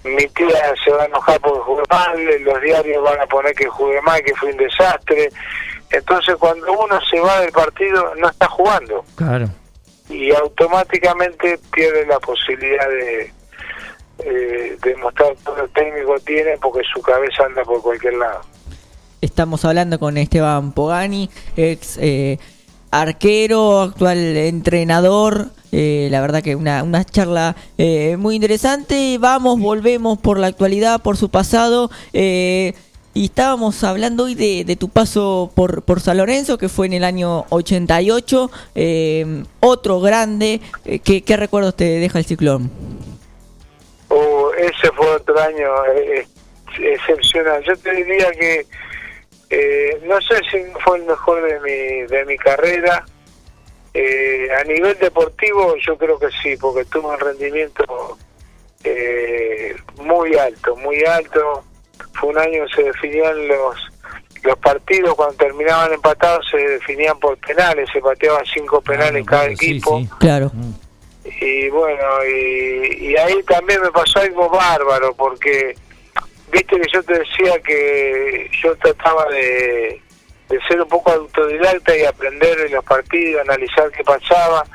Mi 0.03 0.27
tía 0.27 0.73
se 0.83 0.91
va 0.91 1.03
a 1.03 1.05
enojar 1.05 1.39
porque 1.39 1.59
jugué 1.61 1.83
mal, 1.89 2.43
los 2.43 2.61
diarios 2.61 3.03
van 3.03 3.21
a 3.21 3.25
poner 3.27 3.53
que 3.55 3.67
jugué 3.67 4.01
mal, 4.01 4.21
que 4.21 4.35
fue 4.35 4.51
un 4.51 4.57
desastre. 4.57 5.29
Entonces 5.91 6.35
cuando 6.37 6.71
uno 6.73 6.99
se 7.09 7.19
va 7.19 7.39
del 7.39 7.51
partido 7.51 8.13
no 8.15 8.27
está 8.27 8.47
jugando 8.47 9.05
claro. 9.15 9.47
y 10.09 10.33
automáticamente 10.33 11.57
pierde 11.71 12.05
la 12.05 12.19
posibilidad 12.19 12.89
de, 12.89 13.31
eh, 14.19 14.77
de 14.83 14.95
mostrar 14.97 15.35
todo 15.43 15.57
lo 15.57 15.67
técnico 15.69 16.15
tiene 16.25 16.57
porque 16.61 16.81
su 16.93 17.01
cabeza 17.01 17.45
anda 17.45 17.63
por 17.63 17.81
cualquier 17.81 18.15
lado. 18.15 18.41
Estamos 19.21 19.63
hablando 19.65 19.99
con 19.99 20.17
Esteban 20.17 20.73
Pogani, 20.73 21.29
ex 21.55 21.97
eh, 22.01 22.39
arquero, 22.91 23.81
actual 23.81 24.17
entrenador. 24.17 25.47
Eh, 25.71 26.09
la 26.11 26.21
verdad 26.21 26.43
que 26.43 26.55
una, 26.55 26.83
una 26.83 27.03
charla 27.05 27.55
eh, 27.77 28.17
muy 28.17 28.35
interesante. 28.35 29.17
Vamos, 29.19 29.59
volvemos 29.59 30.19
por 30.19 30.37
la 30.39 30.47
actualidad, 30.47 31.01
por 31.01 31.17
su 31.17 31.29
pasado. 31.29 31.89
eh, 32.11 32.73
y 33.15 33.25
estábamos 33.25 33.83
hablando 33.83 34.23
hoy 34.23 34.33
de, 34.33 34.63
de 34.65 34.75
tu 34.75 34.89
paso 34.89 35.51
por, 35.53 35.83
por 35.83 36.01
San 36.01 36.17
Lorenzo, 36.17 36.57
que 36.57 36.67
fue 36.67 36.87
en 36.87 36.93
el 36.93 37.03
año 37.03 37.45
88. 37.49 38.49
eh, 38.73 39.43
otro 39.59 39.99
grande. 39.99 40.61
Eh, 40.83 40.97
¿qué, 40.97 41.21
¿Qué 41.21 41.37
recuerdos 41.37 41.75
te 41.75 41.85
deja 41.85 42.17
el 42.17 42.25
ciclón? 42.25 42.71
Ese 44.63 44.91
fue 44.95 45.07
otro 45.07 45.39
año 45.39 45.85
eh, 45.95 46.19
eh, 46.79 46.93
excepcional. 46.93 47.63
Yo 47.63 47.75
te 47.77 47.91
diría 47.93 48.31
que 48.31 48.65
eh, 49.49 50.01
no 50.05 50.19
sé 50.21 50.35
si 50.49 50.63
fue 50.83 50.97
el 50.97 51.05
mejor 51.05 51.43
de 51.43 51.59
mi, 51.59 52.07
de 52.07 52.25
mi 52.25 52.37
carrera. 52.37 53.05
Eh, 53.93 54.47
a 54.59 54.63
nivel 54.63 54.97
deportivo 54.97 55.75
yo 55.85 55.95
creo 55.97 56.17
que 56.17 56.29
sí, 56.41 56.57
porque 56.57 56.83
tuve 56.85 57.07
un 57.09 57.19
rendimiento 57.19 58.17
eh, 58.83 59.75
muy 60.01 60.33
alto, 60.35 60.75
muy 60.77 61.03
alto. 61.05 61.63
Fue 62.13 62.29
un 62.29 62.39
año 62.39 62.65
que 62.65 62.75
se 62.75 62.83
definían 62.83 63.47
los 63.47 63.75
los 64.43 64.57
partidos 64.57 65.15
cuando 65.15 65.35
terminaban 65.35 65.93
empatados 65.93 66.45
se 66.51 66.57
definían 66.57 67.17
por 67.17 67.37
penales, 67.37 67.87
se 67.93 68.01
pateaban 68.01 68.43
cinco 68.45 68.81
penales 68.81 69.23
Ah, 69.25 69.29
cada 69.29 69.41
claro, 69.43 69.57
sí, 69.57 69.65
equipo 69.71 69.99
sí. 69.99 70.09
Claro. 70.19 70.51
Y 71.25 71.69
bueno 71.69 72.25
y, 72.25 73.11
y 73.11 73.17
ahí 73.17 73.41
también 73.43 73.81
me 73.81 73.91
pasó 73.91 74.19
algo 74.19 74.49
bárbaro 74.49 75.13
porque 75.15 75.75
viste 76.51 76.79
que 76.79 76.87
yo 76.93 77.03
te 77.03 77.19
decía 77.19 77.59
que 77.59 78.49
yo 78.61 78.75
trataba 78.77 79.25
de, 79.29 80.01
de 80.49 80.59
ser 80.67 80.81
un 80.81 80.89
poco 80.89 81.11
autodidacta 81.11 81.95
y 81.95 82.03
aprender 82.03 82.59
en 82.59 82.73
los 82.73 82.83
partidos 82.83 83.41
analizar 83.41 83.89
qué 83.91 84.03
pasaba 84.03 84.65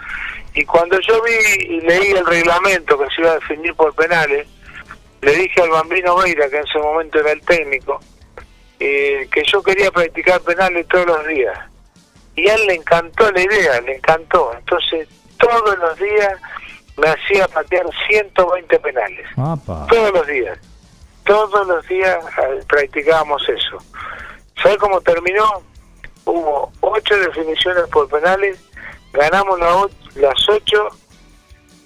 y 0.54 0.64
cuando 0.64 0.98
yo 1.00 1.22
vi 1.22 1.64
y 1.66 1.80
leí 1.82 2.12
el 2.12 2.24
reglamento 2.24 2.98
que 2.98 3.06
se 3.14 3.20
iba 3.20 3.32
a 3.32 3.38
definir 3.38 3.74
por 3.74 3.94
penales 3.94 4.48
le 5.20 5.32
dije 5.34 5.60
al 5.60 5.70
bambino 5.70 6.16
Veira 6.16 6.48
que 6.48 6.56
en 6.56 6.64
ese 6.64 6.78
momento 6.78 7.20
era 7.20 7.32
el 7.32 7.42
técnico 7.42 8.00
eh, 8.80 9.28
que 9.30 9.42
yo 9.44 9.62
quería 9.62 9.90
practicar 9.90 10.40
penales 10.40 10.88
todos 10.88 11.06
los 11.06 11.26
días 11.26 11.58
y 12.38 12.48
a 12.48 12.54
él 12.54 12.66
le 12.68 12.74
encantó 12.74 13.30
la 13.32 13.42
idea, 13.42 13.80
le 13.80 13.96
encantó. 13.96 14.52
Entonces, 14.56 15.08
todos 15.38 15.78
los 15.78 15.98
días 15.98 16.40
me 16.96 17.08
hacía 17.08 17.48
patear 17.48 17.86
120 18.08 18.78
penales. 18.80 19.26
Todos 19.88 20.12
los 20.12 20.26
días. 20.26 20.58
Todos 21.24 21.66
los 21.66 21.86
días 21.86 22.18
eh, 22.42 22.60
practicábamos 22.68 23.42
eso. 23.48 23.78
¿Sabes 24.62 24.78
cómo 24.78 25.00
terminó? 25.00 25.62
Hubo 26.24 26.72
ocho 26.80 27.16
definiciones 27.16 27.84
por 27.90 28.08
penales, 28.08 28.58
ganamos 29.12 29.58
las 30.14 30.48
ocho, 30.48 30.88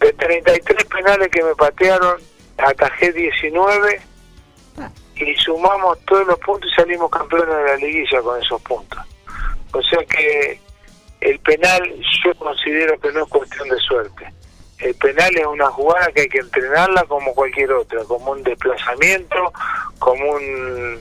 de 0.01 0.13
33 0.15 0.85
penales 0.87 1.29
que 1.29 1.45
me 1.45 1.55
patearon, 1.55 2.21
atajé 2.59 3.13
19 3.13 4.01
y 5.17 5.35
sumamos 5.37 5.99
todos 6.07 6.27
los 6.27 6.39
puntos 6.41 6.71
y 6.73 6.75
salimos 6.75 7.11
campeones 7.11 7.55
de 7.55 7.65
la 7.65 7.77
liguilla 7.77 8.21
con 8.23 8.43
esos 8.43 8.61
puntos. 8.63 8.99
O 9.73 9.83
sea 9.83 10.05
que 10.07 10.61
el 11.23 11.39
penal 11.41 11.83
yo 12.25 12.35
considero 12.35 12.99
que 13.01 13.13
no 13.13 13.23
es 13.23 13.29
cuestión 13.29 13.69
de 13.69 13.77
suerte. 13.79 14.33
El 14.79 14.95
penal 14.97 15.31
es 15.37 15.47
una 15.47 15.67
jugada 15.67 16.09
que 16.13 16.23
hay 16.23 16.29
que 16.29 16.39
entrenarla 16.39 17.05
como 17.05 17.33
cualquier 17.35 17.73
otra, 17.73 18.03
como 18.05 18.33
un 18.33 18.43
desplazamiento, 18.43 19.53
como 19.99 20.33
un, 20.33 21.01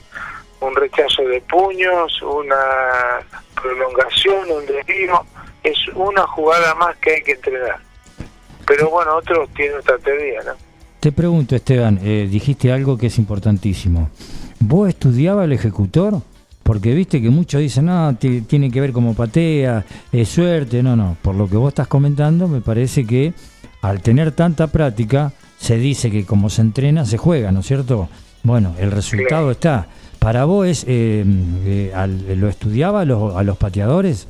rechazo 0.76 1.22
de 1.24 1.40
puños, 1.42 2.22
una 2.22 3.20
prolongación, 3.60 4.50
un 4.50 4.66
desvío. 4.66 5.24
Es 5.64 5.76
una 5.94 6.26
jugada 6.28 6.74
más 6.76 6.96
que 6.98 7.14
hay 7.14 7.22
que 7.22 7.32
entrenar. 7.32 7.78
Pero 8.66 8.90
bueno, 8.90 9.16
otros 9.16 9.48
tienen 9.54 9.78
otra 9.78 9.98
teoría, 9.98 10.42
¿no? 10.42 10.52
Te 11.00 11.10
pregunto, 11.10 11.56
Esteban, 11.56 11.98
eh, 12.02 12.28
dijiste 12.30 12.72
algo 12.72 12.96
que 12.96 13.08
es 13.08 13.18
importantísimo. 13.18 14.10
¿Vos 14.60 14.88
estudiabas 14.88 15.44
el 15.44 15.52
ejecutor? 15.52 16.22
Porque 16.62 16.94
viste 16.94 17.20
que 17.20 17.28
muchos 17.28 17.60
dicen, 17.60 17.86
no, 17.86 18.14
ti- 18.16 18.42
tiene 18.42 18.70
que 18.70 18.80
ver 18.80 18.92
como 18.92 19.14
patea, 19.14 19.84
es 20.12 20.28
suerte. 20.28 20.82
No, 20.82 20.94
no, 20.96 21.16
por 21.22 21.34
lo 21.34 21.48
que 21.48 21.56
vos 21.56 21.68
estás 21.70 21.88
comentando, 21.88 22.46
me 22.48 22.60
parece 22.60 23.04
que 23.06 23.32
al 23.80 24.00
tener 24.00 24.32
tanta 24.32 24.68
práctica, 24.68 25.32
se 25.58 25.76
dice 25.76 26.10
que 26.10 26.24
como 26.24 26.50
se 26.50 26.62
entrena, 26.62 27.04
se 27.04 27.18
juega, 27.18 27.50
¿no 27.52 27.60
es 27.60 27.66
cierto? 27.66 28.08
Bueno, 28.44 28.74
el 28.78 28.90
resultado 28.90 29.50
está. 29.50 29.86
¿Para 30.18 30.44
vos 30.44 30.66
es, 30.68 30.84
eh, 30.86 31.24
eh, 31.66 31.92
al- 31.94 32.38
lo 32.40 32.48
estudiaba 32.48 33.00
a 33.00 33.04
los, 33.04 33.34
a 33.36 33.42
los 33.42 33.56
pateadores? 33.56 34.28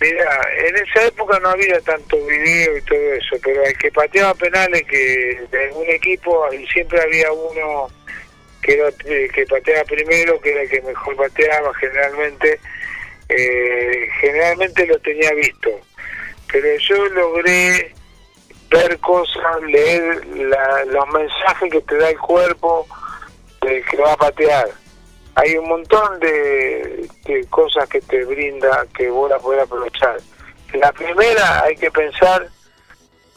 Mira, 0.00 0.38
en 0.68 0.74
esa 0.76 1.06
época 1.06 1.38
no 1.40 1.50
había 1.50 1.80
tanto 1.80 2.16
video 2.26 2.76
y 2.76 2.82
todo 2.82 2.98
eso, 3.14 3.36
pero 3.42 3.64
el 3.64 3.76
que 3.78 3.90
pateaba 3.92 4.34
penales 4.34 4.82
que 4.90 5.40
de 5.50 5.64
algún 5.68 5.88
equipo 5.88 6.44
y 6.52 6.66
siempre 6.66 7.00
había 7.00 7.32
uno 7.32 7.86
que 8.64 8.72
era 8.72 8.88
el 8.88 9.30
que 9.32 9.46
pateaba 9.46 9.84
primero, 9.84 10.40
que 10.40 10.52
era 10.52 10.62
el 10.62 10.70
que 10.70 10.80
mejor 10.80 11.16
pateaba 11.16 11.74
generalmente, 11.74 12.58
eh, 13.28 14.08
generalmente 14.20 14.86
lo 14.86 14.98
tenía 15.00 15.32
visto, 15.34 15.70
pero 16.50 16.68
yo 16.78 17.06
logré 17.08 17.92
ver 18.70 18.98
cosas, 19.00 19.62
leer 19.68 20.26
los 20.26 21.08
mensajes 21.12 21.70
que 21.70 21.80
te 21.82 21.96
da 21.96 22.08
el 22.08 22.18
cuerpo 22.18 22.86
de 23.60 23.82
que 23.82 23.96
va 23.98 24.14
a 24.14 24.16
patear. 24.16 24.70
Hay 25.34 25.56
un 25.58 25.68
montón 25.68 26.18
de, 26.20 27.06
cosas 27.50 27.88
que 27.88 28.00
te 28.00 28.24
brinda 28.24 28.86
que 28.96 29.10
vos 29.10 29.28
la 29.28 29.38
podés 29.38 29.62
aprovechar. 29.62 30.16
La 30.72 30.90
primera 30.92 31.64
hay 31.64 31.76
que 31.76 31.90
pensar 31.90 32.48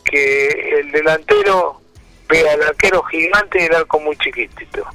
que 0.06 0.80
el 0.80 0.92
delantero 0.92 1.82
ve 2.30 2.50
al 2.50 2.64
arquero 2.64 3.04
gigante 3.04 3.62
y 3.62 3.66
el 3.66 3.76
arco 3.76 4.00
muy 4.00 4.16
chiquitito. 4.18 4.88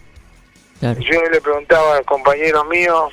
Yo 0.82 1.22
le 1.30 1.40
preguntaba 1.40 1.96
al 1.96 2.04
compañero 2.04 2.64
mío 2.64 3.08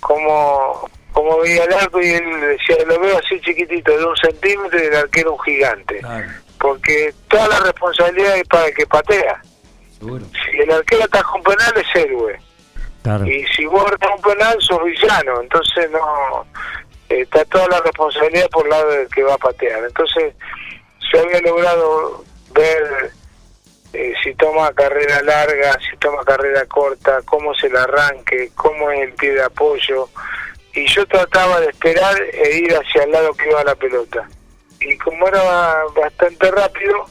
cómo, 0.00 0.90
cómo 1.12 1.38
veía 1.38 1.62
el 1.64 1.72
arco 1.72 2.02
y 2.02 2.10
él 2.10 2.40
decía, 2.40 2.84
lo 2.84 2.98
veo 2.98 3.18
así 3.18 3.40
chiquitito, 3.40 3.96
de 3.96 4.04
un 4.04 4.16
centímetro 4.16 4.82
y 4.82 4.86
el 4.86 4.96
arquero 4.96 5.34
un 5.34 5.40
gigante. 5.40 6.00
Porque 6.58 7.14
toda 7.28 7.46
la 7.48 7.60
responsabilidad 7.60 8.36
es 8.36 8.48
para 8.48 8.66
el 8.66 8.74
que 8.74 8.86
patea. 8.86 9.40
Si 10.00 10.58
el 10.58 10.70
arquero 10.72 11.04
está 11.04 11.22
con 11.22 11.42
penal 11.42 11.74
es 11.76 12.02
héroe. 12.02 12.40
Y 13.24 13.46
si 13.54 13.66
vos 13.66 13.84
estás 13.92 14.10
un 14.16 14.22
penal 14.22 14.56
sos 14.60 14.82
villano. 14.84 15.40
Entonces 15.42 15.88
no... 15.92 16.44
está 17.08 17.44
toda 17.44 17.68
la 17.68 17.80
responsabilidad 17.82 18.48
por 18.50 18.64
el 18.64 18.70
lado 18.70 18.90
del 18.90 19.08
que 19.08 19.22
va 19.22 19.34
a 19.34 19.38
patear. 19.38 19.84
Entonces 19.84 20.34
se 21.08 21.18
había 21.20 21.40
logrado 21.40 22.24
ver 22.52 23.12
eh, 23.96 24.12
si 24.22 24.34
toma 24.34 24.72
carrera 24.74 25.22
larga, 25.22 25.78
si 25.80 25.96
toma 25.96 26.22
carrera 26.22 26.66
corta, 26.66 27.22
cómo 27.24 27.54
se 27.54 27.68
el 27.68 27.76
arranque, 27.76 28.50
cómo 28.54 28.90
es 28.90 29.00
el 29.00 29.12
pie 29.14 29.32
de 29.32 29.42
apoyo. 29.42 30.10
Y 30.74 30.86
yo 30.86 31.06
trataba 31.06 31.60
de 31.60 31.68
esperar 31.70 32.14
e 32.20 32.58
ir 32.58 32.74
hacia 32.74 33.04
el 33.04 33.10
lado 33.10 33.32
que 33.32 33.48
iba 33.48 33.64
la 33.64 33.74
pelota. 33.74 34.28
Y 34.80 34.98
como 34.98 35.26
era 35.26 35.84
bastante 35.98 36.50
rápido, 36.50 37.06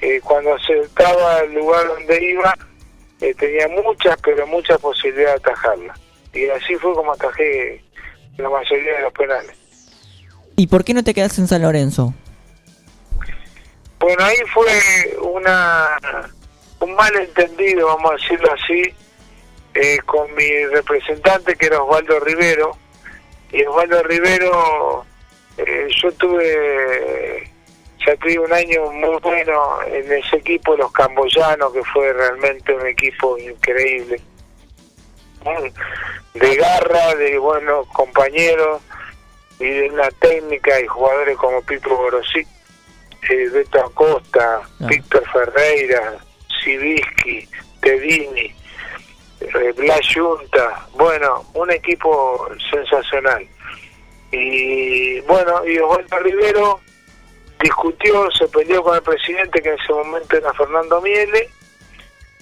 eh, 0.00 0.20
cuando 0.22 0.54
acertaba 0.54 1.40
el 1.40 1.54
lugar 1.54 1.88
donde 1.88 2.24
iba, 2.24 2.56
eh, 3.20 3.34
tenía 3.34 3.66
muchas, 3.68 4.16
pero 4.22 4.46
muchas 4.46 4.78
posibilidades 4.80 5.42
de 5.42 5.50
atajarla. 5.50 5.98
Y 6.32 6.48
así 6.48 6.76
fue 6.76 6.94
como 6.94 7.12
atajé 7.12 7.82
la 8.36 8.48
mayoría 8.48 8.96
de 8.98 9.02
los 9.02 9.12
penales. 9.12 9.56
¿Y 10.56 10.68
por 10.68 10.84
qué 10.84 10.94
no 10.94 11.02
te 11.02 11.12
quedas 11.12 11.36
en 11.40 11.48
San 11.48 11.62
Lorenzo? 11.62 12.14
Bueno, 14.04 14.22
ahí 14.22 14.36
fue 14.52 15.16
una 15.22 15.98
un 16.80 16.94
malentendido, 16.94 17.86
vamos 17.86 18.10
a 18.10 18.14
decirlo 18.16 18.52
así, 18.52 18.94
eh, 19.72 19.96
con 20.04 20.34
mi 20.34 20.66
representante 20.66 21.56
que 21.56 21.64
era 21.64 21.82
Osvaldo 21.82 22.20
Rivero. 22.20 22.76
Y 23.50 23.64
Osvaldo 23.64 24.02
Rivero, 24.02 25.06
eh, 25.56 25.88
yo 26.02 26.12
tuve, 26.12 27.50
ya 28.06 28.14
tuve 28.16 28.40
un 28.40 28.52
año 28.52 28.92
muy 28.92 29.16
bueno 29.22 29.82
en 29.86 30.12
ese 30.12 30.36
equipo, 30.36 30.76
los 30.76 30.92
camboyanos, 30.92 31.72
que 31.72 31.82
fue 31.84 32.12
realmente 32.12 32.74
un 32.74 32.86
equipo 32.86 33.38
increíble. 33.38 34.20
De 36.34 36.56
garra, 36.56 37.14
de 37.14 37.38
buenos 37.38 37.86
compañeros 37.88 38.82
y 39.58 39.64
de 39.64 39.88
una 39.88 40.10
técnica 40.10 40.78
y 40.78 40.86
jugadores 40.88 41.38
como 41.38 41.62
Pipo 41.62 41.96
Borosí 41.96 42.46
eh, 43.30 43.48
Beto 43.50 43.84
Acosta, 43.84 44.60
ah. 44.62 44.86
Víctor 44.86 45.24
Ferreira, 45.32 46.18
Sibiski, 46.62 47.48
Tedini, 47.80 48.54
eh, 49.40 49.72
Blas 49.76 50.00
Junta, 50.14 50.86
bueno, 50.92 51.44
un 51.54 51.70
equipo 51.70 52.48
sensacional. 52.70 53.46
Y 54.32 55.20
bueno, 55.20 55.64
y 55.66 55.78
Osvaldo 55.78 56.18
Rivero 56.18 56.80
discutió, 57.60 58.30
se 58.32 58.48
peleó 58.48 58.82
con 58.82 58.96
el 58.96 59.02
presidente 59.02 59.62
que 59.62 59.70
en 59.70 59.78
ese 59.80 59.92
momento 59.92 60.36
era 60.36 60.52
Fernando 60.54 61.00
Miele 61.00 61.48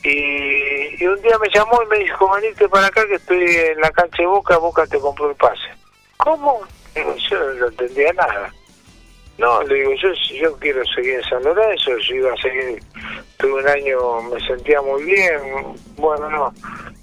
y, 0.02 1.06
un 1.06 1.20
día 1.22 1.38
me 1.38 1.48
llamó 1.50 1.80
y 1.82 1.86
me 1.86 1.98
dijo, 1.98 2.28
venite 2.34 2.68
para 2.68 2.88
acá 2.88 3.06
que 3.06 3.14
estoy 3.14 3.44
en 3.44 3.80
la 3.80 3.90
cancha 3.90 4.22
de 4.22 4.26
Boca, 4.26 4.56
Boca 4.56 4.86
te 4.86 4.98
compró 4.98 5.30
el 5.30 5.36
pase. 5.36 5.68
¿Cómo? 6.16 6.60
Yo 6.94 7.54
no 7.54 7.68
entendía 7.68 8.12
nada. 8.12 8.52
No, 9.42 9.60
le 9.64 9.74
digo, 9.74 9.92
yo 9.94 10.08
yo 10.40 10.56
quiero 10.58 10.84
seguir 10.94 11.14
en 11.14 11.24
San 11.24 11.42
Lorenzo, 11.42 11.90
yo 11.98 12.14
iba 12.14 12.32
a 12.32 12.36
seguir, 12.36 12.80
tuve 13.38 13.60
un 13.60 13.68
año, 13.68 14.22
me 14.22 14.38
sentía 14.46 14.80
muy 14.80 15.02
bien, 15.02 15.74
bueno, 15.96 16.30
no, 16.30 16.54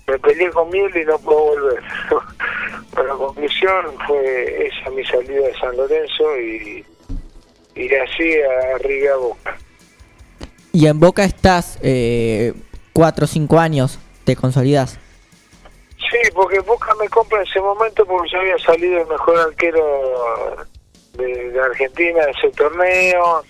me 0.08 0.18
peleé 0.20 0.50
con 0.52 0.70
Miel 0.70 0.90
y 0.96 1.04
no 1.04 1.20
puedo 1.20 1.38
volver. 1.38 1.84
Pero 2.96 3.08
la 3.08 3.14
conclusión 3.16 3.94
fue 4.08 4.68
esa 4.68 4.90
mi 4.92 5.04
salida 5.04 5.48
de 5.48 5.54
San 5.60 5.76
Lorenzo 5.76 6.40
y, 6.40 6.86
y 7.76 7.94
así 7.96 8.42
arriba 8.74 9.16
a 9.16 9.18
Boca. 9.18 9.58
Y 10.72 10.88
en 10.88 10.98
Boca 10.98 11.26
estás 11.26 11.78
eh, 11.84 12.54
cuatro 12.94 13.26
o 13.26 13.28
cinco 13.28 13.60
años, 13.60 14.00
¿te 14.24 14.38
consolidas? 14.38 14.98
Sí, 15.98 16.30
porque 16.34 16.62
Boca 16.62 16.96
me 17.02 17.10
compra 17.10 17.42
en 17.42 17.48
ese 17.48 17.60
momento 17.60 18.06
porque 18.06 18.30
yo 18.32 18.40
había 18.40 18.58
salido 18.60 19.02
el 19.02 19.08
mejor 19.08 19.40
arquero 19.40 20.70
de, 21.14 21.60
Argentina 21.60 22.24
en 22.24 22.30
ese 22.30 22.50
torneo 22.52 23.44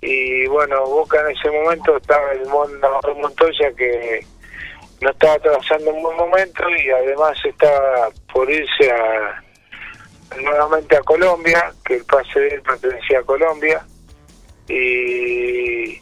y 0.00 0.46
bueno, 0.46 0.84
Boca 0.86 1.20
en 1.20 1.36
ese 1.36 1.50
momento 1.50 1.96
estaba 1.96 2.32
el 2.32 2.46
Montoya 2.46 3.72
que 3.76 4.24
no 5.00 5.10
estaba 5.10 5.34
atravesando 5.34 5.90
un 5.90 6.02
buen 6.02 6.16
momento 6.16 6.62
y 6.70 6.90
además 6.90 7.38
estaba 7.44 8.08
por 8.32 8.50
irse 8.50 8.90
a 8.90 9.42
nuevamente 10.42 10.96
a 10.96 11.00
Colombia, 11.02 11.72
que 11.84 11.96
el 11.96 12.04
pase 12.04 12.40
de 12.40 12.48
él 12.48 12.62
pertenecía 12.62 13.20
a 13.20 13.22
Colombia 13.22 13.84
y 14.68 16.00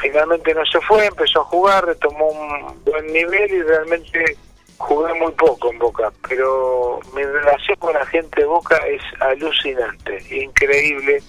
finalmente 0.00 0.54
no 0.54 0.64
se 0.66 0.80
fue, 0.80 1.06
empezó 1.06 1.40
a 1.40 1.44
jugar, 1.44 1.86
retomó 1.86 2.26
un 2.26 2.84
buen 2.84 3.06
nivel 3.12 3.50
y 3.50 3.62
realmente 3.62 4.36
jugué 4.78 5.14
muy 5.14 5.32
poco 5.32 5.70
en 5.70 5.78
Boca, 5.78 6.12
pero 6.28 7.00
mi 7.14 7.22
relación 7.22 7.76
con 7.78 7.94
la 7.94 8.04
gente 8.06 8.40
de 8.40 8.46
Boca 8.46 8.76
es 8.86 9.02
alucinante, 9.20 10.22
increíble. 10.30 11.22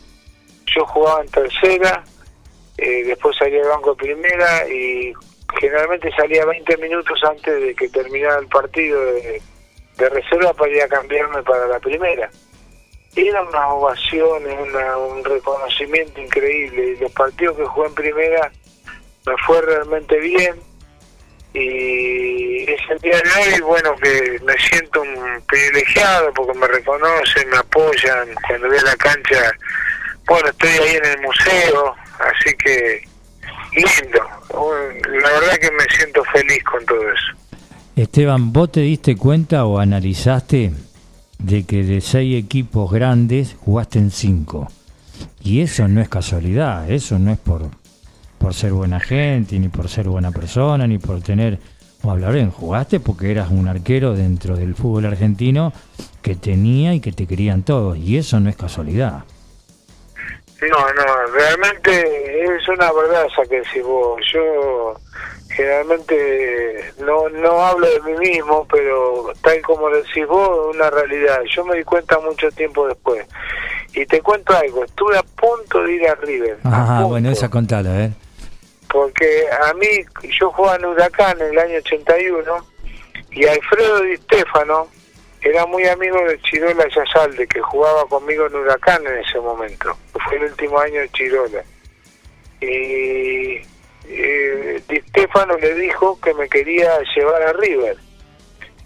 Yo 0.66 0.86
jugaba 0.86 1.22
en 1.22 1.30
tercera, 1.30 2.04
eh, 2.78 3.04
después 3.06 3.38
salía 3.38 3.60
del 3.60 3.70
banco 3.70 3.92
de 3.92 4.04
primera 4.04 4.68
y 4.68 5.14
generalmente 5.60 6.12
salía 6.16 6.46
20 6.46 6.78
minutos 6.78 7.20
antes 7.24 7.62
de 7.62 7.76
que 7.76 7.88
terminara 7.90 8.40
el 8.40 8.48
partido 8.48 9.00
de, 9.14 9.42
reserva 9.98 10.54
para 10.54 10.72
ir 10.72 10.82
a 10.82 10.88
cambiarme 10.88 11.42
para 11.44 11.68
la 11.68 11.80
primera. 11.80 12.30
Era 13.16 13.42
una 13.44 13.70
ovación, 13.70 14.44
una, 14.46 14.98
un 14.98 15.24
reconocimiento 15.24 16.20
increíble. 16.20 16.90
Y 16.90 16.96
los 16.98 17.12
partidos 17.14 17.56
que 17.56 17.64
jugué 17.64 17.88
en 17.88 17.96
primera 17.96 18.52
me 19.26 19.38
fue 19.46 19.62
realmente 19.62 20.20
bien 20.20 20.56
y 21.56 22.64
es 22.64 22.82
el 22.90 23.00
día 23.00 23.22
de 23.22 23.54
hoy, 23.54 23.62
bueno, 23.62 23.96
que 23.96 24.40
me 24.46 24.54
siento 24.58 25.02
un 25.02 25.42
privilegiado 25.48 26.34
porque 26.34 26.58
me 26.60 26.68
reconocen, 26.68 27.50
me 27.50 27.58
apoyan 27.58 28.28
cuando 28.48 28.68
voy 28.68 28.78
a 28.78 28.84
la 28.84 28.96
cancha. 28.98 29.52
Bueno, 30.26 30.50
estoy 30.50 30.70
ahí 30.70 30.96
en 30.96 31.06
el 31.06 31.22
museo, 31.22 31.96
así 32.20 32.54
que 32.58 33.04
lindo. 33.76 34.22
La 35.22 35.30
verdad 35.32 35.58
que 35.60 35.72
me 35.72 35.86
siento 35.96 36.24
feliz 36.26 36.64
con 36.64 36.86
todo 36.86 37.02
eso. 37.02 37.38
Esteban, 37.96 38.52
¿vos 38.52 38.72
te 38.72 38.82
diste 38.82 39.16
cuenta 39.16 39.66
o 39.66 39.80
analizaste 39.80 40.72
de 41.40 41.66
que 41.66 41.84
de 41.84 42.02
seis 42.02 42.44
equipos 42.44 42.92
grandes 42.92 43.56
jugaste 43.62 44.00
en 44.00 44.12
cinco? 44.12 44.68
Y 45.42 45.62
eso 45.62 45.88
no 45.88 46.02
es 46.02 46.10
casualidad, 46.10 46.90
eso 46.92 47.18
no 47.20 47.32
es 47.32 47.38
por 47.38 47.70
por 48.38 48.54
ser 48.54 48.72
buena 48.74 49.00
gente, 49.00 49.58
ni 49.60 49.70
por 49.70 49.90
ser 49.90 50.08
buena 50.08 50.32
persona, 50.32 50.88
ni 50.88 50.98
por 50.98 51.22
tener... 51.22 51.60
O 52.04 52.12
hablar 52.12 52.34
bien, 52.34 52.52
jugaste 52.52 53.00
porque 53.00 53.32
eras 53.32 53.50
un 53.50 53.68
arquero 53.68 54.14
dentro 54.14 54.56
del 54.56 54.76
fútbol 54.76 55.06
argentino 55.06 55.74
que 56.22 56.36
tenía 56.36 56.94
y 56.94 57.00
que 57.00 57.12
te 57.12 57.26
querían 57.26 57.64
todos, 57.64 57.98
y 57.98 58.18
eso 58.18 58.40
no 58.40 58.50
es 58.50 58.56
casualidad. 58.56 59.24
No, 60.62 60.80
no, 60.94 61.32
realmente 61.34 62.46
es 62.46 62.68
una 62.70 62.92
verdad 62.92 63.26
esa 63.32 63.50
que 63.50 63.58
decís 63.58 63.84
vos. 63.84 64.22
Yo 64.34 64.96
generalmente 65.50 66.94
no, 67.00 67.30
no 67.30 67.66
hablo 67.66 67.88
de 67.88 68.02
mí 68.02 68.18
mismo, 68.32 68.68
pero 68.72 69.34
tal 69.42 69.62
como 69.62 69.90
decís 69.90 70.26
vos, 70.28 70.76
una 70.76 70.90
realidad. 70.90 71.40
Yo 71.56 71.66
me 71.66 71.78
di 71.78 71.84
cuenta 71.84 72.20
mucho 72.20 72.50
tiempo 72.52 72.88
después. 72.88 73.26
Y 73.94 74.06
te 74.06 74.22
cuento 74.22 74.56
algo, 74.56 74.84
estuve 74.84 75.18
a 75.18 75.24
punto 75.24 75.84
de 75.84 75.94
ir 75.94 76.08
a 76.08 76.16
River. 76.16 76.58
Ah, 76.64 77.04
bueno, 77.08 77.30
esa 77.30 77.50
contala, 77.50 78.04
¿eh? 78.04 78.14
Porque 78.96 79.46
a 79.52 79.74
mí, 79.74 80.06
yo 80.40 80.50
jugaba 80.52 80.78
en 80.78 80.86
Huracán 80.86 81.36
en 81.42 81.48
el 81.48 81.60
año 81.60 81.78
81 81.80 82.66
y 83.32 83.46
Alfredo 83.46 84.00
Di 84.00 84.16
Stefano 84.16 84.88
era 85.42 85.66
muy 85.66 85.86
amigo 85.86 86.18
de 86.26 86.40
Chirola 86.40 86.88
Yazalde, 86.88 87.46
que 87.46 87.60
jugaba 87.60 88.06
conmigo 88.06 88.46
en 88.46 88.56
Huracán 88.56 89.06
en 89.06 89.18
ese 89.18 89.38
momento, 89.42 89.98
fue 90.14 90.38
el 90.38 90.44
último 90.44 90.80
año 90.80 91.02
de 91.02 91.10
Chirola. 91.10 91.62
Y 92.62 93.58
Di 94.88 95.02
Stefano 95.10 95.58
le 95.58 95.74
dijo 95.74 96.18
que 96.22 96.34
me 96.34 96.48
quería 96.48 96.98
llevar 97.18 97.44
a 97.44 97.52
River. 97.52 97.98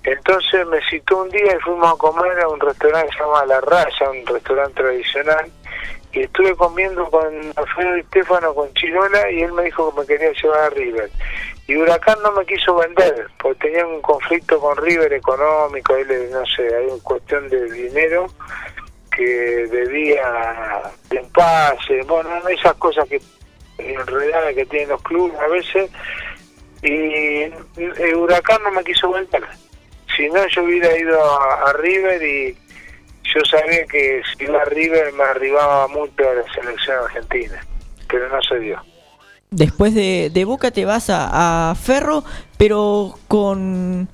Entonces 0.06 0.66
me 0.66 0.80
citó 0.90 1.22
un 1.22 1.30
día 1.30 1.56
y 1.56 1.60
fuimos 1.60 1.94
a 1.94 1.98
comer 1.98 2.40
a 2.40 2.48
un 2.48 2.60
restaurante 2.60 3.12
que 3.12 3.18
se 3.18 3.24
llama 3.24 3.46
La 3.46 3.62
Raya, 3.62 4.10
un 4.10 4.26
restaurante 4.26 4.82
tradicional, 4.82 5.52
y 6.20 6.24
estuve 6.24 6.54
comiendo 6.56 7.10
con 7.10 7.24
Alfredo 7.56 7.98
y 7.98 8.04
Stefano, 8.04 8.54
con 8.54 8.74
Chirola, 8.74 9.32
y 9.32 9.42
él 9.42 9.54
me 9.54 9.64
dijo 9.64 9.90
que 9.90 10.02
me 10.02 10.06
quería 10.06 10.34
llevar 10.34 10.60
a 10.60 10.70
River. 10.72 11.10
Y 11.66 11.78
Huracán 11.78 12.18
no 12.22 12.34
me 12.34 12.46
quiso 12.46 12.76
vender, 12.76 13.28
porque 13.42 13.70
tenía 13.70 13.88
un 13.88 14.02
conflicto 14.02 14.60
con 14.60 14.76
River 14.76 15.14
económico, 15.14 15.96
él, 15.96 16.30
no 16.30 16.46
sé, 16.46 16.76
hay 16.76 16.88
una 16.88 17.02
cuestión 17.04 17.48
de 17.48 17.72
dinero 17.72 18.28
que 19.16 19.24
debía 19.24 20.92
de 21.10 21.22
pase, 21.34 22.02
bueno, 22.06 22.30
esas 22.50 22.74
cosas 22.74 23.08
que 23.08 23.22
enredadas 23.78 24.54
que 24.56 24.66
tienen 24.66 24.90
los 24.90 25.02
clubes 25.04 25.40
a 25.40 25.48
veces, 25.48 25.90
y 26.84 27.44
el 27.44 28.16
Huracán 28.16 28.62
no 28.64 28.72
me 28.72 28.84
quiso 28.84 29.10
vender. 29.10 29.44
Si 30.18 30.28
no, 30.28 30.46
yo 30.48 30.64
hubiera 30.64 30.98
ido 30.98 31.40
a 31.40 31.72
River 31.74 32.22
y 32.22 32.58
yo 33.34 33.42
sabía 33.46 33.86
que 33.86 34.22
si 34.38 34.44
iba 34.44 34.62
a 34.62 34.66
River 34.66 35.14
me 35.14 35.24
arribaba 35.24 35.88
mucho 35.88 36.30
a 36.30 36.34
la 36.34 36.54
selección 36.54 36.98
argentina, 37.04 37.66
pero 38.08 38.30
no 38.30 38.42
se 38.42 38.60
dio. 38.60 38.84
Después 39.52 39.96
de, 39.96 40.30
de 40.32 40.46
Boca 40.46 40.72
te 40.72 40.86
vas 40.86 41.08
a, 41.10 41.74
Ferro, 41.82 42.24
pero 42.58 43.18
con, 43.28 44.08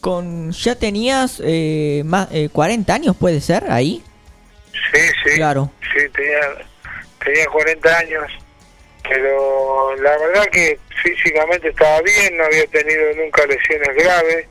con 0.00 0.50
ya 0.52 0.76
tenías 0.76 1.42
eh, 1.44 2.02
más, 2.06 2.28
40 2.52 2.90
eh, 2.90 2.94
años, 2.94 3.16
puede 3.16 3.40
ser, 3.40 3.70
ahí. 3.70 4.02
Sí, 4.72 5.00
sí. 5.24 5.36
Claro. 5.36 5.70
Sí, 5.92 6.08
tenía, 6.14 6.40
tenía 7.22 7.46
40 7.46 7.98
años, 7.98 8.24
pero 9.02 9.94
la 9.96 10.16
verdad 10.18 10.46
que 10.50 10.78
físicamente 11.02 11.68
estaba 11.68 12.00
bien, 12.00 12.36
no 12.36 12.44
había 12.44 12.66
tenido 12.68 13.14
nunca 13.16 13.44
lesiones 13.46 13.94
graves. 13.94 14.46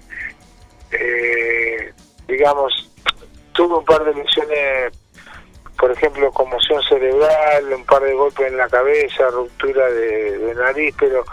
Eh, 0.92 1.94
digamos, 2.28 2.88
tuve 3.58 3.76
un 3.76 3.86
par 3.86 4.06
de 4.06 4.14
lesiones, 4.14 4.94
por 5.78 5.92
ejemplo, 5.92 6.32
conmoción 6.32 6.82
cerebral, 6.84 7.74
un 7.74 7.84
par 7.86 8.04
de 8.04 8.14
golpes 8.14 8.48
en 8.48 8.56
la 8.56 8.70
cabeza, 8.70 9.30
ruptura 9.32 9.90
de, 9.90 10.54
nariz, 10.56 10.96
pero 10.98 11.26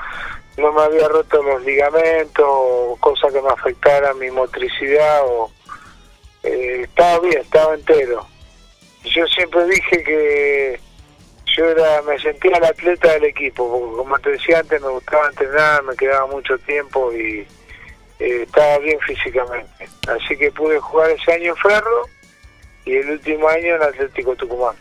no 0.56 0.72
me 0.72 0.82
había 0.82 1.06
roto 1.06 1.42
los 1.42 1.62
ligamentos 1.64 2.98
cosas 2.98 3.32
que 3.32 3.42
me 3.42 3.50
afectaran 3.50 4.18
mi 4.18 4.30
motricidad 4.30 5.26
o 5.26 5.50
eh, 6.42 6.80
estaba 6.84 7.20
bien, 7.20 7.42
estaba 7.42 7.74
entero. 7.74 8.26
Yo 9.04 9.26
siempre 9.26 9.66
dije 9.66 10.02
que 10.02 10.80
yo 11.56 11.66
era, 11.66 12.00
me 12.02 12.18
sentía 12.18 12.56
el 12.56 12.64
atleta 12.64 13.12
del 13.12 13.24
equipo, 13.24 13.68
porque 13.68 13.96
como 13.96 14.18
te 14.18 14.30
decía 14.30 14.60
antes 14.60 14.80
me 14.80 14.88
gustaba 14.88 15.28
entrenar, 15.28 15.82
me 15.82 15.94
quedaba 15.94 16.26
mucho 16.26 16.56
tiempo 16.60 17.12
y 17.12 17.46
eh, 18.18 18.42
estaba 18.44 18.78
bien 18.78 18.98
físicamente. 19.00 19.88
Así 20.08 20.36
que 20.38 20.50
pude 20.52 20.80
jugar 20.80 21.10
ese 21.10 21.32
año 21.34 21.50
en 21.50 21.56
Ferro 21.56 22.13
y 22.84 22.92
el 22.92 23.10
último 23.10 23.48
año 23.48 23.76
en 23.76 23.82
Atlético 23.82 24.34
Tucumán. 24.36 24.74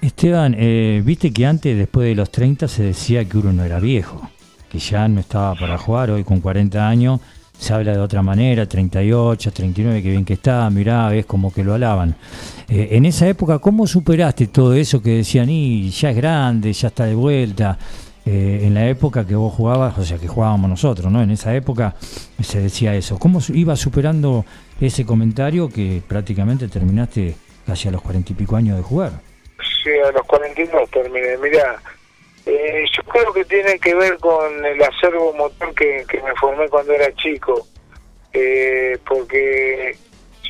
Esteban, 0.00 0.54
eh, 0.58 1.02
viste 1.04 1.32
que 1.32 1.44
antes, 1.44 1.76
después 1.76 2.08
de 2.08 2.14
los 2.14 2.30
30, 2.30 2.68
se 2.68 2.84
decía 2.84 3.24
que 3.24 3.38
uno 3.38 3.52
no 3.52 3.64
era 3.64 3.80
viejo, 3.80 4.30
que 4.70 4.78
ya 4.78 5.06
no 5.08 5.20
estaba 5.20 5.54
para 5.54 5.76
jugar, 5.76 6.10
hoy 6.10 6.24
con 6.24 6.40
40 6.40 6.88
años 6.88 7.20
se 7.60 7.74
habla 7.74 7.92
de 7.92 7.98
otra 7.98 8.22
manera, 8.22 8.64
38, 8.64 9.52
39, 9.52 10.02
que 10.02 10.10
bien 10.10 10.24
que 10.24 10.32
está, 10.32 10.70
mirá, 10.70 11.10
ves 11.10 11.26
como 11.26 11.52
que 11.52 11.62
lo 11.62 11.74
alaban. 11.74 12.16
Eh, 12.66 12.88
en 12.92 13.04
esa 13.04 13.28
época, 13.28 13.58
¿cómo 13.58 13.86
superaste 13.86 14.46
todo 14.46 14.72
eso 14.72 15.02
que 15.02 15.16
decían, 15.16 15.50
y 15.50 15.90
ya 15.90 16.10
es 16.10 16.16
grande, 16.16 16.72
ya 16.72 16.88
está 16.88 17.04
de 17.04 17.14
vuelta? 17.14 17.78
Eh, 18.26 18.60
en 18.64 18.74
la 18.74 18.86
época 18.86 19.26
que 19.26 19.34
vos 19.34 19.52
jugabas, 19.54 19.96
o 19.98 20.04
sea, 20.04 20.18
que 20.18 20.28
jugábamos 20.28 20.68
nosotros, 20.68 21.10
¿no? 21.10 21.22
En 21.22 21.30
esa 21.30 21.54
época 21.54 21.94
se 22.42 22.60
decía 22.60 22.94
eso. 22.94 23.18
¿Cómo 23.18 23.40
ibas 23.48 23.80
superando 23.80 24.44
ese 24.80 25.04
comentario 25.04 25.68
que 25.68 26.02
prácticamente 26.06 26.68
terminaste 26.68 27.34
casi 27.66 27.88
a 27.88 27.92
los 27.92 28.02
cuarenta 28.02 28.32
y 28.32 28.34
pico 28.34 28.56
años 28.56 28.76
de 28.76 28.82
jugar. 28.82 29.12
Sí, 29.82 29.90
a 30.04 30.10
los 30.10 30.26
cuarenta 30.26 30.60
y 30.60 30.66
dos 30.66 30.90
terminé. 30.90 31.36
Mirá, 31.36 31.80
eh, 32.46 32.84
yo 32.96 33.02
creo 33.04 33.32
que 33.32 33.44
tiene 33.44 33.78
que 33.78 33.94
ver 33.94 34.16
con 34.18 34.64
el 34.64 34.82
acervo 34.82 35.32
motor 35.34 35.74
que, 35.74 36.04
me 36.24 36.34
formé 36.34 36.68
cuando 36.68 36.92
era 36.92 37.14
chico, 37.14 37.66
eh, 38.32 38.98
porque 39.06 39.96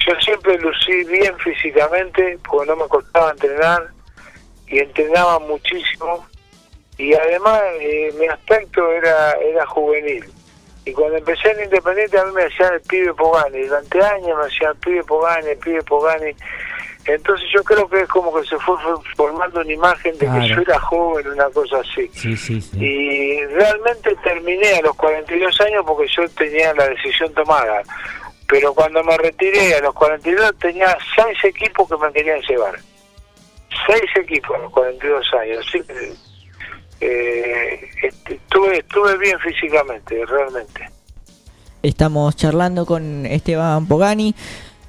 yo 0.07 0.15
siempre 0.21 0.59
lucí 0.59 1.05
bien 1.05 1.37
físicamente, 1.39 2.39
porque 2.49 2.71
no 2.71 2.77
me 2.77 2.89
costaba 2.89 3.33
entrenar 3.33 3.89
y 4.69 4.79
entrenaba 4.79 5.41
muchísimo 5.41 6.27
y 7.01 7.15
además 7.15 7.63
eh, 7.81 8.13
mi 8.19 8.27
aspecto 8.27 8.91
era 8.93 9.33
era 9.33 9.67
juvenil 9.67 10.25
y 10.85 10.93
cuando 10.93 11.19
empecé 11.19 11.51
en 11.51 11.65
Independiente 11.65 12.19
a 12.19 12.25
mí 12.25 12.33
me 12.33 12.45
decían 12.45 12.73
el 12.73 12.81
pibe 12.81 13.15
Pogani, 13.15 13.63
durante 13.63 14.03
años 14.03 14.39
me 14.39 14.45
decían 14.45 14.73
el 14.73 14.79
pibe 14.79 15.05
Pogani, 15.05 15.49
el 15.49 15.59
pibe 15.59 15.83
Pogani. 15.83 16.35
Entonces 17.07 17.49
yo 17.55 17.63
creo 17.65 17.89
que 17.89 18.01
es 18.01 18.09
como 18.09 18.35
que 18.35 18.47
se 18.47 18.57
fue 18.59 18.77
formando 19.17 19.61
una 19.61 19.73
imagen 19.73 20.17
de 20.19 20.27
que 20.27 20.49
yo 20.49 20.61
era 20.61 20.79
joven, 20.81 21.29
una 21.29 21.49
cosa 21.51 21.79
así. 21.81 22.11
Y 22.79 23.45
realmente 23.47 24.15
terminé 24.23 24.75
a 24.75 24.83
los 24.83 24.97
42 24.97 25.61
años 25.63 25.85
porque 25.87 26.07
yo 26.15 26.29
tenía 26.31 26.75
la 26.75 26.89
decisión 26.89 27.33
tomada. 27.35 27.83
Pero 28.47 28.75
cuando 28.75 29.03
me 29.05 29.17
retiré 29.17 29.75
a 29.75 29.81
los 29.81 29.95
42 29.95 30.59
tenía 30.59 30.97
seis 31.17 31.39
equipos 31.45 31.89
que 31.89 31.97
me 31.97 32.13
querían 32.13 32.41
llevar. 32.43 32.79
Seis 33.87 34.11
equipos 34.17 34.57
a 34.57 34.59
los 34.59 34.73
42 34.73 35.27
años. 35.41 35.67
Así 35.67 35.81
que 35.83 36.30
eh, 37.01 37.91
estuve, 38.29 38.79
estuve 38.79 39.19
bien 39.19 39.39
físicamente, 39.41 40.25
realmente. 40.27 40.91
Estamos 41.83 42.37
charlando 42.37 42.85
con 42.85 43.25
Esteban 43.27 43.87
Pogani. 43.87 44.35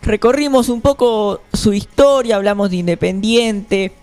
Recorrimos 0.01 0.69
un 0.69 0.81
poco 0.81 1.41
su 1.53 1.73
historia, 1.73 2.35
hablamos 2.35 2.71
de 2.71 2.77
Independiente, 2.77 3.93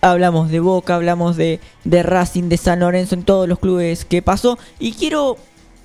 hablamos 0.00 0.50
de 0.50 0.60
Boca, 0.60 0.94
hablamos 0.94 1.36
de, 1.36 1.60
de 1.84 2.02
Racing, 2.02 2.44
de 2.44 2.56
San 2.56 2.80
Lorenzo, 2.80 3.14
en 3.14 3.24
todos 3.24 3.48
los 3.48 3.58
clubes 3.58 4.04
que 4.04 4.22
pasó. 4.22 4.58
Y 4.78 4.92
quiero 4.92 5.36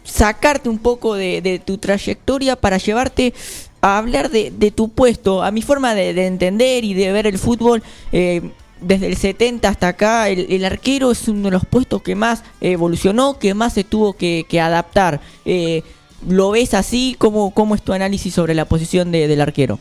sacarte 0.03 0.69
un 0.69 0.77
poco 0.77 1.15
de, 1.15 1.61
tu 1.65 1.77
trayectoria 1.77 2.55
para 2.55 2.77
llevarte 2.77 3.33
a 3.81 3.97
hablar 3.97 4.29
de, 4.29 4.71
tu 4.71 4.89
puesto, 4.89 5.43
a 5.43 5.51
mi 5.51 5.61
forma 5.61 5.95
de, 5.95 6.09
entender 6.25 6.83
y 6.83 6.93
de 6.93 7.11
ver 7.11 7.27
el 7.27 7.37
fútbol. 7.37 7.83
Eh, 8.11 8.41
desde 8.83 9.07
el 9.07 9.17
70 9.17 9.67
hasta 9.67 9.87
acá, 9.89 10.29
el, 10.29 10.63
arquero 10.65 11.11
es 11.11 11.27
uno 11.27 11.49
de 11.49 11.51
los 11.51 11.65
puestos 11.65 12.01
que 12.01 12.15
más 12.15 12.43
evolucionó, 12.61 13.39
que 13.39 13.53
más 13.53 13.73
se 13.73 13.83
tuvo 13.83 14.13
que, 14.13 14.45
adaptar. 14.61 15.19
Eh, 15.45 15.83
¿Lo 16.27 16.51
ves 16.51 16.73
así? 16.73 17.15
¿Cómo, 17.17 17.53
¿Cómo 17.53 17.75
es 17.75 17.81
tu 17.81 17.93
análisis 17.93 18.33
sobre 18.33 18.53
la 18.53 18.65
posición 18.65 19.11
de, 19.11 19.27
del 19.27 19.41
arquero? 19.41 19.79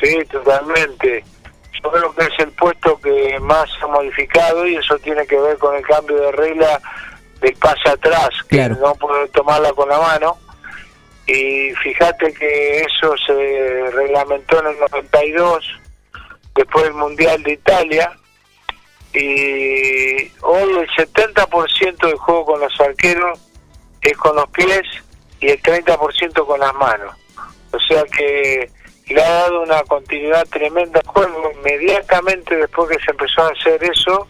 Sí, 0.00 0.16
totalmente. 0.30 1.24
Yo 1.82 1.90
creo 1.90 2.14
que 2.14 2.24
es 2.24 2.38
el 2.38 2.50
puesto 2.52 3.00
que 3.00 3.38
más 3.40 3.68
ha 3.82 3.86
modificado 3.86 4.66
y 4.66 4.76
eso 4.76 4.98
tiene 4.98 5.26
que 5.26 5.38
ver 5.38 5.56
con 5.58 5.76
el 5.76 5.82
cambio 5.82 6.16
de 6.16 6.32
regla 6.32 6.80
del 7.40 7.54
pase 7.54 7.88
atrás, 7.88 8.30
que 8.48 8.68
no 8.68 8.94
puede 8.94 9.28
tomarla 9.28 9.72
con 9.72 9.88
la 9.88 9.98
mano. 9.98 10.38
Y 11.26 11.72
fíjate 11.82 12.32
que 12.32 12.80
eso 12.80 13.14
se 13.26 13.90
reglamentó 13.92 14.60
en 14.60 14.66
el 14.68 14.78
92 14.78 15.80
después 16.56 16.84
del 16.84 16.94
Mundial 16.94 17.42
de 17.42 17.52
Italia, 17.52 18.12
y 19.12 20.30
hoy 20.42 20.76
el 20.78 20.88
70% 20.90 22.06
del 22.06 22.16
juego 22.16 22.44
con 22.44 22.60
los 22.60 22.80
arqueros 22.80 23.40
es 24.02 24.16
con 24.18 24.36
los 24.36 24.48
pies 24.50 24.82
y 25.40 25.48
el 25.48 25.62
30% 25.62 26.46
con 26.46 26.60
las 26.60 26.74
manos. 26.74 27.14
O 27.72 27.78
sea 27.80 28.04
que 28.04 28.70
le 29.08 29.22
ha 29.22 29.32
dado 29.32 29.62
una 29.62 29.82
continuidad 29.84 30.46
tremenda 30.48 31.00
al 31.00 31.06
juego. 31.06 31.50
Inmediatamente 31.58 32.56
después 32.56 32.90
que 32.90 33.04
se 33.04 33.10
empezó 33.10 33.42
a 33.42 33.48
hacer 33.48 33.82
eso, 33.84 34.28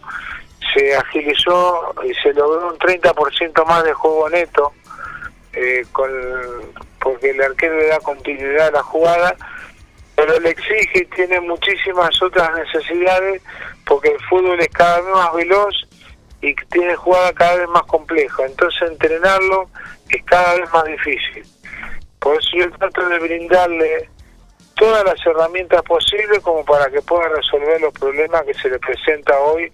se 0.73 0.95
agilizó 0.95 1.93
y 2.03 2.13
se 2.15 2.33
logró 2.33 2.67
un 2.67 2.77
30% 2.77 3.65
más 3.65 3.83
de 3.83 3.93
juego 3.93 4.29
neto, 4.29 4.71
eh, 5.53 5.85
con, 5.91 6.09
porque 6.99 7.31
el 7.31 7.41
arquero 7.41 7.77
le 7.77 7.87
da 7.87 7.99
continuidad 7.99 8.67
a 8.67 8.71
la 8.71 8.83
jugada 8.83 9.35
pero 10.17 10.39
le 10.39 10.49
exige 10.49 11.03
y 11.03 11.05
tiene 11.15 11.39
muchísimas 11.41 12.19
otras 12.23 12.49
necesidades 12.57 13.39
porque 13.85 14.09
el 14.09 14.19
fútbol 14.25 14.59
es 14.59 14.67
cada 14.69 14.99
vez 14.99 15.13
más 15.13 15.33
veloz 15.35 15.75
y 16.41 16.55
tiene 16.71 16.95
jugada 16.95 17.31
cada 17.33 17.57
vez 17.57 17.69
más 17.69 17.83
compleja. 17.83 18.45
Entonces 18.47 18.89
entrenarlo 18.89 19.69
es 20.09 20.23
cada 20.25 20.55
vez 20.55 20.73
más 20.73 20.85
difícil. 20.85 21.45
Por 22.17 22.35
eso 22.35 22.49
yo 22.57 22.71
trato 22.79 23.07
de 23.07 23.19
brindarle 23.19 24.09
todas 24.73 25.03
las 25.03 25.23
herramientas 25.23 25.83
posibles 25.83 26.39
como 26.39 26.65
para 26.65 26.89
que 26.89 27.01
pueda 27.03 27.29
resolver 27.29 27.79
los 27.79 27.93
problemas 27.93 28.41
que 28.41 28.55
se 28.55 28.71
le 28.71 28.79
presenta 28.79 29.39
hoy 29.39 29.71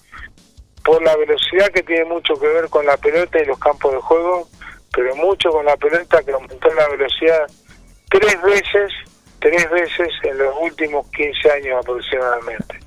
por 0.84 1.02
la 1.04 1.16
velocidad 1.16 1.70
que 1.70 1.84
tiene 1.84 2.04
mucho 2.04 2.34
que 2.36 2.48
ver 2.48 2.70
con 2.70 2.86
la 2.86 2.98
pelota 2.98 3.42
y 3.42 3.46
los 3.46 3.60
campos 3.60 3.94
de 3.94 4.02
juego, 4.02 4.46
pero 4.94 5.16
mucho 5.16 5.52
con 5.52 5.66
la 5.66 5.78
pelota 5.78 6.22
que 6.22 6.34
aumentó 6.34 6.68
la 6.74 6.90
velocidad 6.90 7.48
tres 8.10 8.42
veces 8.42 8.92
tres 9.44 9.70
veces 9.70 10.10
en 10.24 10.38
los 10.38 10.56
últimos 10.62 11.06
15 11.12 11.52
años 11.52 11.80
aproximadamente. 11.82 12.80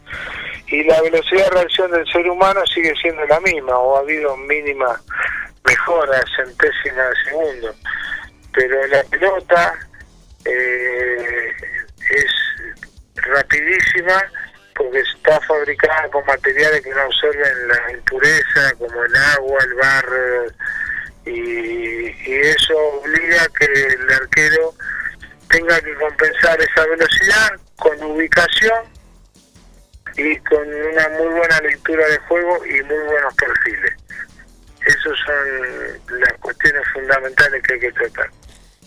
Y 0.69 0.83
la 0.85 1.01
velocidad 1.03 1.45
de 1.45 1.51
reacción 1.51 1.91
del 1.91 2.07
ser 2.11 2.29
humano 2.29 2.67
sigue 2.67 2.95
siendo 3.01 3.25
la 3.27 3.39
misma, 3.41 3.79
o 3.79 3.97
ha 3.97 4.01
habido 4.01 4.37
mínima 4.39 5.01
mejora, 5.65 6.25
centésima 6.35 7.03
de 7.03 7.15
segundo. 7.25 7.75
Pero 8.55 8.87
la 8.87 9.03
pelota 9.05 9.75
eh, 10.47 11.53
es 12.11 12.75
rapidísima 13.17 14.25
porque 14.75 15.01
está 15.01 15.39
fabricada 15.43 16.09
con 16.11 16.25
materiales 16.25 16.81
que 16.83 16.91
no 16.91 17.01
absorben 17.03 17.69
la 17.69 17.93
impureza, 17.93 18.73
como 18.79 19.05
el 19.05 19.17
agua, 19.17 19.59
el 19.63 19.75
barro, 19.75 20.47
y, 21.27 22.31
y 22.31 22.35
eso 22.35 22.77
obliga 22.77 23.43
a 23.43 23.49
que 23.49 23.65
el 23.65 24.13
arquero 24.13 24.75
tenga 25.49 25.81
que 25.81 25.95
compensar 25.95 26.59
esa 26.61 26.87
velocidad 26.87 27.51
con 27.77 28.03
ubicación 28.03 28.97
y 30.17 30.37
con 30.39 30.67
una 30.67 31.09
muy 31.11 31.35
buena 31.35 31.61
lectura 31.61 32.07
de 32.09 32.19
juego 32.29 32.65
y 32.67 32.83
muy 32.85 33.05
buenos 33.05 33.35
perfiles. 33.35 33.93
Esas 34.87 35.19
son 35.27 36.21
las 36.21 36.33
cuestiones 36.41 36.83
fundamentales 36.93 37.63
que 37.63 37.75
hay 37.75 37.81
que 37.81 37.93
tratar. 37.93 38.31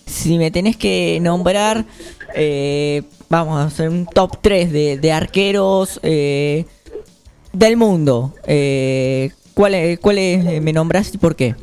Si 0.05 0.37
me 0.37 0.49
tenés 0.49 0.75
que 0.77 1.19
nombrar, 1.21 1.85
eh, 2.33 3.03
vamos 3.29 3.61
a 3.61 3.65
hacer 3.65 3.89
un 3.89 4.07
top 4.07 4.39
3 4.41 4.71
de, 4.71 4.97
de 4.97 5.11
arqueros 5.11 5.99
eh, 6.03 6.65
del 7.53 7.77
mundo. 7.77 8.33
Eh, 8.45 9.31
¿Cuáles 9.53 9.99
cuál 9.99 10.15
me 10.15 10.73
nombras 10.73 11.13
y 11.13 11.17
por 11.17 11.35
qué? 11.35 11.53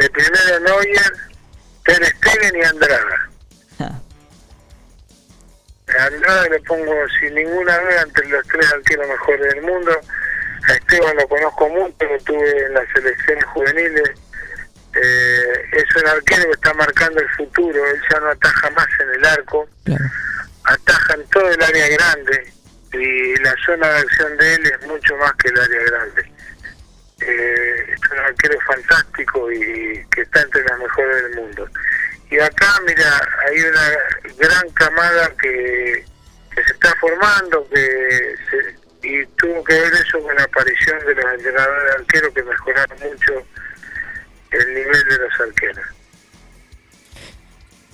El 0.00 0.10
primero 0.10 0.60
Neuer, 0.60 1.12
Ter 1.88 2.04
Stegen 2.04 2.54
y 2.54 2.62
Andrada. 2.64 3.30
Ah, 3.80 4.00
A 5.98 6.04
Andrada 6.04 6.48
le 6.50 6.60
pongo 6.60 6.92
sin 7.18 7.34
ninguna 7.34 7.78
duda 7.78 8.02
entre 8.02 8.28
los 8.28 8.46
tres 8.46 8.70
arqueros 8.74 9.08
mejores 9.08 9.54
del 9.54 9.62
mundo. 9.62 9.98
A 10.68 10.72
Esteban 10.74 11.16
lo 11.16 11.26
conozco 11.26 11.68
mucho, 11.70 12.04
lo 12.04 12.18
tuve 12.24 12.66
en 12.66 12.74
las 12.74 12.86
selecciones 12.94 13.44
juveniles. 13.46 14.10
Eh, 15.02 15.64
es 15.72 15.96
un 15.96 16.08
arquero 16.08 16.44
que 16.44 16.50
está 16.50 16.74
marcando 16.74 17.20
el 17.20 17.28
futuro, 17.30 17.86
él 17.86 18.02
ya 18.12 18.20
no 18.20 18.30
ataja 18.30 18.70
más 18.70 18.86
en 19.00 19.14
el 19.14 19.24
arco, 19.24 19.68
claro. 19.84 20.04
ataja 20.64 21.14
en 21.14 21.24
todo 21.28 21.48
el 21.48 21.62
área 21.62 21.88
grande 21.88 22.52
y 22.92 23.36
la 23.42 23.54
zona 23.64 23.86
de 23.88 23.98
acción 23.98 24.36
de 24.36 24.54
él 24.54 24.66
es 24.66 24.86
mucho 24.88 25.16
más 25.16 25.32
que 25.34 25.48
el 25.48 25.58
área 25.60 25.82
grande. 25.84 26.32
Eh, 27.20 27.94
es 27.94 28.10
un 28.10 28.18
arquero 28.18 28.58
fantástico 28.60 29.50
y 29.52 30.04
que 30.10 30.22
está 30.22 30.40
entre 30.42 30.62
las 30.64 30.78
mejores 30.78 31.22
del 31.24 31.34
mundo. 31.36 31.68
Y 32.30 32.38
acá, 32.38 32.74
mira, 32.86 33.20
hay 33.48 33.60
una 33.62 33.90
gran 34.38 34.68
camada 34.70 35.30
que, 35.40 36.04
se 36.54 36.72
está 36.72 36.94
formando 37.00 37.66
que 37.70 38.34
se- 38.50 38.78
y 39.08 39.24
tuvo 39.36 39.62
que 39.64 39.74
ver 39.74 39.92
eso 39.94 40.20
con 40.20 40.34
la 40.34 40.42
aparición 40.42 40.98
de 41.06 41.14
los 41.14 41.24
entrenadores 41.34 41.84
de 41.84 41.90
arqueros 41.92 42.34
que 42.34 42.42
mejoraron 42.42 42.98
mucho 42.98 43.46
el 44.50 44.74
nivel 44.74 45.04
de 45.08 45.18
los 45.18 45.40
arqueros. 45.40 45.86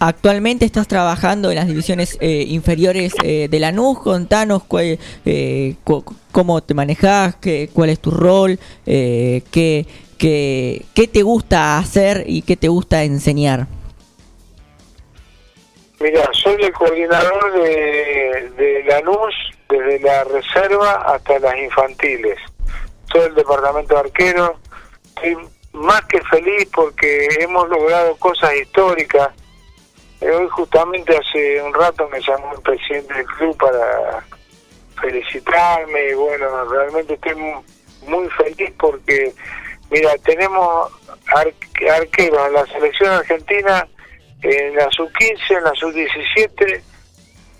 Actualmente 0.07 0.67
estás 0.67 0.87
trabajando 0.87 1.49
en 1.49 1.57
las 1.57 1.67
divisiones 1.67 2.19
eh, 2.21 2.45
inferiores 2.49 3.15
eh, 3.23 3.49
de 3.51 3.59
Lanús. 3.59 4.01
Contanos 4.01 4.63
cuál, 4.65 4.99
eh, 5.25 5.77
cu- 5.83 6.05
cómo 6.31 6.63
te 6.63 6.75
manejas, 6.75 7.37
qué, 7.37 7.71
cuál 7.73 7.89
es 7.89 8.01
tu 8.01 8.11
rol, 8.11 8.59
eh, 8.85 9.41
qué, 9.51 9.87
qué, 10.19 10.85
qué 10.95 11.09
te 11.09 11.23
gusta 11.23 11.79
hacer 11.79 12.25
y 12.27 12.43
qué 12.43 12.55
te 12.59 12.69
gusta 12.69 13.03
enseñar. 13.03 13.67
Mira, 16.01 16.29
soy 16.35 16.61
el 16.61 16.73
coordinador 16.73 17.63
de, 17.63 18.51
de 18.59 18.85
Lanús 18.87 19.35
desde 19.71 20.01
la 20.01 20.25
reserva 20.25 21.15
hasta 21.15 21.39
las 21.39 21.57
infantiles. 21.57 22.37
Todo 23.11 23.25
el 23.25 23.35
departamento 23.35 23.95
de 23.95 24.01
arqueros. 24.01 24.51
Estoy 25.17 25.39
más 25.73 26.05
que 26.05 26.21
feliz 26.25 26.69
porque 26.75 27.27
hemos 27.41 27.67
logrado 27.71 28.15
cosas 28.17 28.51
históricas. 28.61 29.31
Eh, 30.21 30.31
Hoy 30.31 30.49
justamente 30.51 31.17
hace 31.17 31.61
un 31.62 31.75
rato 31.75 32.09
me 32.09 32.21
llamó 32.21 32.53
el 32.55 32.62
presidente 32.62 33.15
del 33.15 33.27
club 33.27 33.57
para 33.57 34.25
felicitarme. 35.01 36.11
Y 36.11 36.15
bueno, 36.15 36.65
realmente 36.67 37.15
estoy 37.15 37.35
mu- 37.35 37.62
muy 38.07 38.29
feliz 38.31 38.73
porque, 38.79 39.33
mira, 39.91 40.12
tenemos 40.25 40.91
ar- 41.35 41.53
arqueros 41.97 42.47
en 42.47 42.53
la 42.53 42.67
selección 42.67 43.11
argentina, 43.11 43.87
en 44.43 44.77
la 44.77 44.89
sub-15, 44.91 45.57
en 45.57 45.65
la 45.65 45.73
sub-17, 45.75 46.83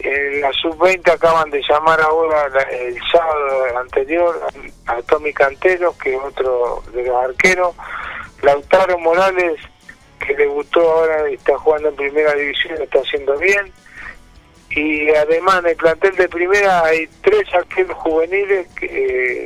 en 0.01 0.41
la 0.43 0.53
sub-20 0.53 1.13
acaban 1.13 1.49
de 1.51 1.63
llamar 1.69 2.01
ahora 2.01 2.47
el 2.71 2.99
sábado 3.11 3.79
anterior 3.79 4.39
a 4.87 5.01
Tommy 5.03 5.33
Cantero, 5.33 5.95
que 5.99 6.15
es 6.15 6.21
otro 6.23 6.83
de 6.93 7.05
los 7.05 7.25
arqueros, 7.25 7.75
Lautaro 8.43 8.99
Morales, 8.99 9.59
que 10.27 10.35
debutó 10.35 10.81
ahora 10.81 11.31
y 11.31 11.35
está 11.35 11.57
jugando 11.59 11.89
en 11.89 11.97
primera 11.97 12.35
división, 12.35 12.81
está 12.81 13.01
haciendo 13.01 13.37
bien. 13.39 13.73
Y 14.71 15.09
además 15.11 15.61
en 15.61 15.67
el 15.67 15.77
plantel 15.77 16.17
de 16.17 16.29
primera 16.29 16.85
hay 16.85 17.07
tres 17.23 17.43
arqueros 17.55 17.97
juveniles, 17.99 18.67
que, 18.75 18.87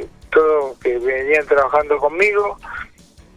eh, 0.00 0.06
todos 0.30 0.78
que 0.78 0.98
venían 0.98 1.46
trabajando 1.46 1.98
conmigo. 1.98 2.58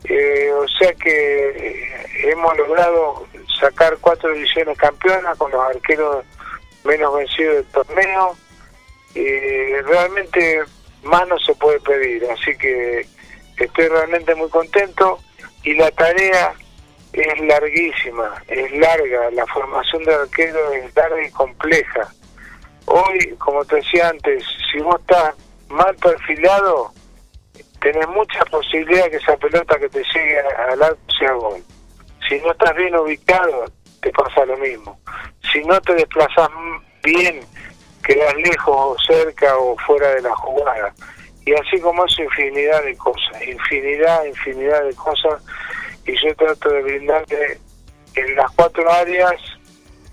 Eh, 0.06 0.52
o 0.54 0.68
sea 0.68 0.94
que 0.94 1.50
eh, 1.50 2.06
hemos 2.24 2.58
logrado 2.58 3.28
sacar 3.60 3.98
cuatro 4.00 4.34
divisiones 4.34 4.78
campeonas 4.78 5.38
con 5.38 5.52
los 5.52 5.62
arqueros 5.62 6.26
menos 6.84 7.16
vencidos 7.16 7.56
del 7.56 7.66
torneo. 7.66 8.36
Y 9.14 9.74
realmente 9.82 10.62
más 11.04 11.28
no 11.28 11.38
se 11.40 11.54
puede 11.56 11.80
pedir, 11.82 12.26
así 12.32 12.56
que 12.58 13.06
estoy 13.58 13.88
realmente 13.88 14.34
muy 14.36 14.50
contento 14.50 15.20
y 15.64 15.74
la 15.76 15.92
tarea 15.92 16.54
es 17.14 17.40
larguísima, 17.42 18.42
es 18.48 18.72
larga, 18.74 19.30
la 19.32 19.46
formación 19.48 20.04
de 20.04 20.14
arquero 20.14 20.72
es 20.72 20.96
larga 20.96 21.26
y 21.26 21.32
compleja. 21.32 22.08
Hoy, 22.86 23.36
como 23.38 23.64
te 23.66 23.78
decía 23.78 24.10
antes, 24.10 24.44
si 24.72 24.80
vos 24.80 25.00
estás 25.02 25.36
mal 25.70 25.96
perfilado, 25.96 26.92
tenés 27.80 28.08
mucha 28.10 28.44
posibilidad 28.46 29.10
que 29.10 29.18
esa 29.18 29.36
pelota 29.38 29.80
que 29.80 29.90
te 29.90 30.04
llegue 30.14 30.40
al 30.40 30.82
arco 30.82 31.00
sea 31.20 31.34
gol. 31.34 31.64
Si 32.28 32.40
no 32.40 32.52
estás 32.52 32.76
bien 32.76 32.96
ubicado, 32.96 33.66
te 34.02 34.12
pasa 34.12 34.46
lo 34.46 34.58
mismo. 34.58 35.00
Si 35.52 35.64
no 35.64 35.80
te 35.82 35.94
desplazás 35.94 36.50
bien, 37.04 37.42
quedás 38.04 38.36
lejos 38.36 38.76
o 38.76 38.96
cerca 39.06 39.58
o 39.58 39.76
fuera 39.80 40.16
de 40.16 40.22
la 40.22 40.36
jugada. 40.36 40.94
Y 41.46 41.54
así 41.54 41.80
como 41.82 42.06
eso, 42.06 42.22
infinidad 42.22 42.84
de 42.84 42.96
cosas, 42.98 43.42
infinidad, 43.46 44.26
infinidad 44.26 44.84
de 44.84 44.94
cosas. 44.96 45.44
Y 46.06 46.14
yo 46.14 46.36
trato 46.36 46.70
de 46.70 46.82
brindarte 46.82 47.60
en 48.16 48.36
las 48.36 48.52
cuatro 48.52 48.92
áreas 48.92 49.34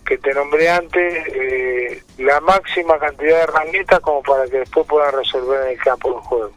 que 0.08 0.16
te 0.18 0.32
nombré 0.32 0.70
antes 0.70 1.14
eh, 1.34 2.02
la 2.18 2.40
máxima 2.40 2.98
cantidad 2.98 3.36
de 3.36 3.42
herramientas 3.42 4.00
como 4.00 4.22
para 4.22 4.46
que 4.46 4.58
después 4.58 4.86
puedan 4.86 5.14
resolver 5.14 5.66
en 5.66 5.72
el 5.72 5.78
campo 5.78 6.14
de 6.14 6.20
juego. 6.26 6.52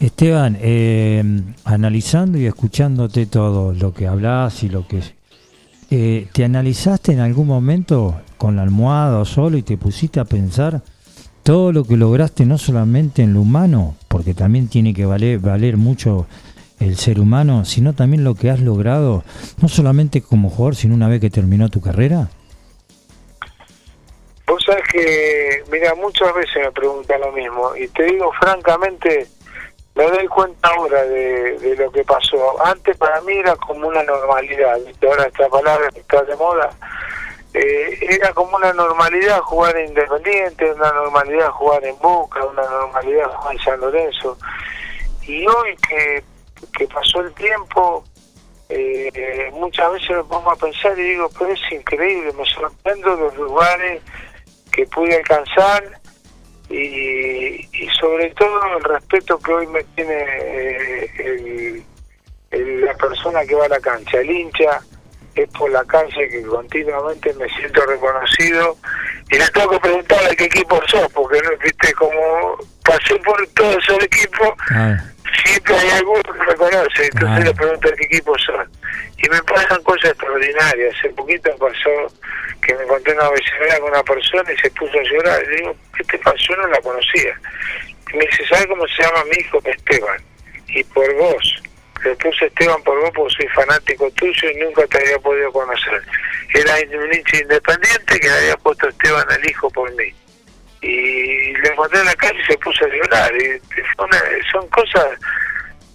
Esteban, 0.00 0.58
eh, 0.60 1.22
analizando 1.64 2.38
y 2.38 2.46
escuchándote 2.46 3.26
todo 3.26 3.72
lo 3.72 3.94
que 3.94 4.06
hablas 4.06 4.62
y 4.62 4.68
lo 4.68 4.86
que... 4.86 5.00
Eh, 5.88 6.26
¿Te 6.32 6.44
analizaste 6.44 7.12
en 7.12 7.20
algún 7.20 7.46
momento 7.46 8.20
con 8.36 8.56
la 8.56 8.62
almohada 8.62 9.20
o 9.20 9.24
solo 9.24 9.56
y 9.56 9.62
te 9.62 9.78
pusiste 9.78 10.18
a 10.18 10.24
pensar 10.24 10.82
todo 11.44 11.70
lo 11.70 11.84
que 11.84 11.96
lograste 11.96 12.44
no 12.44 12.58
solamente 12.58 13.22
en 13.22 13.34
lo 13.34 13.42
humano, 13.42 13.94
porque 14.08 14.34
también 14.34 14.66
tiene 14.66 14.92
que 14.92 15.06
valer 15.06 15.76
mucho 15.76 16.26
el 16.80 16.96
ser 16.96 17.20
humano, 17.20 17.64
sino 17.64 17.94
también 17.94 18.24
lo 18.24 18.34
que 18.34 18.50
has 18.50 18.60
logrado, 18.60 19.24
no 19.60 19.68
solamente 19.68 20.22
como 20.22 20.50
jugador, 20.50 20.76
sino 20.76 20.94
una 20.94 21.08
vez 21.08 21.20
que 21.20 21.30
terminó 21.30 21.68
tu 21.68 21.80
carrera? 21.80 22.28
Vos 24.46 24.62
sabés 24.64 24.84
que, 24.92 25.64
mira, 25.72 25.94
muchas 25.94 26.32
veces 26.34 26.56
me 26.56 26.72
preguntan 26.72 27.20
lo 27.20 27.32
mismo 27.32 27.74
y 27.76 27.88
te 27.88 28.04
digo 28.04 28.30
francamente, 28.38 29.26
me 29.96 30.04
doy 30.04 30.26
cuenta 30.28 30.68
ahora 30.68 31.02
de, 31.04 31.74
lo 31.76 31.90
que 31.90 32.04
pasó. 32.04 32.64
Antes 32.64 32.96
para 32.96 33.20
mí 33.22 33.32
era 33.32 33.56
como 33.56 33.88
una 33.88 34.02
normalidad, 34.02 34.78
ahora 35.02 35.24
esta 35.24 35.48
palabra 35.48 35.88
está 35.94 36.22
de 36.22 36.36
moda, 36.36 36.70
eh, 37.54 37.98
era 38.10 38.32
como 38.34 38.56
una 38.56 38.72
normalidad 38.74 39.40
jugar 39.40 39.76
en 39.78 39.88
Independiente, 39.88 40.72
una 40.72 40.92
normalidad 40.92 41.48
jugar 41.52 41.84
en 41.84 41.98
Boca, 41.98 42.44
una 42.44 42.62
normalidad 42.62 43.30
jugar 43.30 43.54
en 43.54 43.62
San 43.62 43.80
Lorenzo. 43.80 44.36
Y 45.22 45.46
hoy 45.46 45.74
que, 45.88 46.22
que 46.76 46.86
pasó 46.88 47.20
el 47.20 47.32
tiempo, 47.34 48.04
eh, 48.68 49.50
muchas 49.52 49.92
veces 49.92 50.10
me 50.10 50.24
pongo 50.24 50.50
a 50.50 50.56
pensar 50.56 50.98
y 50.98 51.02
digo, 51.02 51.30
pero 51.38 51.52
es 51.52 51.60
increíble, 51.72 52.32
me 52.32 52.44
sorprendo 52.46 53.14
los 53.16 53.36
lugares 53.36 54.02
que 54.72 54.86
pude 54.86 55.16
alcanzar 55.16 55.84
y, 56.68 56.76
y 57.72 57.88
sobre 58.00 58.30
todo 58.30 58.60
el 58.78 58.84
respeto 58.84 59.38
que 59.38 59.52
hoy 59.52 59.66
me 59.68 59.84
tiene 59.94 60.14
eh, 60.18 61.10
el- 61.20 61.84
la 62.84 62.94
persona 62.94 63.44
que 63.44 63.54
va 63.54 63.66
a 63.66 63.68
la 63.68 63.80
cancha, 63.80 64.18
el 64.20 64.30
hincha, 64.30 64.80
es 65.34 65.48
por 65.50 65.70
la 65.70 65.84
calle 65.84 66.28
que 66.30 66.42
continuamente 66.42 67.32
me 67.34 67.46
siento 67.50 67.84
reconocido 67.84 68.76
y 69.30 69.36
le 69.36 69.46
tengo 69.48 69.70
que 69.70 69.80
preguntar 69.80 70.18
a 70.24 70.34
qué 70.34 70.44
equipo 70.44 70.80
sos, 70.86 71.12
porque 71.12 71.38
no 71.42 71.50
viste 71.62 71.92
como 71.92 72.56
pasé 72.84 73.16
por 73.16 73.46
todos 73.48 73.76
esos 73.76 74.02
equipos 74.04 74.48
Ah, 74.70 74.96
siempre 75.44 75.74
hay 75.74 75.90
alguno 75.90 76.22
que 76.22 76.44
reconoce, 76.44 77.06
entonces 77.06 77.44
le 77.44 77.54
pregunto 77.54 77.88
qué 77.96 78.04
equipo 78.04 78.38
son. 78.38 78.70
y 79.18 79.28
me 79.28 79.42
pasan 79.42 79.82
cosas 79.82 80.10
extraordinarias. 80.10 80.94
Hace 80.98 81.10
poquito 81.10 81.50
pasó 81.56 82.12
que 82.62 82.74
me 82.74 82.82
encontré 82.82 83.14
una 83.14 83.30
vecindad 83.30 83.78
con 83.80 83.90
una 83.90 84.02
persona 84.02 84.52
y 84.52 84.56
se 84.58 84.70
puso 84.70 84.98
a 84.98 85.02
llorar. 85.02 85.42
Y 85.44 85.46
le 85.48 85.56
digo, 85.56 85.76
¿qué 85.96 86.04
te 86.04 86.18
pasó? 86.18 86.56
No 86.56 86.66
la 86.68 86.80
conocía. 86.80 87.38
Y 88.12 88.16
me 88.16 88.26
dice, 88.26 88.46
¿sabes 88.48 88.66
cómo 88.66 88.86
se 88.86 89.02
llama 89.02 89.24
mi 89.24 89.40
hijo? 89.40 89.60
Esteban. 89.64 90.20
Y 90.68 90.84
por 90.84 91.14
vos. 91.14 91.62
Le 92.04 92.14
puse 92.16 92.46
Esteban 92.46 92.82
por 92.82 93.00
vos 93.00 93.10
porque 93.14 93.34
soy 93.34 93.48
fanático 93.48 94.10
tuyo 94.12 94.50
y 94.50 94.56
nunca 94.56 94.86
te 94.86 94.98
había 94.98 95.18
podido 95.18 95.50
conocer. 95.52 96.02
Era 96.54 96.74
un 96.98 97.14
hincha 97.14 97.38
independiente 97.38 98.20
que 98.20 98.28
le 98.28 98.34
había 98.34 98.56
puesto 98.58 98.88
Esteban 98.88 99.26
el 99.30 99.50
hijo 99.50 99.70
por 99.70 99.90
mí. 99.94 100.14
Y 100.82 101.52
le 101.54 101.68
encontré 101.68 102.00
en 102.00 102.06
la 102.06 102.14
calle 102.14 102.40
y 102.40 102.52
se 102.52 102.58
puso 102.58 102.84
a 102.84 102.88
llorar. 102.88 103.32
Y 103.36 103.60
son 104.52 104.68
cosas 104.68 105.06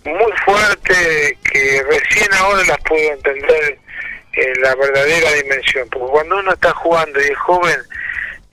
muy 0.03 0.31
fuertes 0.45 1.37
que 1.51 1.83
recién 1.89 2.33
ahora 2.33 2.63
las 2.65 2.79
puedo 2.87 3.13
entender 3.13 3.77
en 4.33 4.61
la 4.61 4.75
verdadera 4.75 5.31
dimensión. 5.33 5.87
Porque 5.89 6.11
cuando 6.11 6.39
uno 6.39 6.53
está 6.53 6.73
jugando 6.73 7.19
y 7.19 7.25
es 7.25 7.37
joven, 7.37 7.79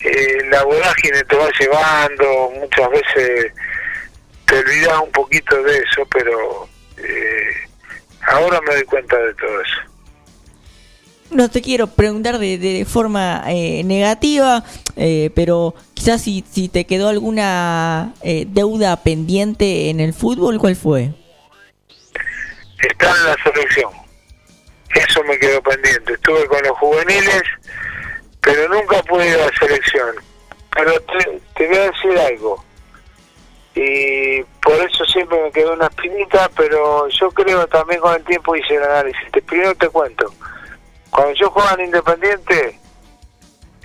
eh, 0.01 0.39
la 0.51 0.63
vorágine 0.65 1.25
te 1.25 1.37
va 1.37 1.49
llevando, 1.59 2.51
muchas 2.55 2.91
veces 2.91 3.53
te 4.47 4.59
olvidas 4.59 5.01
un 5.01 5.13
poquito 5.13 5.63
de 5.63 5.79
eso, 5.79 6.07
pero 6.11 6.69
eh, 6.99 7.51
ahora 8.27 8.61
me 8.63 8.75
doy 8.75 8.85
cuenta 8.85 9.17
de 9.19 9.35
todo 9.35 9.61
eso. 9.61 9.88
No 11.31 11.51
te 11.51 11.61
quiero 11.61 11.87
preguntar 11.87 12.39
de, 12.39 12.59
de 12.59 12.85
forma 12.85 13.45
eh, 13.49 13.83
negativa, 13.85 14.65
eh, 14.97 15.31
pero 15.35 15.75
quizás 15.95 16.23
si, 16.23 16.45
si 16.51 16.69
te 16.69 16.85
quedó 16.85 17.09
alguna 17.09 18.15
deuda 18.23 18.97
pendiente 19.03 19.91
en 19.91 20.01
el 20.01 20.15
fútbol, 20.15 20.59
¿cuál 20.59 20.77
fue? 20.77 21.13
Está 22.81 23.11
en 23.11 23.25
la 23.25 23.37
selección. 23.43 23.91
Eso 24.95 25.23
me 25.25 25.39
quedó 25.39 25.63
pendiente. 25.63 26.15
Estuve 26.15 26.47
con 26.47 26.63
los 26.63 26.79
juveniles, 26.79 27.43
pero 28.41 28.69
nunca 28.69 29.03
pude 29.03 29.29
ir 29.29 29.35
a 29.35 29.47
la 29.47 29.53
selección. 29.59 30.15
Pero 30.75 30.93
te, 31.01 31.41
te 31.57 31.69
voy 31.69 31.77
a 31.77 31.91
decir 31.91 32.19
algo 32.19 32.65
y 33.81 34.43
por 34.61 34.75
eso 34.75 35.05
siempre 35.05 35.41
me 35.41 35.53
quedó 35.53 35.75
una 35.75 35.87
espinita, 35.87 36.51
pero 36.57 37.07
yo 37.09 37.31
creo 37.31 37.65
también 37.69 38.01
con 38.01 38.13
el 38.15 38.25
tiempo 38.25 38.57
hice 38.57 38.75
el 38.75 38.83
análisis. 38.83 39.23
Primero 39.47 39.75
te 39.77 39.89
cuento, 39.89 40.33
cuando 41.11 41.33
yo 41.35 41.51
jugaba 41.51 41.75
en 41.75 41.87
Independiente, 41.87 42.79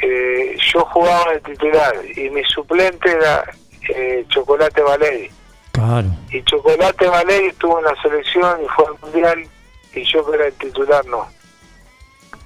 eh, 0.01 0.57
yo 0.73 0.85
jugaba 0.85 1.33
de 1.33 1.39
titular 1.41 1.95
y 2.15 2.29
mi 2.29 2.43
suplente 2.45 3.11
era 3.11 3.43
eh, 3.89 4.25
Chocolate 4.29 4.81
Valeri. 4.81 5.31
Claro. 5.71 6.07
Y 6.31 6.43
Chocolate 6.43 7.07
Valeri 7.07 7.47
estuvo 7.47 7.79
en 7.79 7.85
la 7.85 8.01
selección 8.01 8.63
y 8.63 8.67
fue 8.69 8.85
al 8.85 8.99
Mundial 9.01 9.47
y 9.93 10.03
yo 10.03 10.25
que 10.25 10.35
era 10.35 10.47
el 10.47 10.53
titular 10.53 11.05
no. 11.05 11.27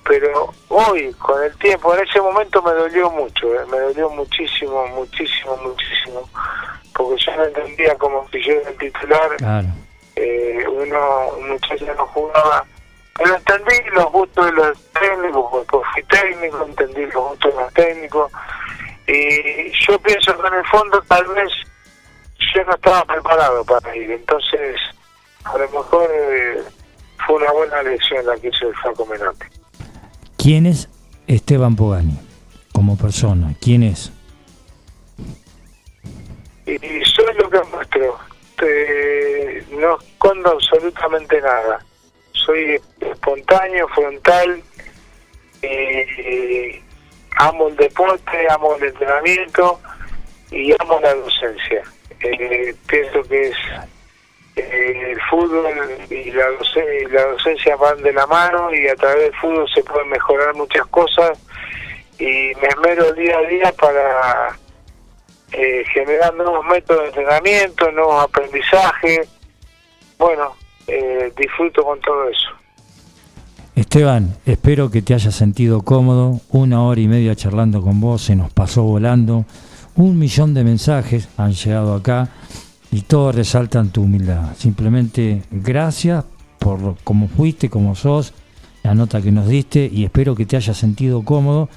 Pero 0.04 0.54
hoy, 0.70 1.12
con 1.14 1.44
el 1.44 1.56
tiempo, 1.58 1.94
en 1.94 2.08
ese 2.08 2.22
momento 2.22 2.62
me 2.62 2.72
dolió 2.72 3.10
mucho, 3.12 3.54
eh, 3.54 3.66
me 3.70 3.80
dolió 3.80 4.10
muchísimo, 4.10 4.88
muchísimo, 4.88 5.58
muchísimo 5.58 6.30
porque 6.98 7.24
yo 7.24 7.36
no 7.36 7.46
entendía 7.46 7.96
cómo 7.96 8.28
si 8.32 8.44
yo 8.44 8.54
era 8.54 8.72
el 8.72 8.78
titular, 8.78 9.72
eh, 10.16 10.66
uno, 10.68 11.28
un 11.38 11.50
muchacho 11.50 11.86
no 11.96 12.08
jugaba. 12.08 12.66
Pero 13.18 13.36
entendí 13.36 13.90
los 13.94 14.12
gustos 14.12 14.46
de 14.46 14.52
los 14.52 14.78
técnicos, 14.92 15.66
porque 15.68 15.88
fui 15.94 16.04
técnico, 16.04 16.66
entendí 16.66 17.06
los 17.06 17.30
gustos 17.30 17.56
de 17.56 17.62
los 17.62 17.74
técnicos. 17.74 18.32
Y 19.08 19.72
yo 19.86 20.00
pienso 20.00 20.38
que 20.38 20.48
en 20.48 20.54
el 20.54 20.66
fondo 20.68 21.02
tal 21.08 21.26
vez 21.28 21.50
yo 22.54 22.64
no 22.66 22.76
estaba 22.76 23.06
preparado 23.06 23.66
para 23.66 23.96
ir. 23.96 24.12
Entonces, 24.12 24.76
a 25.46 25.58
lo 25.58 25.70
mejor 25.70 26.10
eh, 26.12 26.64
fue 27.26 27.36
una 27.38 27.52
buena 27.52 27.84
lección 27.84 28.26
la 28.26 28.36
que 28.38 28.50
hizo 28.50 28.68
el 28.68 28.76
Flaco 28.76 29.06
Menotti. 29.06 29.46
¿Quién 30.38 30.66
es 30.66 30.90
Esteban 31.26 31.76
Pogani 31.76 32.20
como 32.74 32.98
persona? 32.98 33.56
¿Quién 33.60 33.84
es? 33.84 34.12
y 36.68 37.06
soy 37.06 37.34
lo 37.38 37.50
que 37.50 37.62
muestro. 37.72 38.20
no 39.80 39.98
escondo 39.98 40.52
absolutamente 40.52 41.42
nada. 41.42 41.80
Soy 42.48 42.82
espontáneo, 43.02 43.90
frontal, 43.90 44.64
y 45.62 46.82
amo 47.40 47.68
el 47.68 47.76
deporte, 47.76 48.48
amo 48.50 48.74
el 48.78 48.86
entrenamiento 48.86 49.82
y 50.50 50.72
amo 50.80 50.98
la 51.02 51.14
docencia. 51.14 51.84
Eh, 52.22 52.74
pienso 52.88 53.22
que 53.24 53.50
es 53.50 53.56
eh, 54.56 55.12
el 55.12 55.22
fútbol 55.30 55.68
y 56.10 56.32
la, 56.32 56.48
docencia, 56.52 57.10
la 57.10 57.26
docencia 57.26 57.76
van 57.76 58.02
de 58.02 58.14
la 58.14 58.26
mano 58.28 58.74
y 58.74 58.88
a 58.88 58.96
través 58.96 59.24
del 59.24 59.36
fútbol 59.36 59.70
se 59.76 59.84
pueden 59.84 60.08
mejorar 60.08 60.56
muchas 60.56 60.88
cosas 60.88 61.38
y 62.18 62.54
me 62.62 62.68
esmero 62.70 63.12
día 63.12 63.40
a 63.40 63.42
día 63.42 63.74
para 63.74 64.58
eh, 65.52 65.84
generar 65.92 66.34
nuevos 66.34 66.66
métodos 66.66 67.02
de 67.02 67.08
entrenamiento, 67.10 67.92
nuevos 67.92 68.24
aprendizajes. 68.24 69.28
Bueno, 70.18 70.56
eh, 70.88 71.32
disfruto 71.38 71.84
con 71.84 72.00
todo 72.02 72.30
eso. 72.30 72.50
Esteban, 73.76 74.36
espero 74.46 74.90
que 74.90 75.02
te 75.02 75.14
hayas 75.14 75.36
sentido 75.36 75.84
cómodo. 75.84 76.42
Una 76.50 76.84
hora 76.84 77.00
y 77.00 77.08
media 77.08 77.36
charlando 77.36 77.82
con 77.82 78.00
vos, 78.00 78.24
se 78.24 78.36
nos 78.36 78.52
pasó 78.52 78.84
volando. 78.84 79.46
Un 79.96 80.18
millón 80.18 80.54
de 80.54 80.64
mensajes 80.64 81.30
han 81.38 81.54
llegado 81.54 81.94
acá 81.94 82.30
y 82.92 83.02
todos 83.02 83.36
resaltan 83.36 83.90
tu 83.90 84.04
humildad. 84.04 84.56
Simplemente 84.56 85.44
gracias 85.52 86.26
por 86.60 86.98
cómo 87.04 87.28
fuiste, 87.28 87.70
como 87.70 87.96
sos, 87.96 88.34
la 88.84 88.96
nota 88.96 89.22
que 89.22 89.32
nos 89.32 89.48
diste 89.48 89.90
y 89.92 90.06
espero 90.06 90.36
que 90.36 90.46
te 90.46 90.56
hayas 90.56 90.78
sentido 90.78 91.24
cómodo 91.24 91.70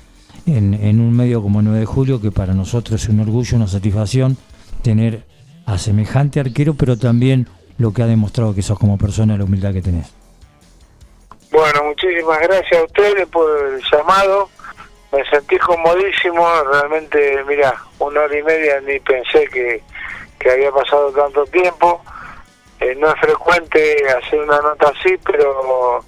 en, 0.46 1.00
un 1.00 1.12
medio 1.14 1.42
como 1.42 1.62
9 1.62 1.80
de 1.80 1.86
julio, 1.86 2.20
que 2.20 2.30
para 2.30 2.54
nosotros 2.54 3.02
es 3.02 3.08
un 3.08 3.20
orgullo, 3.20 3.56
una 3.56 3.66
satisfacción 3.66 4.36
tener 4.82 5.24
a 5.66 5.78
semejante 5.78 6.40
arquero, 6.40 6.74
pero 6.74 6.96
también 6.96 7.46
lo 7.80 7.94
que 7.94 8.02
ha 8.02 8.06
demostrado 8.06 8.54
que 8.54 8.60
sos 8.60 8.78
como 8.78 8.98
persona, 8.98 9.38
la 9.38 9.44
humildad 9.44 9.72
que 9.72 9.80
tenés. 9.80 10.12
Bueno, 11.50 11.84
muchísimas 11.84 12.38
gracias 12.40 12.78
a 12.78 12.84
ustedes 12.84 13.26
por 13.28 13.48
el 13.68 13.82
llamado. 13.90 14.50
Me 15.10 15.24
sentí 15.30 15.56
comodísimo, 15.58 16.46
realmente, 16.70 17.42
mira, 17.48 17.74
una 17.98 18.20
hora 18.20 18.38
y 18.38 18.42
media 18.42 18.80
ni 18.82 19.00
pensé 19.00 19.46
que, 19.48 19.82
había 20.50 20.70
pasado 20.70 21.10
tanto 21.12 21.44
tiempo. 21.46 22.02
Eh, 22.80 22.94
no 22.96 23.08
es 23.08 23.20
frecuente 23.20 23.96
hacer 24.08 24.40
una 24.40 24.60
nota 24.60 24.92
así, 24.98 25.16
pero 25.24 26.04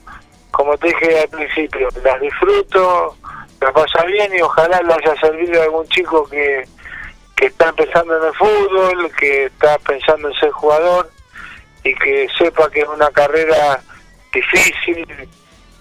como 0.50 0.76
te 0.76 0.88
dije 0.88 1.20
al 1.20 1.28
principio, 1.28 1.88
las 2.04 2.20
disfruto, 2.20 3.16
la 3.62 3.72
pasa 3.72 4.04
bien 4.04 4.30
y 4.34 4.42
ojalá 4.42 4.80
le 4.82 4.92
haya 4.92 5.18
servido 5.20 5.60
a 5.60 5.64
algún 5.64 5.88
chico 5.88 6.28
que, 6.28 6.66
que 7.34 7.46
está 7.46 7.70
empezando 7.70 8.18
en 8.18 8.24
el 8.24 8.34
fútbol, 8.34 9.10
que 9.18 9.46
está 9.46 9.78
pensando 9.78 10.28
en 10.28 10.34
ser 10.34 10.50
jugador 10.50 11.10
y 11.84 11.94
que 11.94 12.28
sepa 12.38 12.70
que 12.70 12.80
es 12.80 12.88
una 12.88 13.10
carrera 13.10 13.82
difícil, 14.32 15.06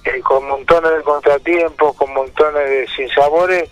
eh, 0.03 0.19
con 0.22 0.48
montones 0.48 0.91
de 0.91 1.03
contratiempos, 1.03 1.95
con 1.95 2.14
montones 2.14 2.69
de 2.69 2.88
sinsabores, 2.95 3.69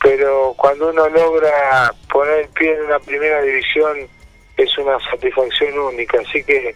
pero 0.00 0.54
cuando 0.56 0.90
uno 0.90 1.08
logra 1.08 1.94
poner 2.10 2.40
el 2.40 2.48
pie 2.48 2.74
en 2.74 2.82
una 2.82 2.98
primera 2.98 3.40
división 3.42 4.08
es 4.56 4.78
una 4.78 4.98
satisfacción 5.10 5.78
única. 5.78 6.18
Así 6.20 6.42
que 6.42 6.74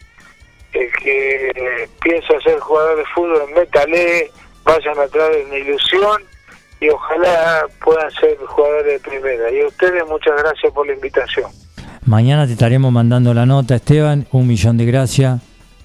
el 0.73 0.93
que 0.93 1.89
piensa 2.03 2.41
ser 2.41 2.59
jugador 2.61 2.99
de 2.99 3.05
fútbol, 3.07 3.51
métale, 3.55 4.31
vayan 4.63 4.99
atrás 4.99 5.31
de 5.31 5.45
una 5.45 5.57
ilusión 5.57 6.23
y 6.81 6.89
ojalá 6.89 7.67
puedan 7.83 8.11
ser 8.13 8.37
jugadores 8.39 9.03
de 9.03 9.11
primera. 9.11 9.51
Y 9.51 9.61
a 9.63 9.67
ustedes 9.67 10.07
muchas 10.07 10.41
gracias 10.43 10.73
por 10.73 10.87
la 10.87 10.93
invitación. 10.93 11.51
Mañana 12.07 12.47
te 12.47 12.53
estaremos 12.53 12.93
mandando 12.93 13.35
la 13.35 13.47
nota, 13.47 13.75
Esteban. 13.75 14.29
Un 14.31 14.47
millón 14.47 14.77
de 14.77 14.87
gracias. 14.87 15.41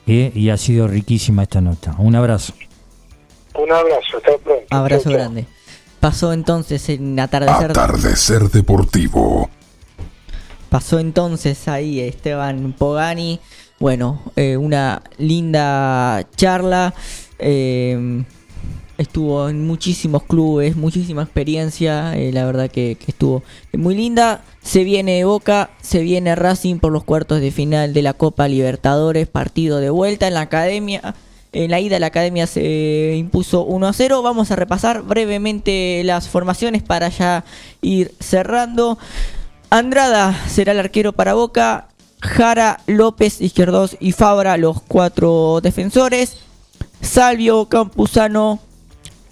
Eh, 0.05 0.31
y 0.35 0.49
ha 0.49 0.57
sido 0.57 0.87
riquísima 0.87 1.43
esta 1.43 1.61
nota. 1.61 1.95
Un 1.97 2.15
abrazo. 2.15 2.53
Un 3.55 3.71
abrazo, 3.71 4.17
hasta 4.17 4.37
pronto. 4.37 4.65
Abrazo 4.69 5.09
grande. 5.09 5.47
Pasó 5.99 6.31
entonces 6.31 6.89
en 6.89 7.19
atardecer. 7.19 7.71
Atardecer 7.71 8.43
deportivo. 8.49 9.49
Pasó 10.69 10.99
entonces 10.99 11.67
ahí 11.67 11.99
Esteban 11.99 12.73
Pogani. 12.77 13.39
Bueno, 13.79 14.21
eh, 14.35 14.57
una 14.57 15.01
linda 15.17 16.23
charla. 16.35 16.93
Eh, 17.39 18.23
estuvo 19.01 19.49
en 19.49 19.65
muchísimos 19.65 20.23
clubes, 20.23 20.75
muchísima 20.75 21.23
experiencia, 21.23 22.17
eh, 22.17 22.31
la 22.31 22.45
verdad 22.45 22.69
que, 22.69 22.97
estuvo 23.07 23.43
muy 23.73 23.95
linda. 23.95 24.43
Se 24.61 24.83
viene 24.83 25.23
Boca, 25.25 25.71
se 25.81 26.01
viene 26.01 26.35
Racing 26.35 26.79
por 26.79 26.91
los 26.91 27.03
cuartos 27.03 27.41
de 27.41 27.51
final 27.51 27.93
de 27.93 28.01
la 28.01 28.13
Copa 28.13 28.47
Libertadores, 28.47 29.27
partido 29.27 29.79
de 29.79 29.89
vuelta 29.89 30.27
en 30.27 30.35
la 30.35 30.41
academia. 30.41 31.15
En 31.53 31.69
la 31.71 31.81
ida 31.81 31.99
la 31.99 32.07
academia 32.07 32.47
se 32.47 33.15
impuso 33.17 33.65
1 33.65 33.87
a 33.87 33.93
0. 33.93 34.21
Vamos 34.21 34.51
a 34.51 34.55
repasar 34.55 35.01
brevemente 35.01 36.01
las 36.05 36.29
formaciones 36.29 36.81
para 36.81 37.09
ya 37.09 37.43
ir 37.81 38.13
cerrando. 38.19 38.97
Andrada 39.69 40.33
será 40.47 40.71
el 40.71 40.79
arquero 40.79 41.13
para 41.13 41.33
Boca. 41.33 41.87
Jara, 42.21 42.79
López, 42.85 43.41
Izquierdos 43.41 43.97
y 43.99 44.11
Fabra 44.11 44.55
los 44.57 44.81
cuatro 44.81 45.59
defensores. 45.61 46.37
Salvio, 47.01 47.65
Campuzano, 47.65 48.59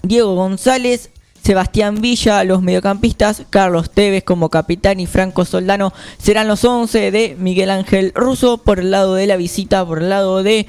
Diego 0.04 0.36
González, 0.36 1.10
Sebastián 1.44 2.02
Villa, 2.02 2.44
los 2.44 2.62
mediocampistas, 2.62 3.44
Carlos 3.50 3.90
Tevez 3.92 4.24
como 4.24 4.50
capitán 4.50 5.00
y 5.00 5.08
Franco 5.08 5.46
Soldano 5.46 5.94
serán 6.18 6.48
los 6.48 6.64
11 6.64 7.12
de 7.12 7.36
Miguel 7.40 7.70
Ángel 7.70 8.12
Russo 8.14 8.58
por 8.58 8.80
el 8.80 8.92
lado 8.92 9.16
de 9.16 9.28
la 9.28 9.38
visita, 9.38 9.86
por 9.86 10.02
el 10.02 10.10
lado 10.10 10.44
de 10.44 10.68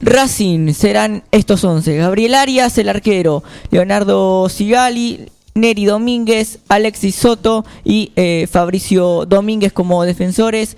Racing 0.00 0.72
serán 0.72 1.22
estos 1.30 1.62
11. 1.62 1.96
Gabriel 1.96 2.34
Arias, 2.34 2.76
el 2.78 2.88
arquero, 2.88 3.44
Leonardo 3.70 4.48
Sigali, 4.48 5.28
Neri 5.54 5.84
Domínguez, 5.84 6.58
Alexis 6.68 7.14
Soto 7.14 7.64
y 7.84 8.10
eh, 8.16 8.48
Fabricio 8.50 9.26
Domínguez 9.26 9.72
como 9.72 10.02
defensores. 10.02 10.76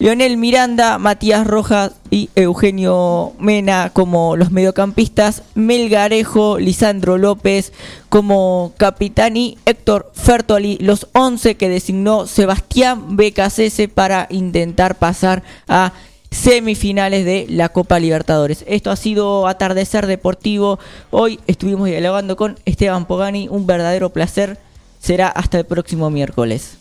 Leonel 0.00 0.38
Miranda, 0.38 0.96
Matías 0.96 1.46
Rojas 1.46 1.92
y 2.10 2.30
Eugenio 2.34 3.34
Mena 3.38 3.90
como 3.92 4.34
los 4.34 4.50
mediocampistas, 4.50 5.42
Melgarejo, 5.54 6.58
Lisandro 6.58 7.18
López 7.18 7.74
como 8.08 8.72
capitán 8.78 9.36
y 9.36 9.58
Héctor 9.66 10.10
Fertoli, 10.14 10.78
los 10.80 11.08
11 11.12 11.56
que 11.56 11.68
designó 11.68 12.26
Sebastián 12.26 13.18
Becasese 13.18 13.88
para 13.88 14.26
intentar 14.30 14.94
pasar 14.94 15.42
a 15.68 15.92
semifinales 16.30 17.26
de 17.26 17.44
la 17.50 17.68
Copa 17.68 17.98
Libertadores. 17.98 18.64
Esto 18.66 18.90
ha 18.90 18.96
sido 18.96 19.46
Atardecer 19.48 20.06
Deportivo. 20.06 20.78
Hoy 21.10 21.40
estuvimos 21.46 21.88
dialogando 21.88 22.36
con 22.36 22.58
Esteban 22.64 23.04
Pogani, 23.04 23.48
un 23.50 23.66
verdadero 23.66 24.08
placer. 24.14 24.56
Será 24.98 25.28
hasta 25.28 25.58
el 25.58 25.66
próximo 25.66 26.08
miércoles. 26.08 26.78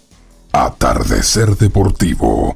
Atardecer 0.53 1.57
Deportivo. 1.57 2.55